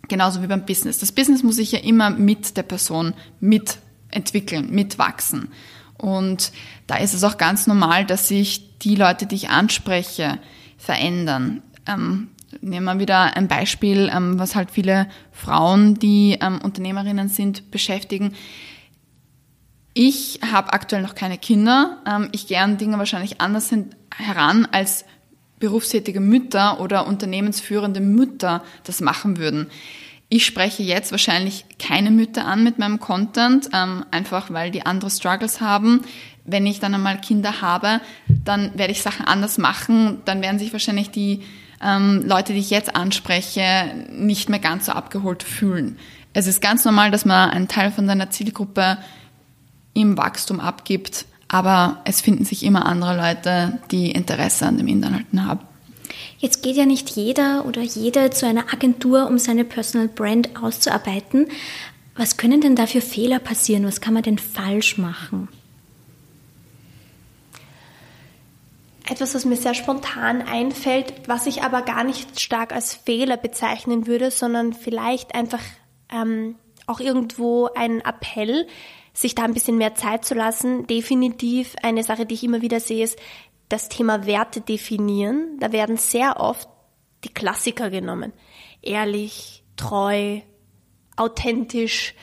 Genauso 0.07 0.41
wie 0.41 0.47
beim 0.47 0.65
Business. 0.65 0.99
Das 0.99 1.11
Business 1.11 1.43
muss 1.43 1.55
sich 1.55 1.71
ja 1.71 1.79
immer 1.79 2.09
mit 2.11 2.57
der 2.57 2.63
Person 2.63 3.13
mitentwickeln, 3.39 4.69
mitwachsen. 4.69 5.49
Und 5.97 6.51
da 6.87 6.97
ist 6.97 7.13
es 7.13 7.23
auch 7.23 7.37
ganz 7.37 7.67
normal, 7.67 8.05
dass 8.05 8.27
sich 8.27 8.77
die 8.79 8.95
Leute, 8.95 9.25
die 9.25 9.35
ich 9.35 9.49
anspreche, 9.49 10.39
verändern. 10.77 11.61
Ähm, 11.87 12.29
nehmen 12.61 12.85
wir 12.85 12.99
wieder 12.99 13.35
ein 13.35 13.47
Beispiel, 13.47 14.09
ähm, 14.13 14.39
was 14.39 14.55
halt 14.55 14.71
viele 14.71 15.07
Frauen, 15.31 15.95
die 15.95 16.37
ähm, 16.41 16.59
Unternehmerinnen 16.61 17.29
sind, 17.29 17.71
beschäftigen. 17.71 18.33
Ich 19.93 20.39
habe 20.51 20.73
aktuell 20.73 21.01
noch 21.01 21.15
keine 21.15 21.37
Kinder. 21.37 22.01
Ähm, 22.05 22.29
ich 22.31 22.47
gehe 22.47 22.59
an 22.59 22.77
Dinge 22.77 22.97
wahrscheinlich 22.97 23.41
anders 23.41 23.73
heran 24.15 24.67
als 24.71 25.05
berufstätige 25.59 26.19
Mütter 26.19 26.81
oder 26.81 27.07
unternehmensführende 27.07 28.01
Mütter 28.01 28.63
das 28.83 29.01
machen 29.01 29.37
würden. 29.37 29.67
Ich 30.27 30.45
spreche 30.45 30.83
jetzt 30.83 31.11
wahrscheinlich 31.11 31.65
keine 31.79 32.11
Mütter 32.11 32.45
an 32.45 32.63
mit 32.63 32.79
meinem 32.79 32.99
Content, 32.99 33.69
ähm, 33.73 34.05
einfach 34.11 34.51
weil 34.51 34.71
die 34.71 34.85
andere 34.85 35.11
Struggles 35.11 35.61
haben. 35.61 36.01
Wenn 36.45 36.65
ich 36.65 36.79
dann 36.79 36.93
einmal 36.93 37.19
Kinder 37.19 37.61
habe, 37.61 38.01
dann 38.27 38.71
werde 38.77 38.91
ich 38.91 39.01
Sachen 39.01 39.25
anders 39.25 39.57
machen. 39.57 40.21
Dann 40.25 40.41
werden 40.41 40.59
sich 40.59 40.71
wahrscheinlich 40.71 41.09
die 41.09 41.41
ähm, 41.83 42.23
Leute, 42.25 42.53
die 42.53 42.59
ich 42.59 42.69
jetzt 42.69 42.95
anspreche, 42.95 44.05
nicht 44.11 44.49
mehr 44.49 44.59
ganz 44.59 44.85
so 44.85 44.91
abgeholt 44.91 45.43
fühlen. 45.43 45.97
Es 46.33 46.47
ist 46.47 46.61
ganz 46.61 46.85
normal, 46.85 47.11
dass 47.11 47.25
man 47.25 47.49
einen 47.49 47.67
Teil 47.67 47.91
von 47.91 48.07
seiner 48.07 48.29
Zielgruppe 48.29 48.97
im 49.93 50.17
Wachstum 50.17 50.59
abgibt 50.59 51.25
aber 51.47 52.01
es 52.05 52.21
finden 52.21 52.45
sich 52.45 52.63
immer 52.63 52.85
andere 52.85 53.15
Leute, 53.15 53.79
die 53.91 54.11
Interesse 54.11 54.65
an 54.65 54.77
dem 54.77 54.87
Inhalten 54.87 55.45
haben. 55.45 55.61
Jetzt 56.37 56.63
geht 56.63 56.75
ja 56.75 56.85
nicht 56.85 57.09
jeder 57.11 57.65
oder 57.65 57.81
jede 57.81 58.29
zu 58.29 58.45
einer 58.45 58.73
Agentur, 58.73 59.27
um 59.27 59.37
seine 59.37 59.63
Personal 59.63 60.07
Brand 60.07 60.61
auszuarbeiten. 60.61 61.47
Was 62.15 62.37
können 62.37 62.61
denn 62.61 62.75
da 62.75 62.87
für 62.87 63.01
Fehler 63.01 63.39
passieren? 63.39 63.85
Was 63.85 64.01
kann 64.01 64.13
man 64.13 64.23
denn 64.23 64.37
falsch 64.37 64.97
machen? 64.97 65.49
Etwas, 69.07 69.35
was 69.35 69.45
mir 69.45 69.55
sehr 69.55 69.75
spontan 69.75 70.41
einfällt, 70.41 71.13
was 71.27 71.45
ich 71.45 71.61
aber 71.61 71.83
gar 71.83 72.03
nicht 72.03 72.39
stark 72.39 72.73
als 72.73 72.95
Fehler 72.95 73.37
bezeichnen 73.37 74.07
würde, 74.07 74.31
sondern 74.31 74.73
vielleicht 74.73 75.35
einfach 75.35 75.61
ähm, 76.11 76.55
auch 76.87 76.99
irgendwo 76.99 77.69
ein 77.75 78.01
Appell, 78.01 78.67
sich 79.13 79.35
da 79.35 79.43
ein 79.43 79.53
bisschen 79.53 79.77
mehr 79.77 79.95
Zeit 79.95 80.25
zu 80.25 80.33
lassen. 80.33 80.87
Definitiv 80.87 81.75
eine 81.83 82.03
Sache, 82.03 82.25
die 82.25 82.33
ich 82.33 82.43
immer 82.43 82.61
wieder 82.61 82.79
sehe, 82.79 83.03
ist 83.03 83.19
das 83.69 83.89
Thema 83.89 84.25
Werte 84.25 84.61
definieren. 84.61 85.57
Da 85.59 85.71
werden 85.71 85.97
sehr 85.97 86.39
oft 86.39 86.67
die 87.23 87.33
Klassiker 87.33 87.89
genommen. 87.89 88.33
Ehrlich, 88.81 89.63
treu, 89.75 90.41
authentisch. 91.15 92.13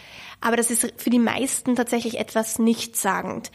Aber 0.41 0.57
das 0.57 0.71
ist 0.71 0.93
für 0.97 1.11
die 1.11 1.19
meisten 1.19 1.77
tatsächlich 1.77 2.19
etwas 2.19 2.59
nichtssagend. 2.59 3.51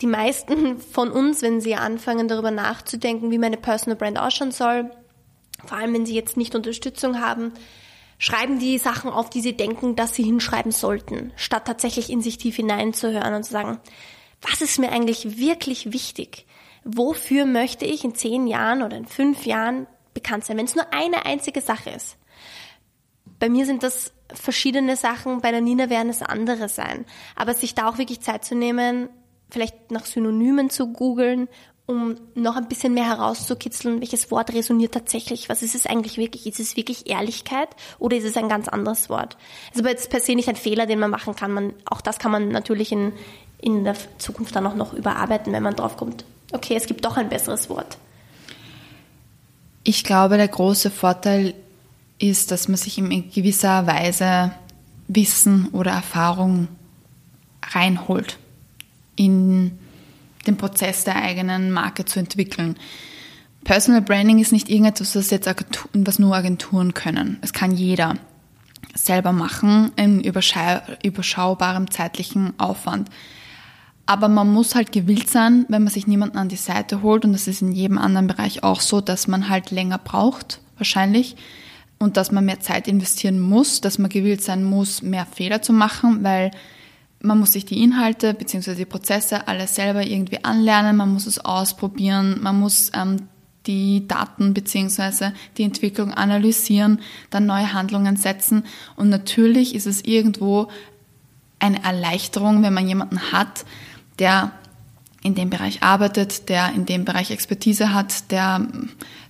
Die 0.00 0.06
meisten 0.06 0.80
von 0.80 1.10
uns, 1.10 1.42
wenn 1.42 1.60
sie 1.60 1.74
anfangen 1.74 2.28
darüber 2.28 2.50
nachzudenken, 2.50 3.30
wie 3.30 3.38
meine 3.38 3.56
Personal 3.56 3.96
Brand 3.96 4.18
ausschauen 4.18 4.50
soll, 4.50 4.90
vor 5.64 5.76
allem 5.76 5.92
wenn 5.92 6.06
sie 6.06 6.14
jetzt 6.14 6.36
nicht 6.36 6.54
Unterstützung 6.54 7.20
haben, 7.20 7.52
schreiben 8.18 8.58
die 8.58 8.78
Sachen 8.78 9.10
auf, 9.10 9.30
die 9.30 9.40
sie 9.40 9.56
denken, 9.56 9.96
dass 9.96 10.14
sie 10.14 10.22
hinschreiben 10.22 10.72
sollten, 10.72 11.32
statt 11.36 11.66
tatsächlich 11.66 12.10
in 12.10 12.22
sich 12.22 12.38
tief 12.38 12.56
hineinzuhören 12.56 13.34
und 13.34 13.44
zu 13.44 13.52
sagen, 13.52 13.78
was 14.42 14.62
ist 14.62 14.78
mir 14.78 14.90
eigentlich 14.90 15.38
wirklich 15.38 15.92
wichtig? 15.92 16.46
Wofür 16.84 17.44
möchte 17.44 17.84
ich 17.84 18.04
in 18.04 18.14
zehn 18.14 18.46
Jahren 18.46 18.82
oder 18.82 18.96
in 18.96 19.06
fünf 19.06 19.44
Jahren 19.44 19.86
bekannt 20.14 20.44
sein, 20.44 20.56
wenn 20.56 20.64
es 20.64 20.74
nur 20.74 20.92
eine 20.92 21.26
einzige 21.26 21.60
Sache 21.60 21.90
ist? 21.90 22.16
Bei 23.38 23.48
mir 23.48 23.66
sind 23.66 23.82
das 23.82 24.12
verschiedene 24.32 24.96
Sachen, 24.96 25.40
bei 25.40 25.50
der 25.50 25.60
Nina 25.60 25.90
werden 25.90 26.10
es 26.10 26.22
andere 26.22 26.68
sein. 26.68 27.04
Aber 27.36 27.54
sich 27.54 27.74
da 27.74 27.88
auch 27.88 27.98
wirklich 27.98 28.20
Zeit 28.20 28.44
zu 28.44 28.54
nehmen, 28.54 29.08
vielleicht 29.50 29.90
nach 29.90 30.04
Synonymen 30.04 30.70
zu 30.70 30.92
googeln, 30.92 31.48
um 31.90 32.16
noch 32.36 32.54
ein 32.54 32.68
bisschen 32.68 32.94
mehr 32.94 33.08
herauszukitzeln, 33.08 34.00
welches 34.00 34.30
Wort 34.30 34.52
resoniert 34.54 34.94
tatsächlich, 34.94 35.48
was 35.48 35.62
ist 35.62 35.74
es 35.74 35.86
eigentlich 35.86 36.18
wirklich? 36.18 36.46
Ist 36.46 36.60
es 36.60 36.76
wirklich 36.76 37.10
Ehrlichkeit 37.10 37.68
oder 37.98 38.16
ist 38.16 38.24
es 38.24 38.36
ein 38.36 38.48
ganz 38.48 38.68
anderes 38.68 39.10
Wort? 39.10 39.36
Also 39.70 39.80
aber 39.80 39.90
jetzt 39.90 40.08
per 40.08 40.20
se 40.20 40.36
nicht 40.36 40.48
ein 40.48 40.54
Fehler, 40.54 40.86
den 40.86 41.00
man 41.00 41.10
machen 41.10 41.34
kann. 41.34 41.52
Man, 41.52 41.72
auch 41.84 42.00
das 42.00 42.20
kann 42.20 42.30
man 42.30 42.48
natürlich 42.50 42.92
in, 42.92 43.12
in 43.60 43.82
der 43.82 43.96
Zukunft 44.18 44.54
dann 44.54 44.68
auch 44.68 44.76
noch 44.76 44.92
überarbeiten, 44.92 45.52
wenn 45.52 45.64
man 45.64 45.74
drauf 45.74 45.96
kommt, 45.96 46.24
okay, 46.52 46.76
es 46.76 46.86
gibt 46.86 47.04
doch 47.04 47.16
ein 47.16 47.28
besseres 47.28 47.68
Wort. 47.68 47.98
Ich 49.82 50.04
glaube, 50.04 50.36
der 50.36 50.48
große 50.48 50.90
Vorteil 50.90 51.54
ist, 52.18 52.52
dass 52.52 52.68
man 52.68 52.76
sich 52.76 52.98
in 52.98 53.30
gewisser 53.32 53.86
Weise 53.88 54.52
Wissen 55.08 55.70
oder 55.72 55.90
Erfahrung 55.90 56.68
reinholt 57.72 58.38
in 59.20 59.78
den 60.46 60.56
Prozess 60.56 61.04
der 61.04 61.16
eigenen 61.16 61.70
Marke 61.72 62.06
zu 62.06 62.18
entwickeln. 62.18 62.76
Personal 63.64 64.00
Branding 64.00 64.38
ist 64.38 64.52
nicht 64.52 64.70
irgendetwas, 64.70 65.14
was 65.14 65.28
jetzt 65.28 65.46
Agenturen, 65.46 66.06
was 66.06 66.18
nur 66.18 66.34
Agenturen 66.34 66.94
können. 66.94 67.36
Es 67.42 67.52
kann 67.52 67.72
jeder 67.72 68.14
selber 68.94 69.32
machen 69.32 69.92
in 69.96 70.22
überschaubarem 70.22 71.90
zeitlichen 71.90 72.58
Aufwand. 72.58 73.10
Aber 74.06 74.28
man 74.28 74.50
muss 74.50 74.74
halt 74.74 74.90
gewillt 74.90 75.28
sein, 75.28 75.66
wenn 75.68 75.84
man 75.84 75.92
sich 75.92 76.06
niemanden 76.06 76.38
an 76.38 76.48
die 76.48 76.56
Seite 76.56 77.02
holt, 77.02 77.26
und 77.26 77.34
das 77.34 77.46
ist 77.46 77.60
in 77.60 77.72
jedem 77.72 77.98
anderen 77.98 78.26
Bereich 78.26 78.62
auch 78.62 78.80
so, 78.80 79.02
dass 79.02 79.28
man 79.28 79.50
halt 79.50 79.70
länger 79.70 79.98
braucht, 79.98 80.62
wahrscheinlich, 80.78 81.36
und 81.98 82.16
dass 82.16 82.32
man 82.32 82.46
mehr 82.46 82.60
Zeit 82.60 82.88
investieren 82.88 83.38
muss, 83.38 83.82
dass 83.82 83.98
man 83.98 84.08
gewillt 84.08 84.42
sein 84.42 84.64
muss, 84.64 85.02
mehr 85.02 85.26
Fehler 85.26 85.60
zu 85.60 85.74
machen, 85.74 86.24
weil 86.24 86.50
man 87.22 87.38
muss 87.38 87.52
sich 87.52 87.64
die 87.64 87.82
Inhalte 87.82 88.34
bzw. 88.34 88.74
die 88.74 88.84
Prozesse 88.84 89.46
alles 89.46 89.74
selber 89.74 90.04
irgendwie 90.04 90.42
anlernen, 90.44 90.96
man 90.96 91.12
muss 91.12 91.26
es 91.26 91.38
ausprobieren, 91.38 92.38
man 92.42 92.58
muss 92.58 92.90
ähm, 92.94 93.28
die 93.66 94.06
Daten 94.08 94.54
bzw. 94.54 95.32
die 95.56 95.64
Entwicklung 95.64 96.12
analysieren, 96.12 97.00
dann 97.28 97.46
neue 97.46 97.72
Handlungen 97.72 98.16
setzen. 98.16 98.64
Und 98.96 99.10
natürlich 99.10 99.74
ist 99.74 99.86
es 99.86 100.02
irgendwo 100.02 100.68
eine 101.58 101.84
Erleichterung, 101.84 102.62
wenn 102.62 102.72
man 102.72 102.88
jemanden 102.88 103.32
hat, 103.32 103.66
der 104.18 104.52
in 105.22 105.34
dem 105.34 105.50
Bereich 105.50 105.82
arbeitet, 105.82 106.48
der 106.48 106.72
in 106.72 106.86
dem 106.86 107.04
Bereich 107.04 107.30
Expertise 107.30 107.92
hat, 107.92 108.30
der 108.30 108.66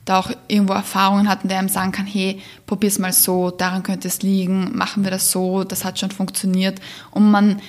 da 0.05 0.19
auch 0.19 0.31
irgendwo 0.49 0.73
Erfahrungen 0.73 1.29
hat 1.29 1.43
und 1.43 1.51
der 1.51 1.59
einem 1.59 1.69
sagen 1.69 1.93
kann, 1.93 2.07
hey, 2.07 2.41
probier's 2.67 2.99
mal 2.99 3.13
so, 3.13 3.51
daran 3.51 3.83
könnte 3.83 4.09
es 4.09 4.23
liegen, 4.23 4.77
machen 4.77 5.05
wir 5.05 5.11
das 5.11 5.31
so, 5.31 5.65
das 5.65 5.85
hat 5.85 5.99
schon 5.99 6.11
funktioniert. 6.11 6.81
Und 7.11 7.31
man 7.31 7.61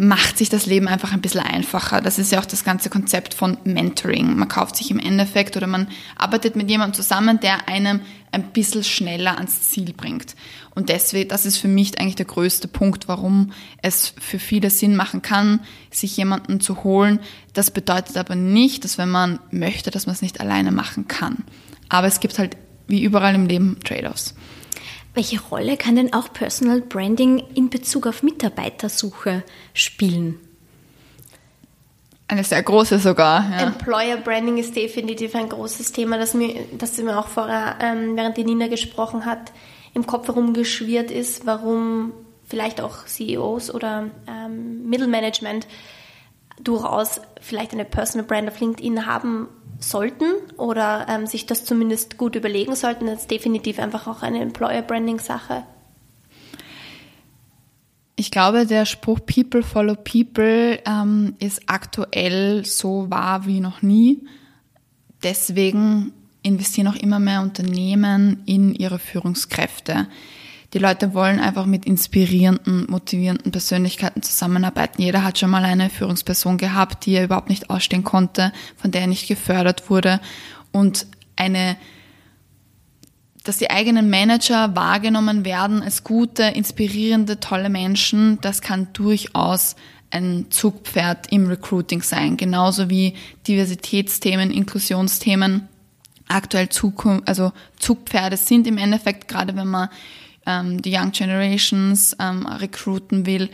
macht 0.00 0.38
sich 0.38 0.48
das 0.48 0.64
Leben 0.64 0.88
einfach 0.88 1.12
ein 1.12 1.20
bisschen 1.20 1.42
einfacher. 1.42 2.00
Das 2.00 2.18
ist 2.18 2.32
ja 2.32 2.40
auch 2.40 2.46
das 2.46 2.64
ganze 2.64 2.88
Konzept 2.88 3.34
von 3.34 3.58
Mentoring. 3.64 4.34
Man 4.34 4.48
kauft 4.48 4.76
sich 4.76 4.90
im 4.90 4.98
Endeffekt 4.98 5.58
oder 5.58 5.66
man 5.66 5.88
arbeitet 6.16 6.56
mit 6.56 6.70
jemandem 6.70 6.94
zusammen, 6.94 7.38
der 7.38 7.68
einem 7.68 8.00
ein 8.32 8.44
bisschen 8.44 8.82
schneller 8.82 9.36
ans 9.36 9.68
Ziel 9.68 9.92
bringt. 9.92 10.36
Und 10.74 10.88
deswegen, 10.88 11.28
das 11.28 11.44
ist 11.44 11.58
für 11.58 11.68
mich 11.68 12.00
eigentlich 12.00 12.14
der 12.14 12.24
größte 12.24 12.66
Punkt, 12.66 13.08
warum 13.08 13.52
es 13.82 14.14
für 14.18 14.38
viele 14.38 14.70
Sinn 14.70 14.96
machen 14.96 15.20
kann, 15.20 15.60
sich 15.90 16.16
jemanden 16.16 16.60
zu 16.60 16.82
holen. 16.82 17.20
Das 17.52 17.70
bedeutet 17.70 18.16
aber 18.16 18.36
nicht, 18.36 18.84
dass 18.84 18.96
wenn 18.96 19.10
man 19.10 19.38
möchte, 19.50 19.90
dass 19.90 20.06
man 20.06 20.14
es 20.14 20.22
nicht 20.22 20.40
alleine 20.40 20.72
machen 20.72 21.08
kann. 21.08 21.44
Aber 21.90 22.06
es 22.06 22.20
gibt 22.20 22.38
halt 22.38 22.56
wie 22.86 23.02
überall 23.02 23.34
im 23.34 23.46
Leben 23.46 23.76
Trade-offs. 23.84 24.34
Welche 25.20 25.38
Rolle 25.38 25.76
kann 25.76 25.96
denn 25.96 26.14
auch 26.14 26.32
Personal 26.32 26.80
Branding 26.80 27.44
in 27.54 27.68
Bezug 27.68 28.06
auf 28.06 28.22
Mitarbeitersuche 28.22 29.42
spielen? 29.74 30.40
Eine 32.26 32.42
sehr 32.42 32.62
große 32.62 32.98
sogar. 32.98 33.50
Ja. 33.50 33.66
Employer 33.66 34.16
Branding 34.16 34.56
ist 34.56 34.74
definitiv 34.74 35.34
ein 35.34 35.50
großes 35.50 35.92
Thema, 35.92 36.16
das 36.16 36.32
mir, 36.32 36.64
das 36.78 36.96
mir 36.96 37.18
auch 37.18 37.28
vorher, 37.28 37.76
ähm, 37.82 38.16
während 38.16 38.38
die 38.38 38.44
Nina 38.44 38.68
gesprochen 38.68 39.26
hat, 39.26 39.52
im 39.92 40.06
Kopf 40.06 40.26
herumgeschwirrt 40.26 41.10
ist, 41.10 41.44
warum 41.44 42.12
vielleicht 42.48 42.80
auch 42.80 43.04
CEOs 43.04 43.74
oder 43.74 44.08
ähm, 44.26 44.88
Mittelmanagement 44.88 45.66
durchaus 46.64 47.20
vielleicht 47.40 47.72
eine 47.72 47.84
Personal 47.84 48.26
Brand 48.26 48.48
auf 48.48 48.60
LinkedIn 48.60 49.06
haben 49.06 49.48
sollten 49.78 50.24
oder 50.56 51.06
ähm, 51.08 51.26
sich 51.26 51.46
das 51.46 51.64
zumindest 51.64 52.18
gut 52.18 52.36
überlegen 52.36 52.74
sollten. 52.74 53.06
Das 53.06 53.22
ist 53.22 53.30
definitiv 53.30 53.78
einfach 53.78 54.06
auch 54.06 54.22
eine 54.22 54.40
Employer 54.40 54.82
Branding 54.82 55.18
Sache. 55.18 55.64
Ich 58.16 58.30
glaube, 58.30 58.66
der 58.66 58.84
Spruch 58.84 59.20
People 59.24 59.62
follow 59.62 59.94
People 59.94 60.78
ähm, 60.84 61.34
ist 61.38 61.62
aktuell 61.66 62.66
so 62.66 63.10
wahr 63.10 63.46
wie 63.46 63.60
noch 63.60 63.80
nie. 63.80 64.26
Deswegen 65.22 66.12
investieren 66.42 66.88
auch 66.88 66.96
immer 66.96 67.18
mehr 67.18 67.40
Unternehmen 67.40 68.42
in 68.44 68.74
ihre 68.74 68.98
Führungskräfte. 68.98 70.06
Die 70.72 70.78
Leute 70.78 71.14
wollen 71.14 71.40
einfach 71.40 71.66
mit 71.66 71.84
inspirierenden, 71.84 72.86
motivierenden 72.88 73.50
Persönlichkeiten 73.50 74.22
zusammenarbeiten. 74.22 75.02
Jeder 75.02 75.24
hat 75.24 75.38
schon 75.38 75.50
mal 75.50 75.64
eine 75.64 75.90
Führungsperson 75.90 76.58
gehabt, 76.58 77.06
die 77.06 77.14
er 77.14 77.24
überhaupt 77.24 77.48
nicht 77.48 77.70
ausstehen 77.70 78.04
konnte, 78.04 78.52
von 78.76 78.92
der 78.92 79.02
er 79.02 79.06
nicht 79.08 79.26
gefördert 79.26 79.90
wurde. 79.90 80.20
Und 80.70 81.06
eine, 81.34 81.76
dass 83.42 83.56
die 83.56 83.70
eigenen 83.70 84.10
Manager 84.10 84.76
wahrgenommen 84.76 85.44
werden 85.44 85.82
als 85.82 86.04
gute, 86.04 86.44
inspirierende, 86.44 87.40
tolle 87.40 87.68
Menschen, 87.68 88.38
das 88.40 88.60
kann 88.60 88.88
durchaus 88.92 89.74
ein 90.12 90.46
Zugpferd 90.50 91.32
im 91.32 91.48
Recruiting 91.48 92.02
sein. 92.02 92.36
Genauso 92.36 92.88
wie 92.88 93.14
Diversitätsthemen, 93.48 94.52
Inklusionsthemen 94.52 95.68
aktuell 96.28 96.68
Zukunft, 96.68 97.26
also 97.26 97.52
Zugpferde 97.78 98.36
sind 98.36 98.68
im 98.68 98.78
Endeffekt, 98.78 99.26
gerade 99.26 99.56
wenn 99.56 99.66
man 99.66 99.88
ähm, 100.50 100.82
die 100.82 100.96
Young 100.96 101.12
Generations 101.12 102.16
ähm, 102.18 102.46
rekruten 102.46 103.26
will, 103.26 103.50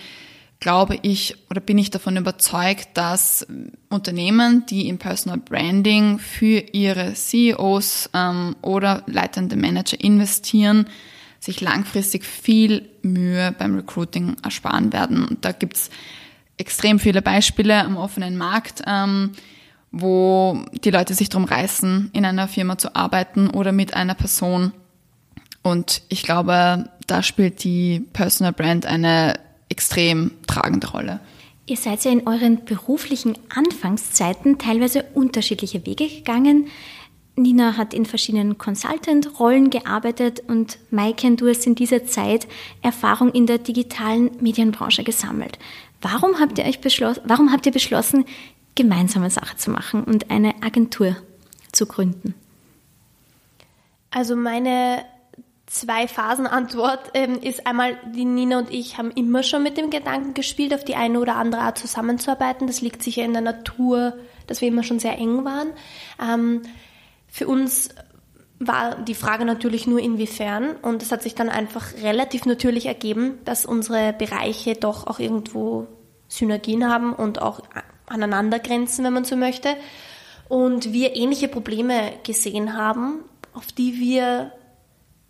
glaube 0.60 0.98
ich 1.02 1.36
oder 1.50 1.60
bin 1.60 1.78
ich 1.78 1.90
davon 1.90 2.16
überzeugt, 2.16 2.88
dass 2.94 3.46
Unternehmen, 3.90 4.64
die 4.66 4.88
im 4.88 4.98
Personal 4.98 5.38
Branding 5.38 6.18
für 6.18 6.60
ihre 6.72 7.12
CEOs 7.12 8.10
ähm, 8.14 8.56
oder 8.62 9.02
leitende 9.06 9.56
Manager 9.56 10.00
investieren, 10.00 10.86
sich 11.38 11.60
langfristig 11.60 12.24
viel 12.24 12.88
Mühe 13.02 13.54
beim 13.58 13.76
Recruiting 13.76 14.36
ersparen 14.42 14.92
werden. 14.92 15.26
Und 15.26 15.44
da 15.44 15.52
gibt's 15.52 15.90
extrem 16.56 16.98
viele 16.98 17.20
Beispiele 17.20 17.84
am 17.84 17.96
offenen 17.96 18.36
Markt, 18.36 18.82
ähm, 18.86 19.32
wo 19.92 20.64
die 20.84 20.90
Leute 20.90 21.14
sich 21.14 21.28
drum 21.28 21.44
reißen, 21.44 22.10
in 22.12 22.24
einer 22.24 22.48
Firma 22.48 22.78
zu 22.78 22.96
arbeiten 22.96 23.50
oder 23.50 23.72
mit 23.72 23.94
einer 23.94 24.14
Person 24.14 24.72
und 25.66 26.02
ich 26.08 26.22
glaube, 26.22 26.88
da 27.08 27.22
spielt 27.24 27.64
die 27.64 27.98
Personal 28.12 28.52
Brand 28.52 28.86
eine 28.86 29.40
extrem 29.68 30.30
tragende 30.46 30.88
Rolle. 30.88 31.18
Ihr 31.66 31.76
seid 31.76 32.04
ja 32.04 32.12
in 32.12 32.28
euren 32.28 32.64
beruflichen 32.64 33.36
Anfangszeiten 33.48 34.58
teilweise 34.58 35.02
unterschiedliche 35.14 35.84
Wege 35.84 36.06
gegangen. 36.06 36.68
Nina 37.34 37.76
hat 37.76 37.94
in 37.94 38.06
verschiedenen 38.06 38.58
Consultant-Rollen 38.58 39.70
gearbeitet 39.70 40.40
und 40.46 40.78
Maike, 40.92 41.34
du 41.34 41.48
hast 41.48 41.66
in 41.66 41.74
dieser 41.74 42.06
Zeit 42.06 42.46
Erfahrung 42.82 43.32
in 43.32 43.46
der 43.46 43.58
digitalen 43.58 44.30
Medienbranche 44.40 45.02
gesammelt. 45.02 45.58
Warum 46.00 46.38
habt 46.38 46.58
ihr 46.58 46.64
euch 46.64 46.80
beschlossen, 46.80 47.22
warum 47.24 47.50
habt 47.50 47.66
ihr 47.66 47.72
beschlossen, 47.72 48.24
gemeinsame 48.76 49.30
Sache 49.30 49.56
zu 49.56 49.72
machen 49.72 50.04
und 50.04 50.30
eine 50.30 50.62
Agentur 50.62 51.16
zu 51.72 51.86
gründen? 51.86 52.34
Also 54.10 54.36
meine 54.36 55.04
Zwei-Phasen-Antwort 55.66 57.10
ähm, 57.14 57.40
ist 57.40 57.66
einmal, 57.66 57.98
die 58.14 58.24
Nina 58.24 58.58
und 58.58 58.72
ich 58.72 58.98
haben 58.98 59.10
immer 59.10 59.42
schon 59.42 59.64
mit 59.64 59.76
dem 59.76 59.90
Gedanken 59.90 60.32
gespielt, 60.32 60.72
auf 60.72 60.84
die 60.84 60.94
eine 60.94 61.18
oder 61.18 61.36
andere 61.36 61.62
Art 61.62 61.78
zusammenzuarbeiten. 61.78 62.68
Das 62.68 62.80
liegt 62.80 63.02
sicher 63.02 63.24
in 63.24 63.32
der 63.32 63.42
Natur, 63.42 64.14
dass 64.46 64.60
wir 64.60 64.68
immer 64.68 64.84
schon 64.84 65.00
sehr 65.00 65.18
eng 65.18 65.44
waren. 65.44 65.72
Ähm, 66.22 66.62
für 67.26 67.48
uns 67.48 67.90
war 68.58 68.94
die 68.96 69.14
Frage 69.14 69.44
natürlich 69.44 69.86
nur 69.86 69.98
inwiefern 70.00 70.76
und 70.76 71.02
es 71.02 71.12
hat 71.12 71.22
sich 71.22 71.34
dann 71.34 71.48
einfach 71.48 71.94
relativ 72.02 72.46
natürlich 72.46 72.86
ergeben, 72.86 73.38
dass 73.44 73.66
unsere 73.66 74.12
Bereiche 74.12 74.74
doch 74.74 75.06
auch 75.06 75.18
irgendwo 75.18 75.88
Synergien 76.28 76.88
haben 76.88 77.12
und 77.12 77.42
auch 77.42 77.60
aneinander 78.06 78.58
grenzen, 78.58 79.04
wenn 79.04 79.12
man 79.12 79.24
so 79.24 79.36
möchte. 79.36 79.76
Und 80.48 80.92
wir 80.92 81.16
ähnliche 81.16 81.48
Probleme 81.48 82.12
gesehen 82.22 82.76
haben, 82.76 83.24
auf 83.52 83.72
die 83.72 83.98
wir 83.98 84.52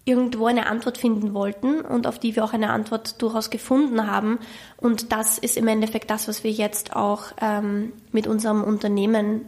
irgendwo 0.07 0.47
eine 0.47 0.67
Antwort 0.67 0.99
finden 0.99 1.35
wollten 1.35 1.81
und 1.81 2.07
auf 2.07 2.21
die 2.21 2.37
wir 2.37 2.45
auch 2.45 2.53
eine 2.53 2.71
Antwort 2.71 3.21
durchaus 3.21 3.51
gefunden 3.51 4.07
haben. 4.07 4.39
Und 4.77 5.13
das 5.13 5.37
ist 5.37 5.57
im 5.57 5.67
Endeffekt 5.67 6.11
das, 6.11 6.29
was 6.29 6.45
wir 6.45 6.53
jetzt 6.53 6.95
auch 6.95 7.25
ähm, 7.41 7.93
mit 8.13 8.29
unserem 8.29 8.63
Unternehmen 8.63 9.43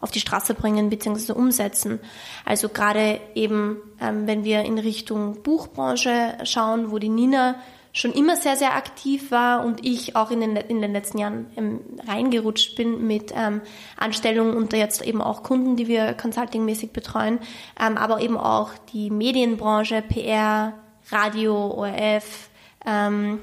auf 0.00 0.10
die 0.10 0.20
Straße 0.20 0.52
bringen 0.52 0.90
bzw. 0.90 1.32
umsetzen. 1.32 2.00
Also 2.44 2.68
gerade 2.68 3.18
eben, 3.34 3.78
ähm, 3.98 4.26
wenn 4.26 4.44
wir 4.44 4.62
in 4.62 4.78
Richtung 4.78 5.42
Buchbranche 5.42 6.36
schauen, 6.44 6.90
wo 6.90 6.98
die 6.98 7.08
Nina 7.08 7.56
schon 7.92 8.12
immer 8.12 8.36
sehr, 8.36 8.56
sehr 8.56 8.74
aktiv 8.74 9.30
war 9.30 9.64
und 9.64 9.84
ich 9.84 10.14
auch 10.14 10.30
in 10.30 10.40
den, 10.40 10.56
in 10.56 10.82
den 10.82 10.92
letzten 10.92 11.18
Jahren 11.18 11.46
ähm, 11.56 11.80
reingerutscht 12.06 12.76
bin 12.76 13.06
mit 13.06 13.32
ähm, 13.34 13.60
Anstellungen 13.96 14.54
und 14.54 14.72
jetzt 14.72 15.02
eben 15.02 15.22
auch 15.22 15.42
Kunden, 15.42 15.76
die 15.76 15.88
wir 15.88 16.14
consultingmäßig 16.14 16.92
betreuen, 16.92 17.38
ähm, 17.80 17.96
aber 17.96 18.20
eben 18.20 18.36
auch 18.36 18.70
die 18.92 19.10
Medienbranche, 19.10 20.02
PR, 20.02 20.74
Radio, 21.10 21.54
ORF, 21.72 22.50
ähm, 22.86 23.40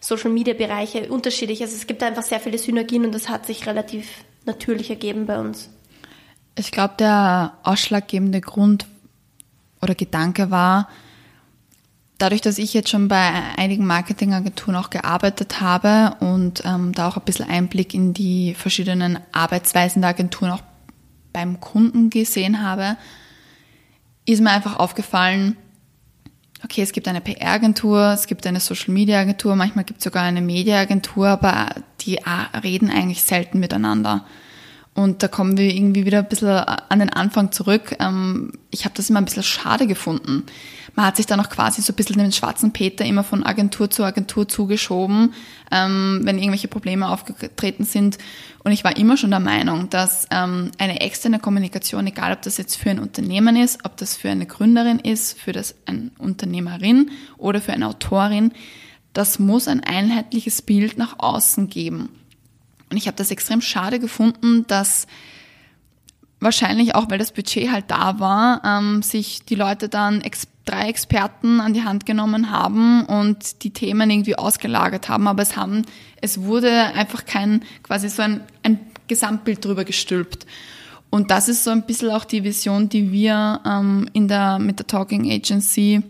Social 0.00 0.30
Media 0.30 0.54
Bereiche 0.54 1.08
unterschiedlich. 1.10 1.62
Also 1.62 1.74
es 1.74 1.86
gibt 1.86 2.02
einfach 2.02 2.22
sehr 2.22 2.40
viele 2.40 2.58
Synergien 2.58 3.04
und 3.04 3.14
das 3.14 3.28
hat 3.28 3.46
sich 3.46 3.66
relativ 3.66 4.08
natürlich 4.44 4.90
ergeben 4.90 5.26
bei 5.26 5.38
uns. 5.38 5.70
Ich 6.58 6.70
glaube, 6.70 6.94
der 6.98 7.54
ausschlaggebende 7.62 8.40
Grund 8.40 8.86
oder 9.82 9.94
Gedanke 9.94 10.50
war, 10.50 10.88
dadurch, 12.18 12.40
dass 12.40 12.58
ich 12.58 12.74
jetzt 12.74 12.88
schon 12.88 13.08
bei 13.08 13.30
einigen 13.56 13.86
Marketingagenturen 13.86 14.76
auch 14.76 14.90
gearbeitet 14.90 15.60
habe 15.60 16.16
und 16.20 16.62
ähm, 16.64 16.92
da 16.92 17.08
auch 17.08 17.16
ein 17.16 17.24
bisschen 17.24 17.48
Einblick 17.48 17.94
in 17.94 18.14
die 18.14 18.54
verschiedenen 18.54 19.18
Arbeitsweisen 19.32 20.02
der 20.02 20.10
Agenturen 20.10 20.50
auch 20.50 20.62
beim 21.32 21.60
Kunden 21.60 22.10
gesehen 22.10 22.62
habe, 22.62 22.96
ist 24.24 24.40
mir 24.40 24.50
einfach 24.50 24.78
aufgefallen, 24.78 25.56
okay, 26.64 26.82
es 26.82 26.92
gibt 26.92 27.06
eine 27.08 27.20
PR-Agentur, 27.20 28.12
es 28.12 28.26
gibt 28.26 28.46
eine 28.46 28.60
Social-Media-Agentur, 28.60 29.54
manchmal 29.54 29.84
gibt 29.84 29.98
es 29.98 30.04
sogar 30.04 30.22
eine 30.22 30.40
Media-Agentur, 30.40 31.28
aber 31.28 31.68
die 32.00 32.18
reden 32.62 32.90
eigentlich 32.90 33.22
selten 33.22 33.60
miteinander. 33.60 34.24
Und 34.96 35.22
da 35.22 35.28
kommen 35.28 35.58
wir 35.58 35.72
irgendwie 35.72 36.06
wieder 36.06 36.20
ein 36.20 36.28
bisschen 36.28 36.48
an 36.48 36.98
den 36.98 37.12
Anfang 37.12 37.52
zurück. 37.52 37.94
Ähm, 38.00 38.52
ich 38.70 38.86
habe 38.86 38.94
das 38.96 39.10
immer 39.10 39.20
ein 39.20 39.26
bisschen 39.26 39.42
schade 39.42 39.86
gefunden. 39.86 40.44
Man 40.94 41.04
hat 41.04 41.16
sich 41.16 41.26
dann 41.26 41.38
auch 41.38 41.50
quasi 41.50 41.82
so 41.82 41.92
ein 41.92 41.96
bisschen 41.96 42.16
den 42.16 42.32
schwarzen 42.32 42.72
Peter 42.72 43.04
immer 43.04 43.22
von 43.22 43.44
Agentur 43.44 43.90
zu 43.90 44.04
Agentur 44.04 44.48
zugeschoben, 44.48 45.34
ähm, 45.70 46.22
wenn 46.22 46.38
irgendwelche 46.38 46.68
Probleme 46.68 47.10
aufgetreten 47.10 47.84
sind. 47.84 48.16
Und 48.64 48.72
ich 48.72 48.84
war 48.84 48.96
immer 48.96 49.18
schon 49.18 49.28
der 49.28 49.40
Meinung, 49.40 49.90
dass 49.90 50.26
ähm, 50.30 50.70
eine 50.78 51.02
externe 51.02 51.40
Kommunikation, 51.40 52.06
egal 52.06 52.32
ob 52.32 52.40
das 52.40 52.56
jetzt 52.56 52.76
für 52.76 52.88
ein 52.88 52.98
Unternehmen 52.98 53.54
ist, 53.54 53.84
ob 53.84 53.98
das 53.98 54.16
für 54.16 54.30
eine 54.30 54.46
Gründerin 54.46 54.98
ist, 54.98 55.38
für 55.38 55.52
das 55.52 55.74
eine 55.84 56.10
Unternehmerin 56.16 57.10
oder 57.36 57.60
für 57.60 57.74
eine 57.74 57.88
Autorin, 57.88 58.52
das 59.12 59.38
muss 59.38 59.68
ein 59.68 59.84
einheitliches 59.84 60.62
Bild 60.62 60.96
nach 60.96 61.18
außen 61.18 61.68
geben. 61.68 62.08
Und 62.96 63.02
ich 63.02 63.08
habe 63.08 63.18
das 63.18 63.30
extrem 63.30 63.60
schade 63.60 63.98
gefunden, 63.98 64.66
dass 64.68 65.06
wahrscheinlich 66.40 66.94
auch, 66.94 67.10
weil 67.10 67.18
das 67.18 67.30
Budget 67.30 67.70
halt 67.70 67.90
da 67.90 68.20
war, 68.20 68.62
ähm, 68.64 69.02
sich 69.02 69.44
die 69.44 69.54
Leute 69.54 69.90
dann 69.90 70.22
ex 70.22 70.48
drei 70.64 70.88
Experten 70.88 71.60
an 71.60 71.74
die 71.74 71.84
Hand 71.84 72.06
genommen 72.06 72.50
haben 72.50 73.04
und 73.04 73.64
die 73.64 73.70
Themen 73.74 74.08
irgendwie 74.08 74.36
ausgelagert 74.36 75.10
haben, 75.10 75.28
aber 75.28 75.42
es 75.42 75.58
haben, 75.58 75.82
es 76.22 76.40
wurde 76.40 76.70
einfach 76.94 77.26
kein, 77.26 77.64
quasi 77.82 78.08
so 78.08 78.22
ein, 78.22 78.40
ein 78.62 78.80
Gesamtbild 79.08 79.62
drüber 79.62 79.84
gestülpt. 79.84 80.46
Und 81.10 81.30
das 81.30 81.50
ist 81.50 81.64
so 81.64 81.70
ein 81.70 81.84
bisschen 81.84 82.10
auch 82.10 82.24
die 82.24 82.44
Vision, 82.44 82.88
die 82.88 83.12
wir 83.12 83.60
ähm, 83.66 84.08
in 84.14 84.26
der, 84.26 84.58
mit 84.58 84.78
der 84.78 84.86
Talking 84.86 85.30
Agency 85.30 86.02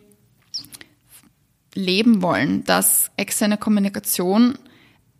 leben 1.74 2.22
wollen, 2.22 2.62
dass 2.62 3.10
externe 3.16 3.56
Kommunikation 3.58 4.56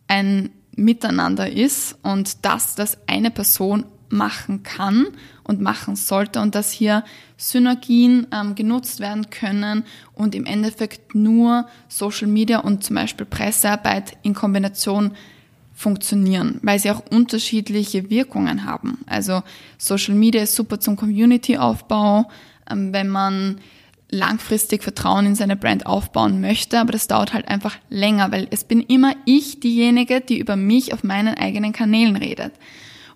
ein 0.07 0.49
miteinander 0.77 1.51
ist 1.51 1.97
und 2.03 2.45
dass 2.45 2.75
das 2.75 2.97
eine 3.07 3.31
Person 3.31 3.85
machen 4.09 4.63
kann 4.63 5.07
und 5.43 5.59
machen 5.59 5.95
sollte 5.95 6.39
und 6.39 6.55
dass 6.55 6.71
hier 6.71 7.03
Synergien 7.35 8.27
ähm, 8.31 8.55
genutzt 8.55 8.99
werden 8.99 9.29
können 9.29 9.83
und 10.13 10.33
im 10.33 10.45
Endeffekt 10.45 11.13
nur 11.13 11.67
Social 11.89 12.27
Media 12.27 12.59
und 12.59 12.83
zum 12.83 12.95
Beispiel 12.95 13.25
Pressearbeit 13.25 14.17
in 14.23 14.33
Kombination 14.33 15.11
funktionieren, 15.73 16.59
weil 16.63 16.79
sie 16.79 16.89
auch 16.89 17.03
unterschiedliche 17.11 18.09
Wirkungen 18.09 18.65
haben. 18.65 18.99
Also 19.05 19.43
Social 19.77 20.15
Media 20.15 20.41
ist 20.41 20.55
super 20.55 20.79
zum 20.79 20.95
Community-Aufbau, 20.95 22.29
ähm, 22.69 22.93
wenn 22.93 23.09
man 23.09 23.59
langfristig 24.09 24.83
Vertrauen 24.83 25.25
in 25.25 25.35
seine 25.35 25.55
Brand 25.55 25.85
aufbauen 25.85 26.39
möchte, 26.39 26.79
aber 26.79 26.93
das 26.93 27.07
dauert 27.07 27.33
halt 27.33 27.47
einfach 27.47 27.77
länger, 27.89 28.31
weil 28.31 28.47
es 28.51 28.63
bin 28.63 28.81
immer 28.81 29.13
ich 29.25 29.59
diejenige, 29.59 30.21
die 30.21 30.39
über 30.39 30.55
mich 30.55 30.93
auf 30.93 31.03
meinen 31.03 31.35
eigenen 31.35 31.73
Kanälen 31.73 32.15
redet. 32.15 32.53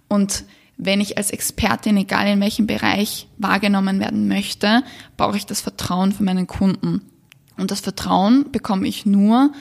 Und 0.10 0.44
wenn 0.78 1.00
ich 1.00 1.18
als 1.18 1.32
Expertin, 1.32 1.96
egal 1.96 2.28
in 2.28 2.42
welchem 2.42 2.68
Bereich, 2.68 3.28
wahrgenommen 3.38 4.00
werden 4.00 4.28
möchte, 4.28 4.84
brauche 5.16 5.38
ich 5.38 5.46
das 5.46 5.62
Vertrauen 5.62 6.12
von 6.12 6.26
meinen 6.26 6.48
Kunden. 6.48 7.02
Und 7.58 7.72
das 7.72 7.82
Vertrauen 7.82 8.52
bekomme 8.52 8.88
ich 8.88 9.06
nur 9.06 9.52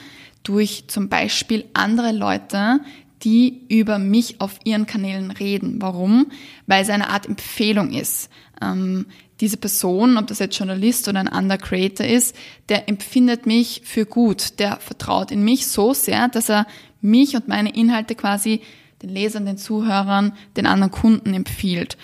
durch 0.42 0.84
zum 0.88 1.08
Beispiel 1.08 1.66
andere 1.74 2.12
Leute, 2.12 2.80
die 3.22 3.66
über 3.68 3.98
mich 3.98 4.40
auf 4.40 4.58
ihren 4.64 4.86
Kanälen 4.86 5.30
reden. 5.30 5.82
Warum? 5.82 6.32
Weil 6.66 6.82
es 6.82 6.90
eine 6.90 7.10
Art 7.10 7.26
Empfehlung 7.26 7.92
ist. 7.92 8.30
Ähm, 8.62 9.06
diese 9.40 9.56
Person, 9.56 10.18
ob 10.18 10.26
das 10.26 10.38
jetzt 10.38 10.58
Journalist 10.58 11.08
oder 11.08 11.20
ein 11.20 11.28
anderer 11.28 11.58
Creator 11.58 12.06
ist, 12.06 12.36
der 12.68 12.88
empfindet 12.88 13.46
mich 13.46 13.82
für 13.84 14.04
gut, 14.04 14.58
der 14.58 14.76
vertraut 14.76 15.30
in 15.30 15.42
mich 15.42 15.66
so 15.66 15.94
sehr, 15.94 16.28
dass 16.28 16.50
er 16.50 16.66
mich 17.00 17.34
und 17.34 17.48
meine 17.48 17.74
Inhalte 17.74 18.14
quasi 18.14 18.60
den 19.02 19.10
Lesern, 19.10 19.46
den 19.46 19.56
Zuhörern, 19.56 20.32
den 20.56 20.66
anderen 20.66 20.90
Kunden 20.90 21.32
empfiehlt. 21.32 21.96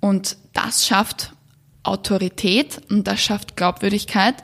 Und 0.00 0.36
das 0.52 0.86
schafft 0.86 1.32
Autorität 1.82 2.80
und 2.90 3.06
das 3.08 3.20
schafft 3.20 3.56
Glaubwürdigkeit. 3.56 4.36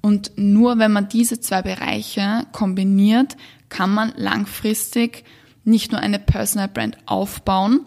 Und 0.00 0.32
nur 0.36 0.78
wenn 0.78 0.92
man 0.92 1.08
diese 1.08 1.40
zwei 1.40 1.60
Bereiche 1.60 2.46
kombiniert, 2.52 3.36
kann 3.68 3.92
man 3.92 4.12
langfristig 4.16 5.24
nicht 5.64 5.92
nur 5.92 6.00
eine 6.00 6.18
Personal 6.18 6.68
Brand 6.68 6.96
aufbauen, 7.04 7.80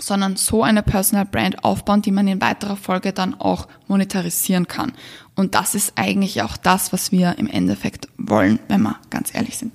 sondern 0.00 0.36
so 0.36 0.62
eine 0.62 0.82
Personal 0.82 1.24
Brand 1.24 1.64
aufbauen, 1.64 2.02
die 2.02 2.10
man 2.10 2.26
in 2.26 2.40
weiterer 2.40 2.76
Folge 2.76 3.12
dann 3.12 3.34
auch 3.34 3.68
monetarisieren 3.86 4.66
kann. 4.66 4.92
Und 5.36 5.54
das 5.54 5.74
ist 5.74 5.92
eigentlich 5.96 6.42
auch 6.42 6.56
das, 6.56 6.92
was 6.92 7.12
wir 7.12 7.38
im 7.38 7.46
Endeffekt 7.46 8.08
wollen, 8.16 8.58
wenn 8.68 8.82
wir 8.82 8.98
ganz 9.10 9.34
ehrlich 9.34 9.58
sind. 9.58 9.72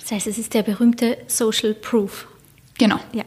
Das 0.00 0.12
heißt, 0.12 0.26
es 0.26 0.38
ist 0.38 0.54
der 0.54 0.62
berühmte 0.62 1.18
Social 1.26 1.74
Proof. 1.74 2.26
Genau. 2.78 2.98
Ja. 3.12 3.24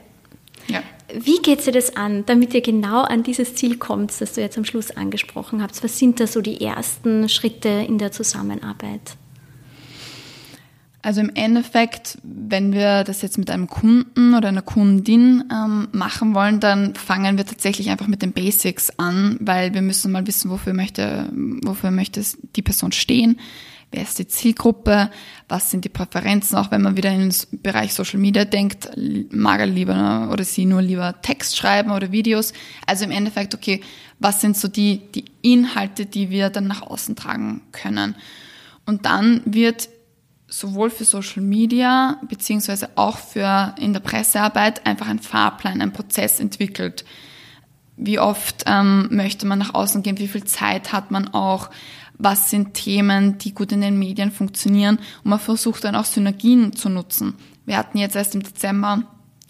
ja. 0.67 0.81
Wie 1.13 1.37
geht 1.37 1.65
ihr 1.65 1.73
das 1.73 1.95
an, 1.95 2.25
damit 2.25 2.53
ihr 2.53 2.61
genau 2.61 3.01
an 3.01 3.23
dieses 3.23 3.55
Ziel 3.55 3.77
kommt, 3.77 4.19
das 4.19 4.33
du 4.33 4.41
jetzt 4.41 4.57
am 4.57 4.65
Schluss 4.65 4.91
angesprochen 4.91 5.61
hast? 5.61 5.83
Was 5.83 5.97
sind 5.97 6.19
da 6.19 6.27
so 6.27 6.41
die 6.41 6.61
ersten 6.61 7.29
Schritte 7.29 7.69
in 7.69 7.97
der 7.97 8.11
Zusammenarbeit? 8.11 9.15
Also 11.07 11.21
im 11.21 11.31
Endeffekt, 11.35 12.17
wenn 12.21 12.73
wir 12.73 13.05
das 13.05 13.21
jetzt 13.21 13.37
mit 13.37 13.49
einem 13.49 13.67
Kunden 13.67 14.33
oder 14.33 14.49
einer 14.49 14.61
Kundin 14.61 15.41
ähm, 15.49 15.87
machen 15.93 16.35
wollen, 16.35 16.59
dann 16.59 16.95
fangen 16.95 17.37
wir 17.37 17.45
tatsächlich 17.45 17.89
einfach 17.89 18.07
mit 18.07 18.21
den 18.21 18.33
Basics 18.33 18.91
an, 18.97 19.37
weil 19.39 19.73
wir 19.73 19.81
müssen 19.81 20.11
mal 20.11 20.27
wissen, 20.27 20.51
wofür 20.51 20.73
möchte, 20.73 21.29
wofür 21.63 21.91
möchte 21.91 22.21
die 22.57 22.61
Person 22.61 22.91
stehen, 22.91 23.39
wer 23.89 24.01
ist 24.01 24.19
die 24.19 24.27
Zielgruppe, 24.27 25.09
was 25.47 25.71
sind 25.71 25.85
die 25.85 25.89
Präferenzen, 25.89 26.57
auch 26.57 26.71
wenn 26.71 26.81
man 26.81 26.97
wieder 26.97 27.13
ins 27.13 27.47
Bereich 27.53 27.93
Social 27.93 28.19
Media 28.19 28.43
denkt, 28.43 28.89
mag 29.31 29.61
er 29.61 29.67
lieber 29.67 29.95
ne, 29.95 30.29
oder 30.29 30.43
sie 30.43 30.65
nur 30.65 30.81
lieber 30.81 31.21
Text 31.21 31.55
schreiben 31.55 31.91
oder 31.91 32.11
Videos. 32.11 32.51
Also 32.85 33.05
im 33.05 33.11
Endeffekt, 33.11 33.55
okay, 33.55 33.79
was 34.19 34.41
sind 34.41 34.57
so 34.57 34.67
die, 34.67 35.03
die 35.15 35.23
Inhalte, 35.41 36.05
die 36.05 36.29
wir 36.31 36.49
dann 36.49 36.67
nach 36.67 36.81
außen 36.81 37.15
tragen 37.15 37.61
können. 37.71 38.13
Und 38.85 39.05
dann 39.05 39.41
wird 39.45 39.87
sowohl 40.47 40.89
für 40.89 41.03
Social 41.03 41.43
Media 41.43 42.19
beziehungsweise 42.27 42.89
auch 42.95 43.17
für 43.17 43.75
in 43.79 43.93
der 43.93 43.99
Pressearbeit 43.99 44.85
einfach 44.85 45.07
ein 45.07 45.19
Fahrplan, 45.19 45.81
ein 45.81 45.93
Prozess 45.93 46.39
entwickelt. 46.39 47.05
Wie 47.97 48.19
oft 48.19 48.63
ähm, 48.67 49.07
möchte 49.11 49.45
man 49.45 49.59
nach 49.59 49.73
außen 49.73 50.03
gehen? 50.03 50.19
Wie 50.19 50.27
viel 50.27 50.43
Zeit 50.43 50.93
hat 50.93 51.11
man 51.11 51.29
auch? 51.29 51.69
Was 52.19 52.49
sind 52.49 52.73
Themen, 52.73 53.37
die 53.39 53.53
gut 53.53 53.71
in 53.71 53.81
den 53.81 53.99
Medien 53.99 54.31
funktionieren? 54.31 54.97
Und 55.23 55.31
man 55.31 55.39
versucht 55.39 55.83
dann 55.83 55.95
auch 55.95 56.05
Synergien 56.05 56.73
zu 56.73 56.89
nutzen. 56.89 57.35
Wir 57.65 57.77
hatten 57.77 57.97
jetzt 57.97 58.15
erst 58.15 58.35
im 58.35 58.43
Dezember 58.43 59.03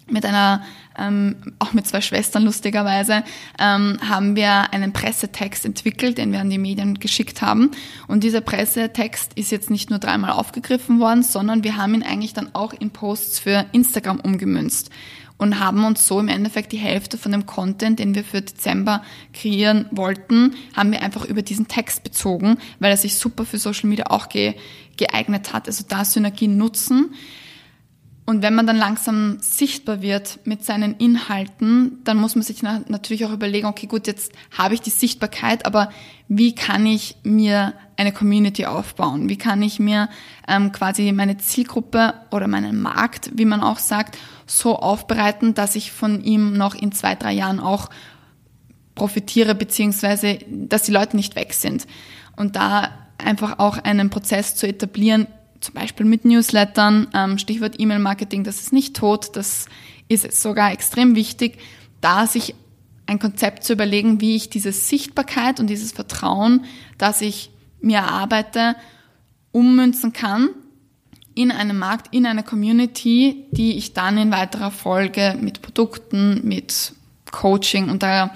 mit 0.10 0.26
einer, 0.26 0.64
ähm, 0.98 1.36
auch 1.60 1.74
mit 1.74 1.88
zwei 1.88 2.02
Schwestern 2.02 2.44
lustigerweise, 2.44 3.24
ähm, 3.60 3.98
haben 4.08 4.36
wir 4.36 4.74
einen 4.74 4.94
Pressetext 4.94 5.66
entwickelt, 5.66 6.18
den 6.18 6.32
wir 6.32 6.40
an 6.40 6.50
die 6.50 6.58
Medien 6.58 7.00
geschickt 7.00 7.42
haben. 7.42 7.72
Und 8.08 8.24
dieser 8.24 8.42
Pressetext 8.42 9.34
ist 9.36 9.52
jetzt 9.52 9.70
nicht 9.70 9.90
nur 9.90 10.00
dreimal 10.00 10.32
aufgegriffen 10.32 11.00
worden, 11.00 11.24
sondern 11.24 11.64
wir 11.64 11.78
haben 11.78 11.94
ihn 11.94 12.04
eigentlich 12.04 12.34
dann 12.34 12.54
auch 12.54 12.74
in 12.74 12.92
Posts 12.92 13.40
für 13.40 13.66
Instagram 13.72 14.20
umgemünzt 14.20 14.90
und 15.38 15.60
haben 15.60 15.86
uns 15.86 16.08
so 16.08 16.20
im 16.20 16.28
Endeffekt 16.28 16.72
die 16.72 16.78
Hälfte 16.78 17.18
von 17.18 17.32
dem 17.32 17.46
Content, 17.46 18.00
den 18.00 18.16
wir 18.16 18.24
für 18.24 18.42
Dezember 18.42 19.04
kreieren 19.34 19.86
wollten, 19.92 20.56
haben 20.76 20.92
wir 20.92 21.02
einfach 21.02 21.26
über 21.26 21.42
diesen 21.42 21.68
Text 21.68 22.04
bezogen, 22.04 22.58
weil 22.80 22.92
er 22.92 22.98
sich 22.98 23.16
super 23.16 23.46
für 23.46 23.58
Social 23.58 23.90
Media 23.90 24.08
auch 24.10 24.30
ge 24.30 24.56
geeignet 24.98 25.54
hat. 25.54 25.68
Also 25.68 25.86
da 25.88 26.04
Synergien 26.04 26.58
nutzen. 26.58 27.14
Und 28.30 28.42
wenn 28.42 28.56
man 28.56 28.68
dann 28.68 28.76
langsam 28.76 29.38
sichtbar 29.40 30.02
wird 30.02 30.40
mit 30.44 30.66
seinen 30.66 30.98
Inhalten, 30.98 32.00
dann 32.04 32.18
muss 32.18 32.36
man 32.36 32.42
sich 32.42 32.62
natürlich 32.62 33.24
auch 33.24 33.32
überlegen, 33.32 33.68
okay, 33.68 33.88
gut, 33.88 34.06
jetzt 34.06 34.34
habe 34.52 34.74
ich 34.74 34.82
die 34.82 34.90
Sichtbarkeit, 34.90 35.66
aber 35.66 35.90
wie 36.28 36.54
kann 36.54 36.86
ich 36.86 37.16
mir 37.24 37.74
eine 37.96 38.12
Community 38.12 38.66
aufbauen? 38.66 39.30
Wie 39.30 39.38
kann 39.38 39.62
ich 39.62 39.80
mir 39.80 40.10
ähm, 40.46 40.74
quasi 40.74 41.10
meine 41.14 41.38
Zielgruppe 41.38 42.16
oder 42.30 42.50
meinen 42.50 42.82
Markt, 42.82 43.32
wie 43.36 43.46
man 43.46 43.62
auch 43.62 43.80
sagt, 43.80 44.18
so 44.46 44.76
aufbereiten, 44.76 45.54
dass 45.54 45.78
ich 45.78 45.94
von 45.94 46.22
ihm 46.22 46.52
noch 46.52 46.76
in 46.76 46.92
zwei, 46.92 47.16
drei 47.16 47.32
Jahren 47.32 47.62
auch 47.62 47.90
profitiere, 48.94 49.56
beziehungsweise 49.56 50.40
dass 50.50 50.84
die 50.84 50.92
Leute 50.92 51.16
nicht 51.16 51.38
weg 51.38 51.54
sind. 51.54 51.88
Und 52.36 52.58
da 52.58 52.92
einfach 53.18 53.60
auch 53.60 53.78
einen 53.78 54.10
Prozess 54.10 54.54
zu 54.56 54.68
etablieren, 54.68 55.28
zum 55.60 55.74
Beispiel 55.74 56.06
mit 56.06 56.26
Newslettern, 56.26 57.08
ähm, 57.14 57.38
Stichwort 57.38 57.76
E-Mail-Marketing, 57.80 58.44
das 58.44 58.62
ist 58.62 58.74
nicht 58.74 58.96
tot, 58.96 59.36
das 59.36 59.68
ist 60.08 60.42
sogar 60.42 60.72
extrem 60.72 61.16
wichtig, 61.16 61.58
da 62.02 62.28
sich 62.28 62.56
ein 63.06 63.20
Konzept 63.20 63.64
zu 63.64 63.74
überlegen, 63.74 64.22
wie 64.22 64.36
ich 64.36 64.50
diese 64.50 64.72
Sichtbarkeit 64.72 65.60
und 65.60 65.68
dieses 65.68 65.92
Vertrauen, 65.92 66.66
das 66.98 67.22
ich 67.22 67.50
mir 67.82 68.00
erarbeite, 68.00 68.76
ummünzen 69.52 70.14
kann 70.14 70.50
in 71.34 71.52
einem 71.52 71.78
Markt, 71.78 72.14
in 72.14 72.26
einer 72.26 72.44
Community, 72.44 73.46
die 73.52 73.78
ich 73.78 73.94
dann 73.94 74.18
in 74.18 74.32
weiterer 74.32 74.72
Folge 74.72 75.38
mit 75.40 75.62
Produkten, 75.62 76.42
mit 76.44 76.94
Coaching 77.32 77.90
und 77.90 78.04
da 78.04 78.34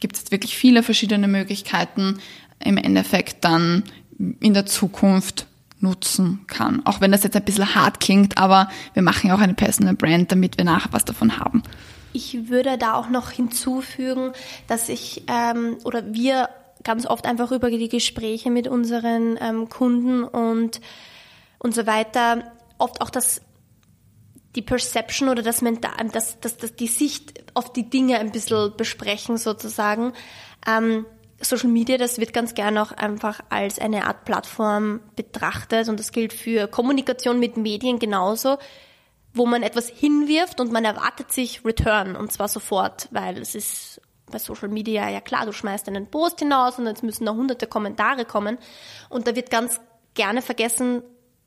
gibt 0.00 0.16
es 0.16 0.30
wirklich 0.32 0.56
viele 0.56 0.82
verschiedene 0.82 1.28
Möglichkeiten, 1.28 2.18
im 2.58 2.76
Endeffekt 2.76 3.44
dann 3.44 3.84
in 4.40 4.54
der 4.54 4.66
Zukunft 4.66 5.46
nutzen 5.82 6.44
kann. 6.46 6.84
Auch 6.86 7.00
wenn 7.00 7.12
das 7.12 7.24
jetzt 7.24 7.36
ein 7.36 7.44
bisschen 7.44 7.74
hart 7.74 8.00
klingt, 8.00 8.38
aber 8.38 8.68
wir 8.94 9.02
machen 9.02 9.28
ja 9.28 9.34
auch 9.34 9.40
eine 9.40 9.54
Personal 9.54 9.94
Brand, 9.94 10.32
damit 10.32 10.56
wir 10.56 10.64
nachher 10.64 10.92
was 10.92 11.04
davon 11.04 11.38
haben. 11.38 11.62
Ich 12.12 12.48
würde 12.48 12.78
da 12.78 12.94
auch 12.94 13.08
noch 13.08 13.30
hinzufügen, 13.30 14.32
dass 14.66 14.88
ich 14.88 15.24
ähm, 15.28 15.78
oder 15.84 16.12
wir 16.12 16.48
ganz 16.84 17.06
oft 17.06 17.26
einfach 17.26 17.52
über 17.52 17.70
die 17.70 17.88
Gespräche 17.88 18.50
mit 18.50 18.68
unseren 18.68 19.38
ähm, 19.40 19.68
Kunden 19.68 20.24
und 20.24 20.80
und 21.58 21.74
so 21.74 21.86
weiter 21.86 22.52
oft 22.78 23.00
auch 23.00 23.10
das 23.10 23.40
die 24.54 24.62
Perception 24.62 25.28
oder 25.28 25.42
das 25.42 25.62
Mental, 25.62 25.92
das, 26.12 26.38
das, 26.40 26.58
das 26.58 26.76
die 26.76 26.86
Sicht 26.86 27.42
auf 27.54 27.72
die 27.72 27.88
Dinge 27.88 28.18
ein 28.18 28.32
bisschen 28.32 28.72
besprechen 28.76 29.38
sozusagen. 29.38 30.12
Ähm, 30.66 31.06
Social 31.44 31.68
Media, 31.68 31.98
das 31.98 32.18
wird 32.18 32.32
ganz 32.32 32.54
gern 32.54 32.78
auch 32.78 32.92
einfach 32.92 33.40
als 33.48 33.78
eine 33.78 34.06
Art 34.06 34.24
Plattform 34.24 35.00
betrachtet 35.16 35.88
und 35.88 35.98
das 35.98 36.12
gilt 36.12 36.32
für 36.32 36.68
Kommunikation 36.68 37.38
mit 37.38 37.56
Medien 37.56 37.98
genauso, 37.98 38.58
wo 39.34 39.46
man 39.46 39.62
etwas 39.62 39.88
hinwirft 39.88 40.60
und 40.60 40.72
man 40.72 40.84
erwartet 40.84 41.32
sich 41.32 41.64
Return 41.64 42.16
und 42.16 42.32
zwar 42.32 42.48
sofort, 42.48 43.08
weil 43.10 43.38
es 43.38 43.54
ist 43.54 44.00
bei 44.30 44.38
Social 44.38 44.68
Media 44.68 45.08
ja 45.08 45.20
klar, 45.20 45.46
du 45.46 45.52
schmeißt 45.52 45.88
einen 45.88 46.06
Post 46.06 46.40
hinaus 46.40 46.78
und 46.78 46.86
jetzt 46.86 47.02
müssen 47.02 47.26
da 47.26 47.32
hunderte 47.32 47.66
Kommentare 47.66 48.24
kommen 48.24 48.58
und 49.08 49.26
da 49.26 49.36
wird 49.36 49.50
ganz 49.50 49.80
gerne 50.14 50.42
vergessen, 50.42 51.02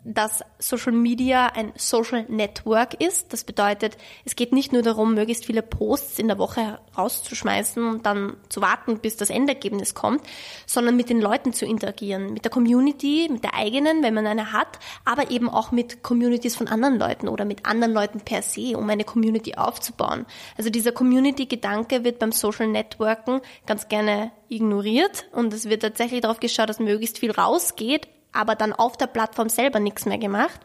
dass 0.06 0.43
Social 0.60 0.93
Media 0.93 1.47
ein 1.47 1.74
Social 1.76 2.26
Network 2.30 3.01
ist. 3.01 3.34
Das 3.34 3.43
bedeutet, 3.43 3.97
es 4.24 4.36
geht 4.36 4.53
nicht 4.53 4.72
nur 4.72 4.84
darum, 4.84 5.16
möglichst 5.16 5.45
viele 5.45 5.64
Posts 5.64 6.20
in 6.20 6.28
der 6.28 6.38
Woche 6.38 6.80
rauszuschmeißen 6.95 7.84
und 7.84 8.06
dann 8.06 8.38
zu 8.49 8.62
warten, 8.62 8.99
bis 8.99 9.18
das 9.18 9.32
Endergebnis 9.32 9.95
kommt, 9.95 10.22
sondern 10.68 10.95
mit 10.95 11.10
den 11.10 11.20
Leuten 11.20 11.53
zu 11.53 11.66
interagieren, 11.66 12.34
mit 12.34 12.45
der 12.45 12.51
Community, 12.51 13.28
mit 13.32 13.43
der 13.43 13.56
eigenen, 13.56 14.03
wenn 14.03 14.14
man 14.14 14.28
eine 14.28 14.53
hat, 14.53 14.78
aber 15.06 15.32
eben 15.32 15.49
auch 15.49 15.72
mit 15.72 16.03
Communities 16.03 16.56
von 16.56 16.68
anderen 16.68 16.99
Leuten 16.99 17.28
oder 17.28 17.43
mit 17.43 17.66
anderen 17.66 17.93
Leuten 17.93 18.20
per 18.22 18.43
se, 18.43 18.78
um 18.78 18.88
eine 18.88 19.06
Community 19.06 19.56
aufzubauen. 19.56 20.28
Also 20.56 20.70
dieser 20.70 20.91
Community-Gedanke 20.91 22.03
wird 22.03 22.20
beim 22.20 22.32
Social 22.32 22.68
Networken 22.68 23.41
ganz 23.66 23.88
gerne 23.88 24.32
ignoriert 24.49 25.26
und 25.32 25.51
es 25.51 25.68
wird 25.68 25.82
tatsächlich 25.82 26.22
darauf 26.22 26.39
geschaut, 26.39 26.70
dass 26.70 26.80
möglichst 26.80 27.18
viel 27.18 27.32
rausgeht, 27.32 28.08
aber 28.36 28.56
dann 28.56 28.74
auf 28.74 28.98
der 28.98 29.08
Plattform 29.08 29.50
selber 29.50 29.80
nichts 29.80 30.06
mehr 30.06 30.18
gemacht. 30.18 30.60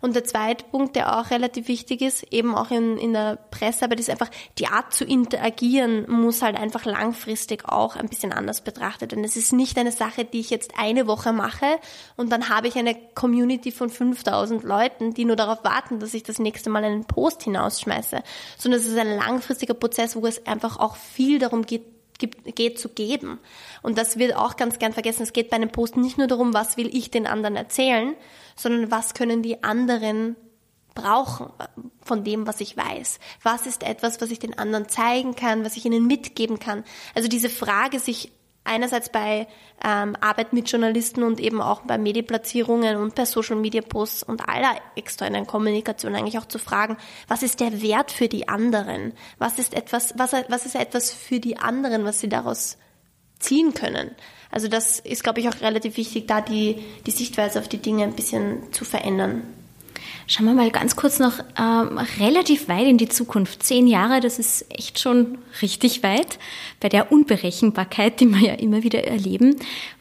Und 0.00 0.16
der 0.16 0.24
zweite 0.24 0.64
Punkt, 0.64 0.96
der 0.96 1.18
auch 1.18 1.30
relativ 1.30 1.68
wichtig 1.68 2.00
ist, 2.00 2.22
eben 2.32 2.54
auch 2.54 2.70
in, 2.70 2.96
in 2.96 3.12
der 3.12 3.36
Pressearbeit, 3.50 4.00
ist 4.00 4.08
einfach 4.08 4.30
die 4.58 4.66
Art 4.66 4.94
zu 4.94 5.04
interagieren, 5.04 6.10
muss 6.10 6.40
halt 6.40 6.56
einfach 6.56 6.86
langfristig 6.86 7.68
auch 7.68 7.96
ein 7.96 8.08
bisschen 8.08 8.32
anders 8.32 8.62
betrachtet 8.62 9.12
werden. 9.12 9.24
Es 9.24 9.36
ist 9.36 9.52
nicht 9.52 9.78
eine 9.78 9.92
Sache, 9.92 10.24
die 10.24 10.40
ich 10.40 10.50
jetzt 10.50 10.72
eine 10.78 11.06
Woche 11.06 11.32
mache 11.32 11.66
und 12.16 12.32
dann 12.32 12.48
habe 12.48 12.68
ich 12.68 12.76
eine 12.76 12.96
Community 13.14 13.72
von 13.72 13.90
5000 13.90 14.64
Leuten, 14.64 15.12
die 15.12 15.26
nur 15.26 15.36
darauf 15.36 15.64
warten, 15.64 16.00
dass 16.00 16.14
ich 16.14 16.22
das 16.22 16.38
nächste 16.38 16.70
Mal 16.70 16.84
einen 16.84 17.04
Post 17.04 17.42
hinausschmeiße, 17.42 18.22
sondern 18.56 18.80
es 18.80 18.86
ist 18.86 18.96
ein 18.96 19.16
langfristiger 19.16 19.74
Prozess, 19.74 20.16
wo 20.16 20.26
es 20.26 20.46
einfach 20.46 20.78
auch 20.78 20.96
viel 20.96 21.38
darum 21.38 21.66
geht, 21.66 21.99
geht 22.28 22.78
zu 22.78 22.88
geben. 22.88 23.38
Und 23.82 23.98
das 23.98 24.18
wird 24.18 24.36
auch 24.36 24.56
ganz 24.56 24.78
gern 24.78 24.92
vergessen. 24.92 25.22
Es 25.22 25.32
geht 25.32 25.50
bei 25.50 25.56
einem 25.56 25.70
Post 25.70 25.96
nicht 25.96 26.18
nur 26.18 26.26
darum, 26.26 26.54
was 26.54 26.76
will 26.76 26.94
ich 26.94 27.10
den 27.10 27.26
anderen 27.26 27.56
erzählen, 27.56 28.14
sondern 28.56 28.90
was 28.90 29.14
können 29.14 29.42
die 29.42 29.62
anderen 29.62 30.36
brauchen 30.94 31.50
von 32.02 32.24
dem, 32.24 32.46
was 32.46 32.60
ich 32.60 32.76
weiß. 32.76 33.18
Was 33.42 33.66
ist 33.66 33.82
etwas, 33.82 34.20
was 34.20 34.30
ich 34.30 34.38
den 34.38 34.58
anderen 34.58 34.88
zeigen 34.88 35.34
kann, 35.34 35.64
was 35.64 35.76
ich 35.76 35.84
ihnen 35.84 36.06
mitgeben 36.06 36.58
kann? 36.58 36.84
Also 37.14 37.28
diese 37.28 37.48
Frage, 37.48 37.98
sich 37.98 38.32
einerseits 38.64 39.08
bei 39.08 39.46
ähm, 39.84 40.16
Arbeit 40.20 40.52
mit 40.52 40.70
Journalisten 40.70 41.22
und 41.22 41.40
eben 41.40 41.60
auch 41.60 41.80
bei 41.82 41.98
Medienplatzierungen 41.98 42.96
und 42.96 43.14
bei 43.14 43.24
Social 43.24 43.56
Media 43.56 43.82
Posts 43.82 44.24
und 44.24 44.48
aller 44.48 44.76
externen 44.96 45.46
Kommunikation 45.46 46.14
eigentlich 46.14 46.38
auch 46.38 46.46
zu 46.46 46.58
fragen, 46.58 46.96
was 47.28 47.42
ist 47.42 47.60
der 47.60 47.82
Wert 47.82 48.10
für 48.10 48.28
die 48.28 48.48
anderen? 48.48 49.12
Was 49.38 49.58
ist 49.58 49.74
etwas, 49.74 50.14
was, 50.16 50.32
was 50.48 50.66
ist 50.66 50.74
etwas 50.74 51.10
für 51.10 51.40
die 51.40 51.58
anderen, 51.58 52.04
was 52.04 52.20
sie 52.20 52.28
daraus 52.28 52.76
ziehen 53.38 53.74
können? 53.74 54.10
Also 54.50 54.68
das 54.68 55.00
ist, 55.00 55.22
glaube 55.22 55.40
ich, 55.40 55.48
auch 55.48 55.60
relativ 55.60 55.96
wichtig, 55.96 56.26
da 56.26 56.40
die, 56.40 56.84
die 57.06 57.12
Sichtweise 57.12 57.60
auf 57.60 57.68
die 57.68 57.78
Dinge 57.78 58.04
ein 58.04 58.14
bisschen 58.14 58.72
zu 58.72 58.84
verändern. 58.84 59.42
Schauen 60.30 60.46
wir 60.46 60.54
mal 60.54 60.70
ganz 60.70 60.94
kurz 60.94 61.18
noch 61.18 61.40
ähm, 61.58 61.98
relativ 62.20 62.68
weit 62.68 62.86
in 62.86 62.98
die 62.98 63.08
Zukunft. 63.08 63.64
Zehn 63.64 63.88
Jahre, 63.88 64.20
das 64.20 64.38
ist 64.38 64.64
echt 64.70 65.00
schon 65.00 65.38
richtig 65.60 66.04
weit 66.04 66.38
bei 66.78 66.88
der 66.88 67.10
Unberechenbarkeit, 67.10 68.20
die 68.20 68.28
wir 68.28 68.38
ja 68.40 68.54
immer 68.54 68.84
wieder 68.84 69.02
erleben. 69.02 69.56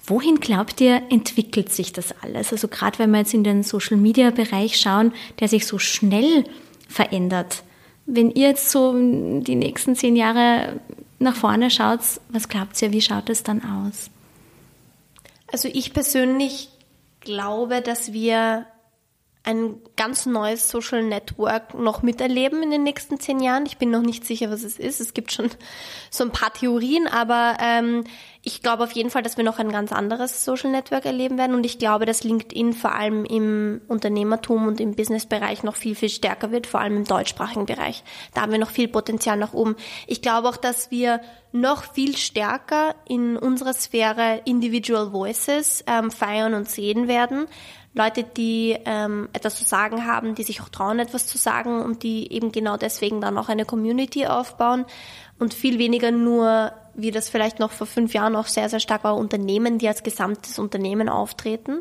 Wohin 0.05 0.39
glaubt 0.39 0.81
ihr, 0.81 1.01
entwickelt 1.09 1.73
sich 1.73 1.93
das 1.93 2.13
alles? 2.21 2.51
Also 2.51 2.67
gerade 2.67 2.99
wenn 2.99 3.09
wir 3.09 3.17
jetzt 3.17 3.33
in 3.33 3.43
den 3.43 3.63
Social-Media-Bereich 3.63 4.79
schauen, 4.79 5.13
der 5.39 5.47
sich 5.47 5.65
so 5.65 5.79
schnell 5.79 6.43
verändert. 6.87 7.63
Wenn 8.05 8.29
ihr 8.29 8.49
jetzt 8.49 8.69
so 8.69 8.93
die 8.93 9.55
nächsten 9.55 9.95
zehn 9.95 10.15
Jahre 10.15 10.79
nach 11.17 11.35
vorne 11.35 11.71
schaut, 11.71 12.01
was 12.29 12.47
glaubt 12.47 12.79
ihr, 12.83 12.91
wie 12.91 13.01
schaut 13.01 13.31
es 13.31 13.41
dann 13.41 13.63
aus? 13.63 14.11
Also 15.51 15.69
ich 15.73 15.91
persönlich 15.91 16.69
glaube, 17.19 17.81
dass 17.81 18.13
wir 18.13 18.67
ein 19.49 19.77
ganz 19.95 20.27
neues 20.27 20.69
Social 20.69 21.01
Network 21.01 21.73
noch 21.73 22.03
miterleben 22.03 22.61
in 22.61 22.69
den 22.69 22.83
nächsten 22.83 23.19
zehn 23.19 23.39
Jahren. 23.39 23.65
Ich 23.65 23.79
bin 23.79 23.89
noch 23.89 24.03
nicht 24.03 24.23
sicher, 24.23 24.51
was 24.51 24.63
es 24.63 24.77
ist. 24.77 25.01
Es 25.01 25.15
gibt 25.15 25.31
schon 25.31 25.49
so 26.11 26.23
ein 26.23 26.31
paar 26.31 26.53
Theorien, 26.53 27.07
aber 27.07 27.57
ähm, 27.59 28.03
ich 28.43 28.61
glaube 28.61 28.83
auf 28.83 28.91
jeden 28.91 29.09
Fall, 29.09 29.23
dass 29.23 29.37
wir 29.37 29.43
noch 29.43 29.57
ein 29.57 29.71
ganz 29.71 29.91
anderes 29.91 30.45
Social 30.45 30.69
Network 30.69 31.05
erleben 31.05 31.37
werden 31.39 31.55
und 31.55 31.65
ich 31.65 31.79
glaube, 31.79 32.05
dass 32.05 32.23
LinkedIn 32.23 32.73
vor 32.73 32.93
allem 32.93 33.25
im 33.25 33.81
Unternehmertum 33.87 34.67
und 34.67 34.79
im 34.79 34.95
Businessbereich 34.95 35.63
noch 35.63 35.75
viel, 35.75 35.95
viel 35.95 36.09
stärker 36.09 36.51
wird, 36.51 36.67
vor 36.67 36.79
allem 36.79 36.97
im 36.97 37.05
deutschsprachigen 37.05 37.65
Bereich. 37.65 38.03
Da 38.35 38.41
haben 38.41 38.51
wir 38.51 38.59
noch 38.59 38.69
viel 38.69 38.87
Potenzial 38.87 39.37
nach 39.37 39.53
oben. 39.53 39.75
Ich 40.05 40.21
glaube 40.21 40.47
auch, 40.47 40.57
dass 40.57 40.91
wir 40.91 41.21
noch 41.51 41.93
viel 41.93 42.15
stärker 42.15 42.95
in 43.07 43.35
unserer 43.35 43.73
Sphäre 43.73 44.41
Individual 44.45 45.11
Voices 45.11 45.83
ähm, 45.87 46.11
feiern 46.11 46.53
und 46.53 46.69
sehen 46.69 47.07
werden. 47.07 47.47
Leute, 47.93 48.23
die 48.23 48.77
ähm, 48.85 49.29
etwas 49.33 49.55
zu 49.55 49.65
sagen 49.65 50.05
haben, 50.05 50.35
die 50.35 50.43
sich 50.43 50.61
auch 50.61 50.69
trauen, 50.69 50.99
etwas 50.99 51.25
zu 51.27 51.37
sagen 51.37 51.81
und 51.81 52.03
die 52.03 52.31
eben 52.31 52.51
genau 52.51 52.77
deswegen 52.77 53.19
dann 53.19 53.37
auch 53.37 53.49
eine 53.49 53.65
Community 53.65 54.27
aufbauen 54.27 54.85
und 55.39 55.53
viel 55.53 55.79
weniger 55.79 56.11
nur, 56.11 56.71
wie 56.93 57.11
das 57.11 57.29
vielleicht 57.29 57.59
noch 57.59 57.71
vor 57.71 57.87
fünf 57.87 58.13
Jahren 58.13 58.35
auch 58.35 58.45
sehr, 58.45 58.69
sehr 58.69 58.79
stark 58.79 59.03
war, 59.03 59.17
Unternehmen, 59.17 59.79
die 59.79 59.87
als 59.87 60.03
gesamtes 60.03 60.59
Unternehmen 60.59 61.09
auftreten. 61.09 61.79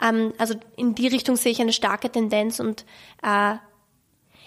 Ähm, 0.00 0.32
also 0.38 0.54
in 0.76 0.94
die 0.94 1.08
Richtung 1.08 1.36
sehe 1.36 1.52
ich 1.52 1.60
eine 1.60 1.72
starke 1.72 2.10
Tendenz 2.10 2.60
und 2.60 2.84
äh, 3.22 3.56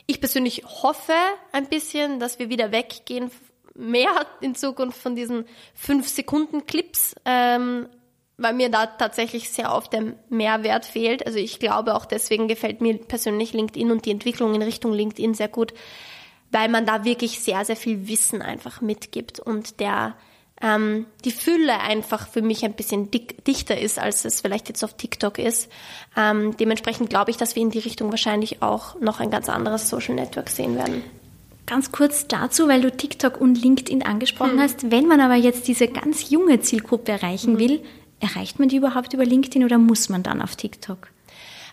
ich 0.07 0.19
persönlich 0.19 0.63
hoffe 0.65 1.13
ein 1.51 1.67
bisschen, 1.67 2.19
dass 2.19 2.39
wir 2.39 2.49
wieder 2.49 2.71
weggehen, 2.71 3.31
mehr 3.75 4.25
in 4.41 4.55
Zukunft 4.55 5.01
von 5.01 5.15
diesen 5.15 5.45
5-Sekunden-Clips, 5.81 7.15
ähm, 7.25 7.87
weil 8.41 8.53
mir 8.53 8.69
da 8.69 8.85
tatsächlich 8.85 9.49
sehr 9.49 9.73
oft 9.73 9.93
der 9.93 10.13
Mehrwert 10.29 10.85
fehlt. 10.85 11.25
Also 11.25 11.39
ich 11.39 11.59
glaube 11.59 11.95
auch 11.95 12.05
deswegen 12.05 12.47
gefällt 12.47 12.81
mir 12.81 12.97
persönlich 12.97 13.53
LinkedIn 13.53 13.91
und 13.91 14.05
die 14.05 14.11
Entwicklung 14.11 14.55
in 14.55 14.61
Richtung 14.61 14.93
LinkedIn 14.93 15.33
sehr 15.33 15.47
gut, 15.47 15.73
weil 16.51 16.69
man 16.69 16.85
da 16.85 17.05
wirklich 17.05 17.39
sehr, 17.39 17.63
sehr 17.65 17.75
viel 17.75 18.07
Wissen 18.07 18.41
einfach 18.41 18.81
mitgibt 18.81 19.39
und 19.39 19.79
der 19.79 20.15
ähm, 20.61 21.07
die 21.25 21.31
Fülle 21.31 21.79
einfach 21.79 22.27
für 22.27 22.41
mich 22.41 22.63
ein 22.63 22.73
bisschen 22.73 23.09
dick, 23.11 23.43
dichter 23.45 23.79
ist, 23.79 23.99
als 23.99 24.25
es 24.25 24.41
vielleicht 24.41 24.69
jetzt 24.69 24.83
auf 24.83 24.95
TikTok 24.95 25.39
ist. 25.39 25.71
Ähm, 26.15 26.55
dementsprechend 26.57 27.09
glaube 27.09 27.31
ich, 27.31 27.37
dass 27.37 27.55
wir 27.55 27.63
in 27.63 27.71
die 27.71 27.79
Richtung 27.79 28.11
wahrscheinlich 28.11 28.61
auch 28.61 28.99
noch 28.99 29.19
ein 29.19 29.31
ganz 29.31 29.49
anderes 29.49 29.89
Social 29.89 30.15
Network 30.15 30.49
sehen 30.49 30.75
werden. 30.77 31.03
Ganz 31.65 31.91
kurz 31.91 32.27
dazu, 32.27 32.67
weil 32.67 32.81
du 32.81 32.91
TikTok 32.91 33.39
und 33.39 33.61
LinkedIn 33.61 34.03
angesprochen 34.03 34.53
hm. 34.53 34.59
hast. 34.59 34.91
Wenn 34.91 35.07
man 35.07 35.21
aber 35.21 35.35
jetzt 35.35 35.67
diese 35.67 35.87
ganz 35.87 36.29
junge 36.29 36.59
Zielgruppe 36.59 37.13
erreichen 37.13 37.53
hm. 37.53 37.59
will, 37.59 37.83
erreicht 38.21 38.59
man 38.59 38.69
die 38.69 38.77
überhaupt 38.77 39.13
über 39.13 39.25
LinkedIn 39.25 39.63
oder 39.63 39.77
muss 39.77 40.09
man 40.09 40.23
dann 40.23 40.41
auf 40.41 40.55
TikTok? 40.55 41.09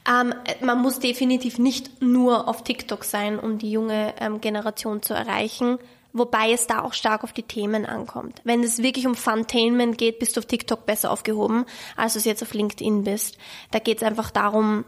Ähm, 0.09 0.34
man 0.61 0.80
muss 0.80 1.01
definitiv 1.01 1.59
nicht 1.59 2.01
nur 2.01 2.49
auf 2.49 2.64
TikTok 2.64 3.05
sein, 3.05 3.38
um 3.38 3.59
die 3.59 3.70
junge 3.70 4.14
ähm, 4.20 4.40
Generation 4.40 5.03
zu 5.03 5.12
erreichen, 5.14 5.78
wobei 6.12 6.53
es 6.53 6.66
da 6.66 6.82
auch 6.82 6.94
stark 6.94 7.24
auf 7.24 7.32
die 7.32 7.42
Themen 7.42 7.84
ankommt. 7.84 8.40
Wenn 8.44 8.62
es 8.62 8.82
wirklich 8.82 9.07
um 9.07 9.14
Funtainment 9.14 9.99
geht, 9.99 10.18
bist 10.18 10.36
du 10.36 10.40
auf 10.40 10.46
TikTok 10.46 10.86
besser 10.86 11.11
aufgehoben, 11.11 11.66
als 11.96 12.14
du 12.14 12.20
es 12.20 12.24
jetzt 12.24 12.42
auf 12.42 12.55
LinkedIn 12.55 13.05
bist. 13.05 13.36
Da 13.70 13.78
geht 13.78 13.99
es 13.99 14.03
einfach 14.03 14.30
darum, 14.30 14.84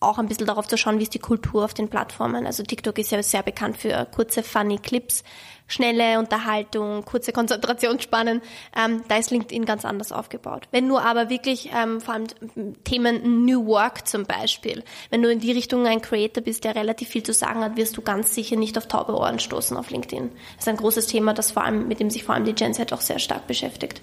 auch 0.00 0.18
ein 0.18 0.28
bisschen 0.28 0.46
darauf 0.46 0.68
zu 0.68 0.76
schauen, 0.76 0.98
wie 0.98 1.04
ist 1.04 1.14
die 1.14 1.18
Kultur 1.18 1.64
auf 1.64 1.74
den 1.74 1.88
Plattformen. 1.88 2.46
Also 2.46 2.62
TikTok 2.62 2.98
ist 2.98 3.12
ja 3.12 3.22
sehr 3.22 3.42
bekannt 3.42 3.78
für 3.78 4.06
kurze, 4.14 4.42
funny 4.42 4.78
Clips, 4.78 5.24
schnelle 5.66 6.18
Unterhaltung, 6.18 7.04
kurze 7.04 7.32
Konzentrationsspannen. 7.32 8.40
Ähm, 8.76 9.02
da 9.08 9.16
ist 9.16 9.30
LinkedIn 9.30 9.64
ganz 9.64 9.84
anders 9.84 10.12
aufgebaut. 10.12 10.68
Wenn 10.70 10.88
du 10.88 10.98
aber 10.98 11.28
wirklich 11.28 11.70
ähm, 11.74 12.00
vor 12.00 12.14
allem 12.14 12.26
Themen 12.84 13.44
New 13.44 13.66
Work 13.66 14.06
zum 14.06 14.24
Beispiel, 14.24 14.84
wenn 15.10 15.22
du 15.22 15.30
in 15.30 15.40
die 15.40 15.52
Richtung 15.52 15.86
ein 15.86 16.00
Creator 16.00 16.42
bist, 16.42 16.64
der 16.64 16.74
relativ 16.74 17.08
viel 17.08 17.22
zu 17.22 17.32
sagen 17.32 17.60
hat, 17.60 17.76
wirst 17.76 17.96
du 17.96 18.02
ganz 18.02 18.34
sicher 18.34 18.56
nicht 18.56 18.78
auf 18.78 18.86
taube 18.86 19.16
Ohren 19.16 19.38
stoßen 19.38 19.76
auf 19.76 19.90
LinkedIn. 19.90 20.30
Das 20.56 20.66
ist 20.66 20.68
ein 20.68 20.76
großes 20.76 21.06
Thema, 21.06 21.34
das 21.34 21.50
vor 21.50 21.64
allem, 21.64 21.88
mit 21.88 22.00
dem 22.00 22.10
sich 22.10 22.24
vor 22.24 22.34
allem 22.34 22.44
die 22.44 22.54
Gen 22.54 22.74
Z 22.74 22.92
auch 22.92 23.00
sehr 23.00 23.18
stark 23.18 23.46
beschäftigt. 23.46 24.00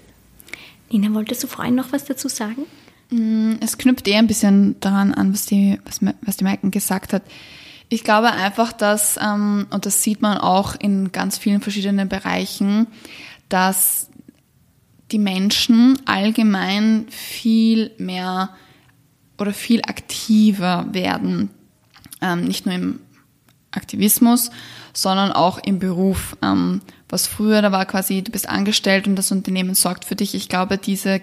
Nina, 0.90 1.12
wolltest 1.14 1.42
du 1.42 1.46
vorhin 1.46 1.74
noch 1.74 1.92
was 1.92 2.04
dazu 2.04 2.28
sagen? 2.28 2.66
Mm, 3.10 3.54
es 3.60 3.78
knüpft 3.78 4.06
eher 4.06 4.18
ein 4.18 4.26
bisschen 4.26 4.78
daran 4.80 5.14
an, 5.14 5.32
was 5.32 5.46
die, 5.46 5.78
was, 5.84 6.00
was 6.22 6.36
die 6.36 6.44
Maiken 6.44 6.70
gesagt 6.70 7.12
hat. 7.12 7.22
Ich 7.88 8.04
glaube 8.04 8.32
einfach, 8.32 8.72
dass, 8.72 9.18
ähm, 9.22 9.66
und 9.70 9.86
das 9.86 10.02
sieht 10.02 10.22
man 10.22 10.38
auch 10.38 10.74
in 10.74 11.12
ganz 11.12 11.38
vielen 11.38 11.60
verschiedenen 11.60 12.08
Bereichen, 12.08 12.86
dass 13.48 14.08
die 15.12 15.18
Menschen 15.18 15.98
allgemein 16.06 17.06
viel 17.10 17.92
mehr 17.98 18.50
oder 19.38 19.52
viel 19.52 19.82
aktiver 19.82 20.86
werden. 20.92 21.50
Ähm, 22.20 22.44
nicht 22.44 22.66
nur 22.66 22.74
im 22.74 23.00
Aktivismus, 23.70 24.50
sondern 24.92 25.32
auch 25.32 25.58
im 25.58 25.78
Beruf. 25.78 26.36
Ähm, 26.42 26.80
was 27.08 27.26
früher, 27.26 27.62
da 27.62 27.70
war 27.70 27.84
quasi, 27.86 28.22
du 28.22 28.32
bist 28.32 28.48
angestellt 28.48 29.06
und 29.06 29.16
das 29.16 29.30
Unternehmen 29.30 29.74
sorgt 29.74 30.04
für 30.04 30.16
dich. 30.16 30.34
Ich 30.34 30.48
glaube, 30.48 30.78
diese 30.78 31.20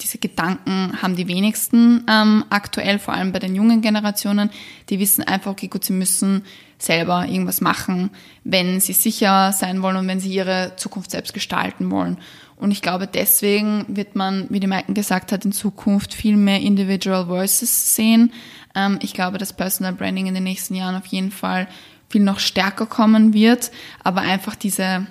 diese 0.00 0.18
Gedanken 0.18 1.00
haben 1.02 1.16
die 1.16 1.28
wenigsten 1.28 2.04
ähm, 2.08 2.44
aktuell, 2.50 2.98
vor 2.98 3.14
allem 3.14 3.32
bei 3.32 3.38
den 3.38 3.54
jungen 3.54 3.82
Generationen. 3.82 4.50
Die 4.88 4.98
wissen 4.98 5.22
einfach, 5.22 5.52
okay, 5.52 5.68
gut, 5.68 5.84
sie 5.84 5.92
müssen 5.92 6.44
selber 6.78 7.26
irgendwas 7.26 7.60
machen, 7.60 8.10
wenn 8.44 8.80
sie 8.80 8.92
sicher 8.92 9.52
sein 9.52 9.82
wollen 9.82 9.96
und 9.96 10.08
wenn 10.08 10.20
sie 10.20 10.32
ihre 10.32 10.72
Zukunft 10.76 11.10
selbst 11.10 11.34
gestalten 11.34 11.90
wollen. 11.90 12.18
Und 12.56 12.70
ich 12.70 12.82
glaube, 12.82 13.06
deswegen 13.06 13.84
wird 13.88 14.16
man, 14.16 14.46
wie 14.50 14.60
die 14.60 14.66
Maiken 14.66 14.94
gesagt 14.94 15.32
hat, 15.32 15.44
in 15.44 15.52
Zukunft 15.52 16.14
viel 16.14 16.36
mehr 16.36 16.60
Individual 16.60 17.28
Voices 17.28 17.94
sehen. 17.94 18.32
Ähm, 18.74 18.98
ich 19.02 19.14
glaube, 19.14 19.38
dass 19.38 19.52
Personal 19.52 19.92
Branding 19.92 20.26
in 20.26 20.34
den 20.34 20.44
nächsten 20.44 20.74
Jahren 20.74 20.96
auf 20.96 21.06
jeden 21.06 21.30
Fall 21.30 21.68
viel 22.08 22.22
noch 22.22 22.38
stärker 22.38 22.86
kommen 22.86 23.32
wird, 23.32 23.70
aber 24.04 24.20
einfach 24.20 24.54
diese 24.54 25.06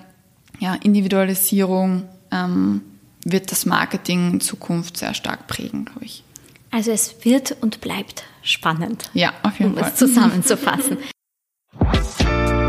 ja, 0.60 0.76
Individualisierung 0.76 2.04
ähm, 2.32 2.82
wird 3.24 3.52
das 3.52 3.66
Marketing 3.66 4.34
in 4.34 4.42
Zukunft 4.42 4.98
sehr 4.98 5.14
stark 5.14 5.48
prägen, 5.48 5.86
glaube 5.86 6.06
ich. 6.06 6.24
Also 6.72 6.92
es 6.92 7.26
wird 7.26 7.58
und 7.62 7.82
bleibt 7.82 8.24
spannend. 8.44 9.10
Ja, 9.14 9.34
auf 9.44 9.60
jeden 9.60 9.72
um 9.72 9.78
Fall. 9.78 9.88
Um 9.88 9.94
es 9.94 9.96
zusammenzufassen. 9.96 10.98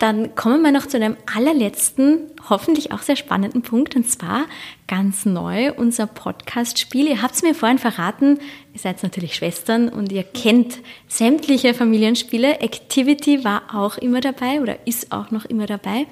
Dann 0.00 0.34
kommen 0.34 0.62
wir 0.62 0.72
noch 0.72 0.86
zu 0.86 0.96
einem 0.96 1.18
allerletzten, 1.36 2.30
hoffentlich 2.48 2.90
auch 2.90 3.02
sehr 3.02 3.16
spannenden 3.16 3.60
Punkt, 3.60 3.94
und 3.96 4.10
zwar 4.10 4.46
ganz 4.88 5.26
neu 5.26 5.74
unser 5.74 6.06
Podcast-Spiel. 6.06 7.06
Ihr 7.06 7.20
habt 7.20 7.34
es 7.34 7.42
mir 7.42 7.54
vorhin 7.54 7.76
verraten, 7.76 8.38
ihr 8.72 8.80
seid 8.80 9.02
natürlich 9.02 9.34
Schwestern 9.34 9.90
und 9.90 10.10
ihr 10.10 10.22
kennt 10.22 10.78
sämtliche 11.06 11.74
Familienspiele. 11.74 12.60
Activity 12.60 13.44
war 13.44 13.74
auch 13.74 13.98
immer 13.98 14.22
dabei 14.22 14.62
oder 14.62 14.86
ist 14.86 15.12
auch 15.12 15.30
noch 15.32 15.44
immer 15.44 15.66
dabei. 15.66 16.06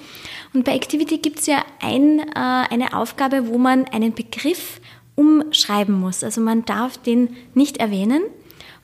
Und 0.52 0.66
bei 0.66 0.74
Activity 0.74 1.16
gibt 1.16 1.40
es 1.40 1.46
ja 1.46 1.64
ein, 1.80 2.18
äh, 2.18 2.24
eine 2.34 2.92
Aufgabe, 2.92 3.48
wo 3.48 3.56
man 3.56 3.86
einen 3.86 4.12
Begriff 4.12 4.82
umschreiben 5.14 5.98
muss. 5.98 6.22
Also 6.22 6.42
man 6.42 6.66
darf 6.66 6.98
den 6.98 7.38
nicht 7.54 7.78
erwähnen 7.78 8.20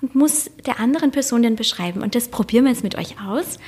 und 0.01 0.15
muss 0.15 0.51
der 0.65 0.81
anderen 0.81 1.11
Person 1.11 1.43
den 1.43 1.57
beschreiben. 1.57 2.03
Und 2.03 2.15
das 2.15 2.29
probieren 2.29 2.65
wir 2.65 2.73
jetzt 2.73 2.85
mit 2.85 2.97
euch 2.97 3.21
aus. 3.21 3.59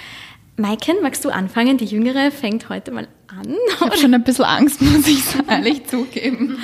Maiken, 0.58 0.96
magst 1.02 1.22
du 1.24 1.28
anfangen? 1.28 1.76
Die 1.76 1.84
Jüngere 1.84 2.30
fängt 2.30 2.70
heute 2.70 2.90
mal 2.90 3.06
an. 3.28 3.54
Ich 3.68 3.80
habe 3.80 3.96
schon 3.96 4.14
ein 4.14 4.24
bisschen 4.24 4.46
Angst, 4.46 4.80
muss 4.82 5.06
ich 5.06 5.22
ehrlich 5.48 5.86
zugeben. 5.86 6.58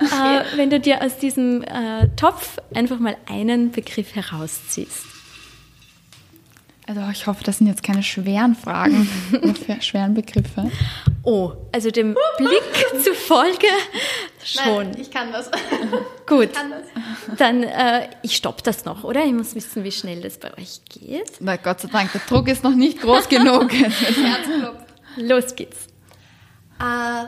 Okay. 0.00 0.38
Äh, 0.38 0.56
wenn 0.56 0.70
du 0.70 0.80
dir 0.80 1.02
aus 1.02 1.18
diesem 1.18 1.62
äh, 1.62 2.08
Topf 2.16 2.58
einfach 2.74 2.98
mal 2.98 3.16
einen 3.28 3.72
Begriff 3.72 4.14
herausziehst. 4.14 5.04
Also 6.86 7.00
ich 7.12 7.26
hoffe, 7.26 7.42
das 7.44 7.58
sind 7.58 7.66
jetzt 7.66 7.82
keine 7.82 8.02
schweren 8.02 8.54
Fragen, 8.54 9.06
für 9.66 9.82
schweren 9.82 10.14
Begriffe. 10.14 10.70
Oh, 11.24 11.52
also 11.72 11.90
dem 11.90 12.16
Blick 12.38 13.02
zufolge 13.02 13.66
schon. 14.46 14.90
Nein, 14.90 14.96
ich 15.00 15.10
kann 15.10 15.32
das. 15.32 15.50
Gut, 16.26 16.52
kann 16.54 16.70
das. 16.70 17.36
dann 17.38 17.62
äh, 17.62 18.08
ich 18.22 18.36
stopp 18.36 18.62
das 18.62 18.84
noch, 18.84 19.04
oder? 19.04 19.24
Ich 19.24 19.32
muss 19.32 19.54
wissen, 19.54 19.84
wie 19.84 19.92
schnell 19.92 20.20
das 20.20 20.38
bei 20.38 20.56
euch 20.56 20.80
geht. 20.88 21.32
Na 21.40 21.56
Gott 21.56 21.80
sei 21.80 21.88
Dank, 21.88 22.12
der 22.12 22.20
Druck 22.28 22.48
ist 22.48 22.64
noch 22.64 22.74
nicht 22.74 23.00
groß 23.00 23.28
genug. 23.28 23.70
Los 25.16 25.54
geht's. 25.54 25.86
Äh, 26.78 27.26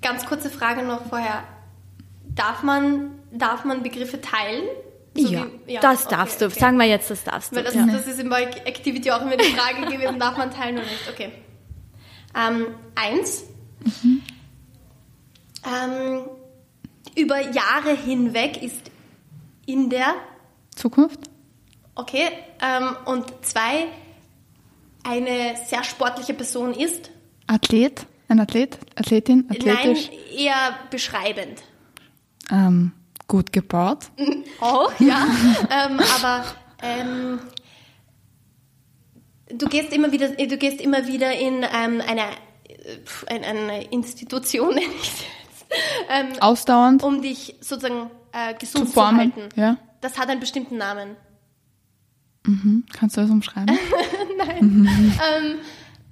ganz 0.00 0.26
kurze 0.26 0.50
Frage 0.50 0.82
noch 0.82 1.06
vorher. 1.06 1.44
Darf 2.24 2.62
man, 2.62 3.18
darf 3.32 3.64
man 3.64 3.82
Begriffe 3.82 4.20
teilen? 4.20 4.64
So 5.16 5.32
ja, 5.32 5.46
wie, 5.66 5.74
ja, 5.74 5.80
das 5.80 6.06
okay, 6.06 6.14
darfst 6.14 6.40
du. 6.40 6.46
Okay. 6.46 6.60
Sagen 6.60 6.76
wir 6.76 6.86
jetzt, 6.86 7.10
das 7.10 7.24
darfst 7.24 7.52
du. 7.52 7.56
Weil 7.56 7.64
das, 7.64 7.74
ja. 7.74 7.86
das 7.86 8.06
ist 8.06 8.20
in 8.20 8.28
bei 8.28 8.44
Activity 8.44 9.10
auch 9.10 9.22
immer 9.22 9.36
die 9.36 9.52
Frage 9.52 9.90
gewesen, 9.90 10.18
darf 10.18 10.36
man 10.36 10.50
teilen 10.52 10.76
oder 10.76 10.86
nicht? 10.86 11.08
Okay. 11.10 11.32
Ähm, 12.36 12.66
eins. 12.94 13.44
Mhm. 14.02 14.22
Ähm, 15.68 16.22
über 17.16 17.40
Jahre 17.40 17.94
hinweg 17.94 18.62
ist 18.62 18.90
in 19.66 19.90
der 19.90 20.14
Zukunft. 20.74 21.20
Okay. 21.94 22.28
Ähm, 22.60 22.96
und 23.06 23.26
zwei, 23.44 23.88
eine 25.02 25.56
sehr 25.66 25.84
sportliche 25.84 26.34
Person 26.34 26.72
ist. 26.72 27.10
Athlet? 27.46 28.06
Ein 28.28 28.40
Athlet? 28.40 28.78
Athletin? 28.94 29.46
Athletisch? 29.50 30.10
Nein, 30.10 30.18
eher 30.36 30.78
beschreibend. 30.90 31.62
Ähm, 32.50 32.92
gut 33.26 33.52
gebaut. 33.52 34.06
Auch, 34.60 34.92
ja. 35.00 35.26
ähm, 35.70 36.00
aber 36.16 36.44
ähm, 36.82 37.40
du 39.50 39.66
gehst 39.68 39.92
immer 39.92 40.12
wieder, 40.12 40.28
du 40.28 40.56
gehst 40.56 40.80
immer 40.80 41.06
wieder 41.06 41.32
in 41.32 41.62
ähm, 41.62 42.02
eine, 42.06 42.24
eine, 43.26 43.46
eine 43.46 43.84
Institution, 43.84 44.78
ähm, 46.08 46.40
Ausdauernd. 46.40 47.02
Um 47.02 47.22
dich 47.22 47.56
sozusagen 47.60 48.10
äh, 48.32 48.54
gesund 48.54 48.88
zu, 48.88 48.94
zu, 48.94 49.06
halten. 49.06 49.48
Ja. 49.56 49.76
Das 50.00 50.18
hat 50.18 50.28
einen 50.28 50.40
bestimmten 50.40 50.76
Namen. 50.76 51.16
Mhm. 52.46 52.84
Kannst 52.92 53.16
du 53.16 53.20
das 53.20 53.30
umschreiben? 53.30 53.78
Nein. 54.38 54.58
Mhm. 54.60 54.86
Ähm, 54.86 55.58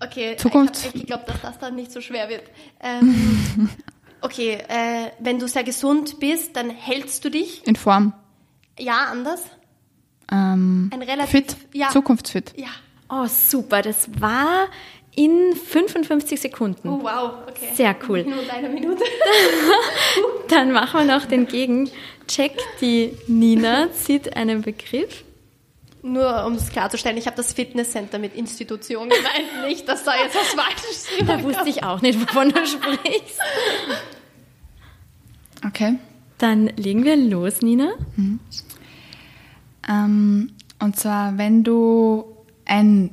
okay, 0.02 0.36
Zukunft. 0.36 0.76
ich 0.78 0.86
habe 0.86 0.98
geglaubt, 0.98 1.28
dass 1.28 1.40
das 1.40 1.58
dann 1.58 1.74
nicht 1.74 1.92
so 1.92 2.00
schwer 2.00 2.28
wird. 2.28 2.44
Ähm, 2.80 3.70
Okay, 4.26 4.58
äh, 4.68 5.10
wenn 5.20 5.38
du 5.38 5.46
sehr 5.46 5.64
gesund 5.64 6.18
bist, 6.18 6.56
dann 6.56 6.70
hältst 6.70 7.24
du 7.24 7.30
dich. 7.30 7.66
In 7.66 7.76
Form. 7.76 8.12
Ja, 8.78 9.06
anders. 9.10 9.44
Ähm, 10.32 10.90
Ein 10.92 11.02
relativ, 11.02 11.30
fit. 11.30 11.56
Ja. 11.72 11.90
Zukunftsfit. 11.90 12.54
Ja. 12.56 12.68
Oh, 13.08 13.26
super. 13.26 13.82
Das 13.82 14.08
war 14.20 14.66
In 15.16 15.56
55 15.56 16.38
Sekunden. 16.40 16.88
Oh, 16.88 17.02
wow, 17.02 17.32
okay. 17.48 17.70
Sehr 17.74 17.96
cool. 18.08 18.24
Nur 18.24 18.38
eine 18.52 18.68
Minute. 18.68 19.02
Dann 20.48 20.72
machen 20.72 21.00
wir 21.06 21.16
noch 21.16 21.24
den 21.24 21.46
Gegencheck. 21.46 22.52
Die 22.80 23.16
Nina 23.26 23.90
zieht 23.92 24.36
einen 24.36 24.62
Begriff. 24.62 25.24
Nur 26.02 26.44
um 26.44 26.52
es 26.52 26.68
klarzustellen, 26.70 27.16
ich 27.16 27.26
habe 27.26 27.36
das 27.36 27.52
Fitnesscenter 27.52 28.18
mit 28.18 28.36
Institution 28.36 29.08
gemeint, 29.08 29.66
nicht, 29.66 29.88
dass 29.88 30.04
da 30.04 30.12
jetzt 30.22 30.36
was 30.36 30.54
Falsches 30.54 31.08
Da 31.26 31.42
wusste 31.42 31.68
ich 31.68 31.82
auch 31.82 32.00
nicht, 32.00 32.20
wovon 32.20 32.50
du 32.50 32.64
sprichst. 32.64 33.40
Okay. 35.66 35.94
Dann 36.38 36.66
legen 36.76 37.04
wir 37.04 37.16
los, 37.16 37.62
Nina. 37.62 37.92
Ähm, 39.88 40.52
und 40.78 40.96
zwar, 40.96 41.38
wenn 41.38 41.64
du 41.64 42.36
ein 42.66 43.10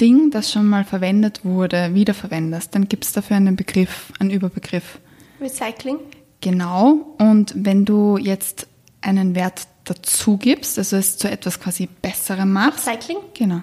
Ding, 0.00 0.30
das 0.30 0.50
schon 0.50 0.66
mal 0.66 0.84
verwendet 0.84 1.44
wurde, 1.44 1.94
wiederverwendest, 1.94 2.74
dann 2.74 2.88
gibt 2.88 3.04
es 3.04 3.12
dafür 3.12 3.36
einen 3.36 3.56
Begriff, 3.56 4.12
einen 4.18 4.30
Überbegriff. 4.30 4.98
Recycling. 5.40 5.98
Genau. 6.40 7.14
Und 7.18 7.52
wenn 7.56 7.84
du 7.84 8.16
jetzt 8.16 8.66
einen 9.02 9.34
Wert 9.34 9.66
dazu 9.84 10.36
gibst, 10.36 10.78
also 10.78 10.96
es 10.96 11.16
zu 11.16 11.28
etwas 11.30 11.58
quasi 11.60 11.88
Besserem 12.00 12.52
machst. 12.52 12.86
Recycling. 12.86 13.18
Genau. 13.34 13.62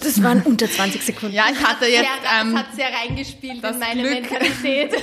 Das 0.00 0.22
waren 0.22 0.42
unter 0.42 0.68
20 0.70 1.02
Sekunden. 1.02 1.34
Ja, 1.34 1.44
ich 1.52 1.62
hatte 1.62 1.84
jetzt. 1.84 2.00
Sehr, 2.00 2.40
Ähm, 2.40 2.54
das 2.54 2.62
hat 2.64 2.74
sehr 2.74 2.88
reingespielt 2.92 3.62
das 3.62 3.72
in 3.74 3.78
meine 3.78 4.02
Glück. 4.02 4.30
Mentalität. 4.30 4.92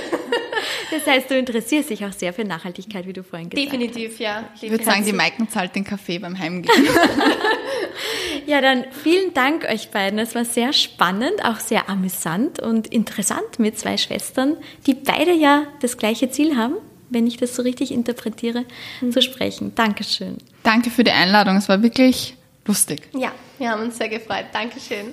Das 0.92 1.06
heißt, 1.06 1.30
du 1.30 1.38
interessierst 1.38 1.90
dich 1.90 2.04
auch 2.04 2.12
sehr 2.12 2.32
für 2.32 2.44
Nachhaltigkeit, 2.44 3.06
wie 3.06 3.14
du 3.14 3.24
vorhin 3.24 3.48
gesagt 3.48 3.66
hast. 3.66 3.80
Definitiv, 3.80 4.20
ja. 4.20 4.44
ich 4.60 4.70
würde 4.70 4.84
sagen, 4.84 5.04
die 5.04 5.12
Maiken 5.12 5.48
zahlt 5.48 5.74
den 5.74 5.84
Kaffee 5.84 6.18
beim 6.18 6.38
Heimgehen. 6.38 6.72
Ja, 8.46 8.60
dann 8.60 8.84
vielen 8.90 9.34
Dank 9.34 9.64
euch 9.64 9.90
beiden. 9.90 10.18
Es 10.18 10.34
war 10.34 10.44
sehr 10.44 10.72
spannend, 10.72 11.44
auch 11.44 11.60
sehr 11.60 11.88
amüsant 11.88 12.60
und 12.60 12.88
interessant 12.88 13.58
mit 13.58 13.78
zwei 13.78 13.96
Schwestern, 13.96 14.56
die 14.86 14.94
beide 14.94 15.32
ja 15.32 15.64
das 15.80 15.96
gleiche 15.96 16.30
Ziel 16.30 16.56
haben, 16.56 16.74
wenn 17.12 17.26
ich 17.26 17.36
das 17.36 17.54
so 17.54 17.62
richtig 17.62 17.92
interpretiere, 17.92 18.64
zu 19.10 19.22
sprechen. 19.22 19.74
Dankeschön. 19.74 20.38
Danke 20.62 20.90
für 20.90 21.04
die 21.04 21.10
Einladung. 21.10 21.56
Es 21.56 21.68
war 21.68 21.82
wirklich 21.82 22.36
lustig. 22.66 23.08
Ja, 23.12 23.32
wir 23.58 23.70
haben 23.70 23.82
uns 23.82 23.98
sehr 23.98 24.08
gefreut. 24.08 24.46
Dankeschön. 24.52 25.12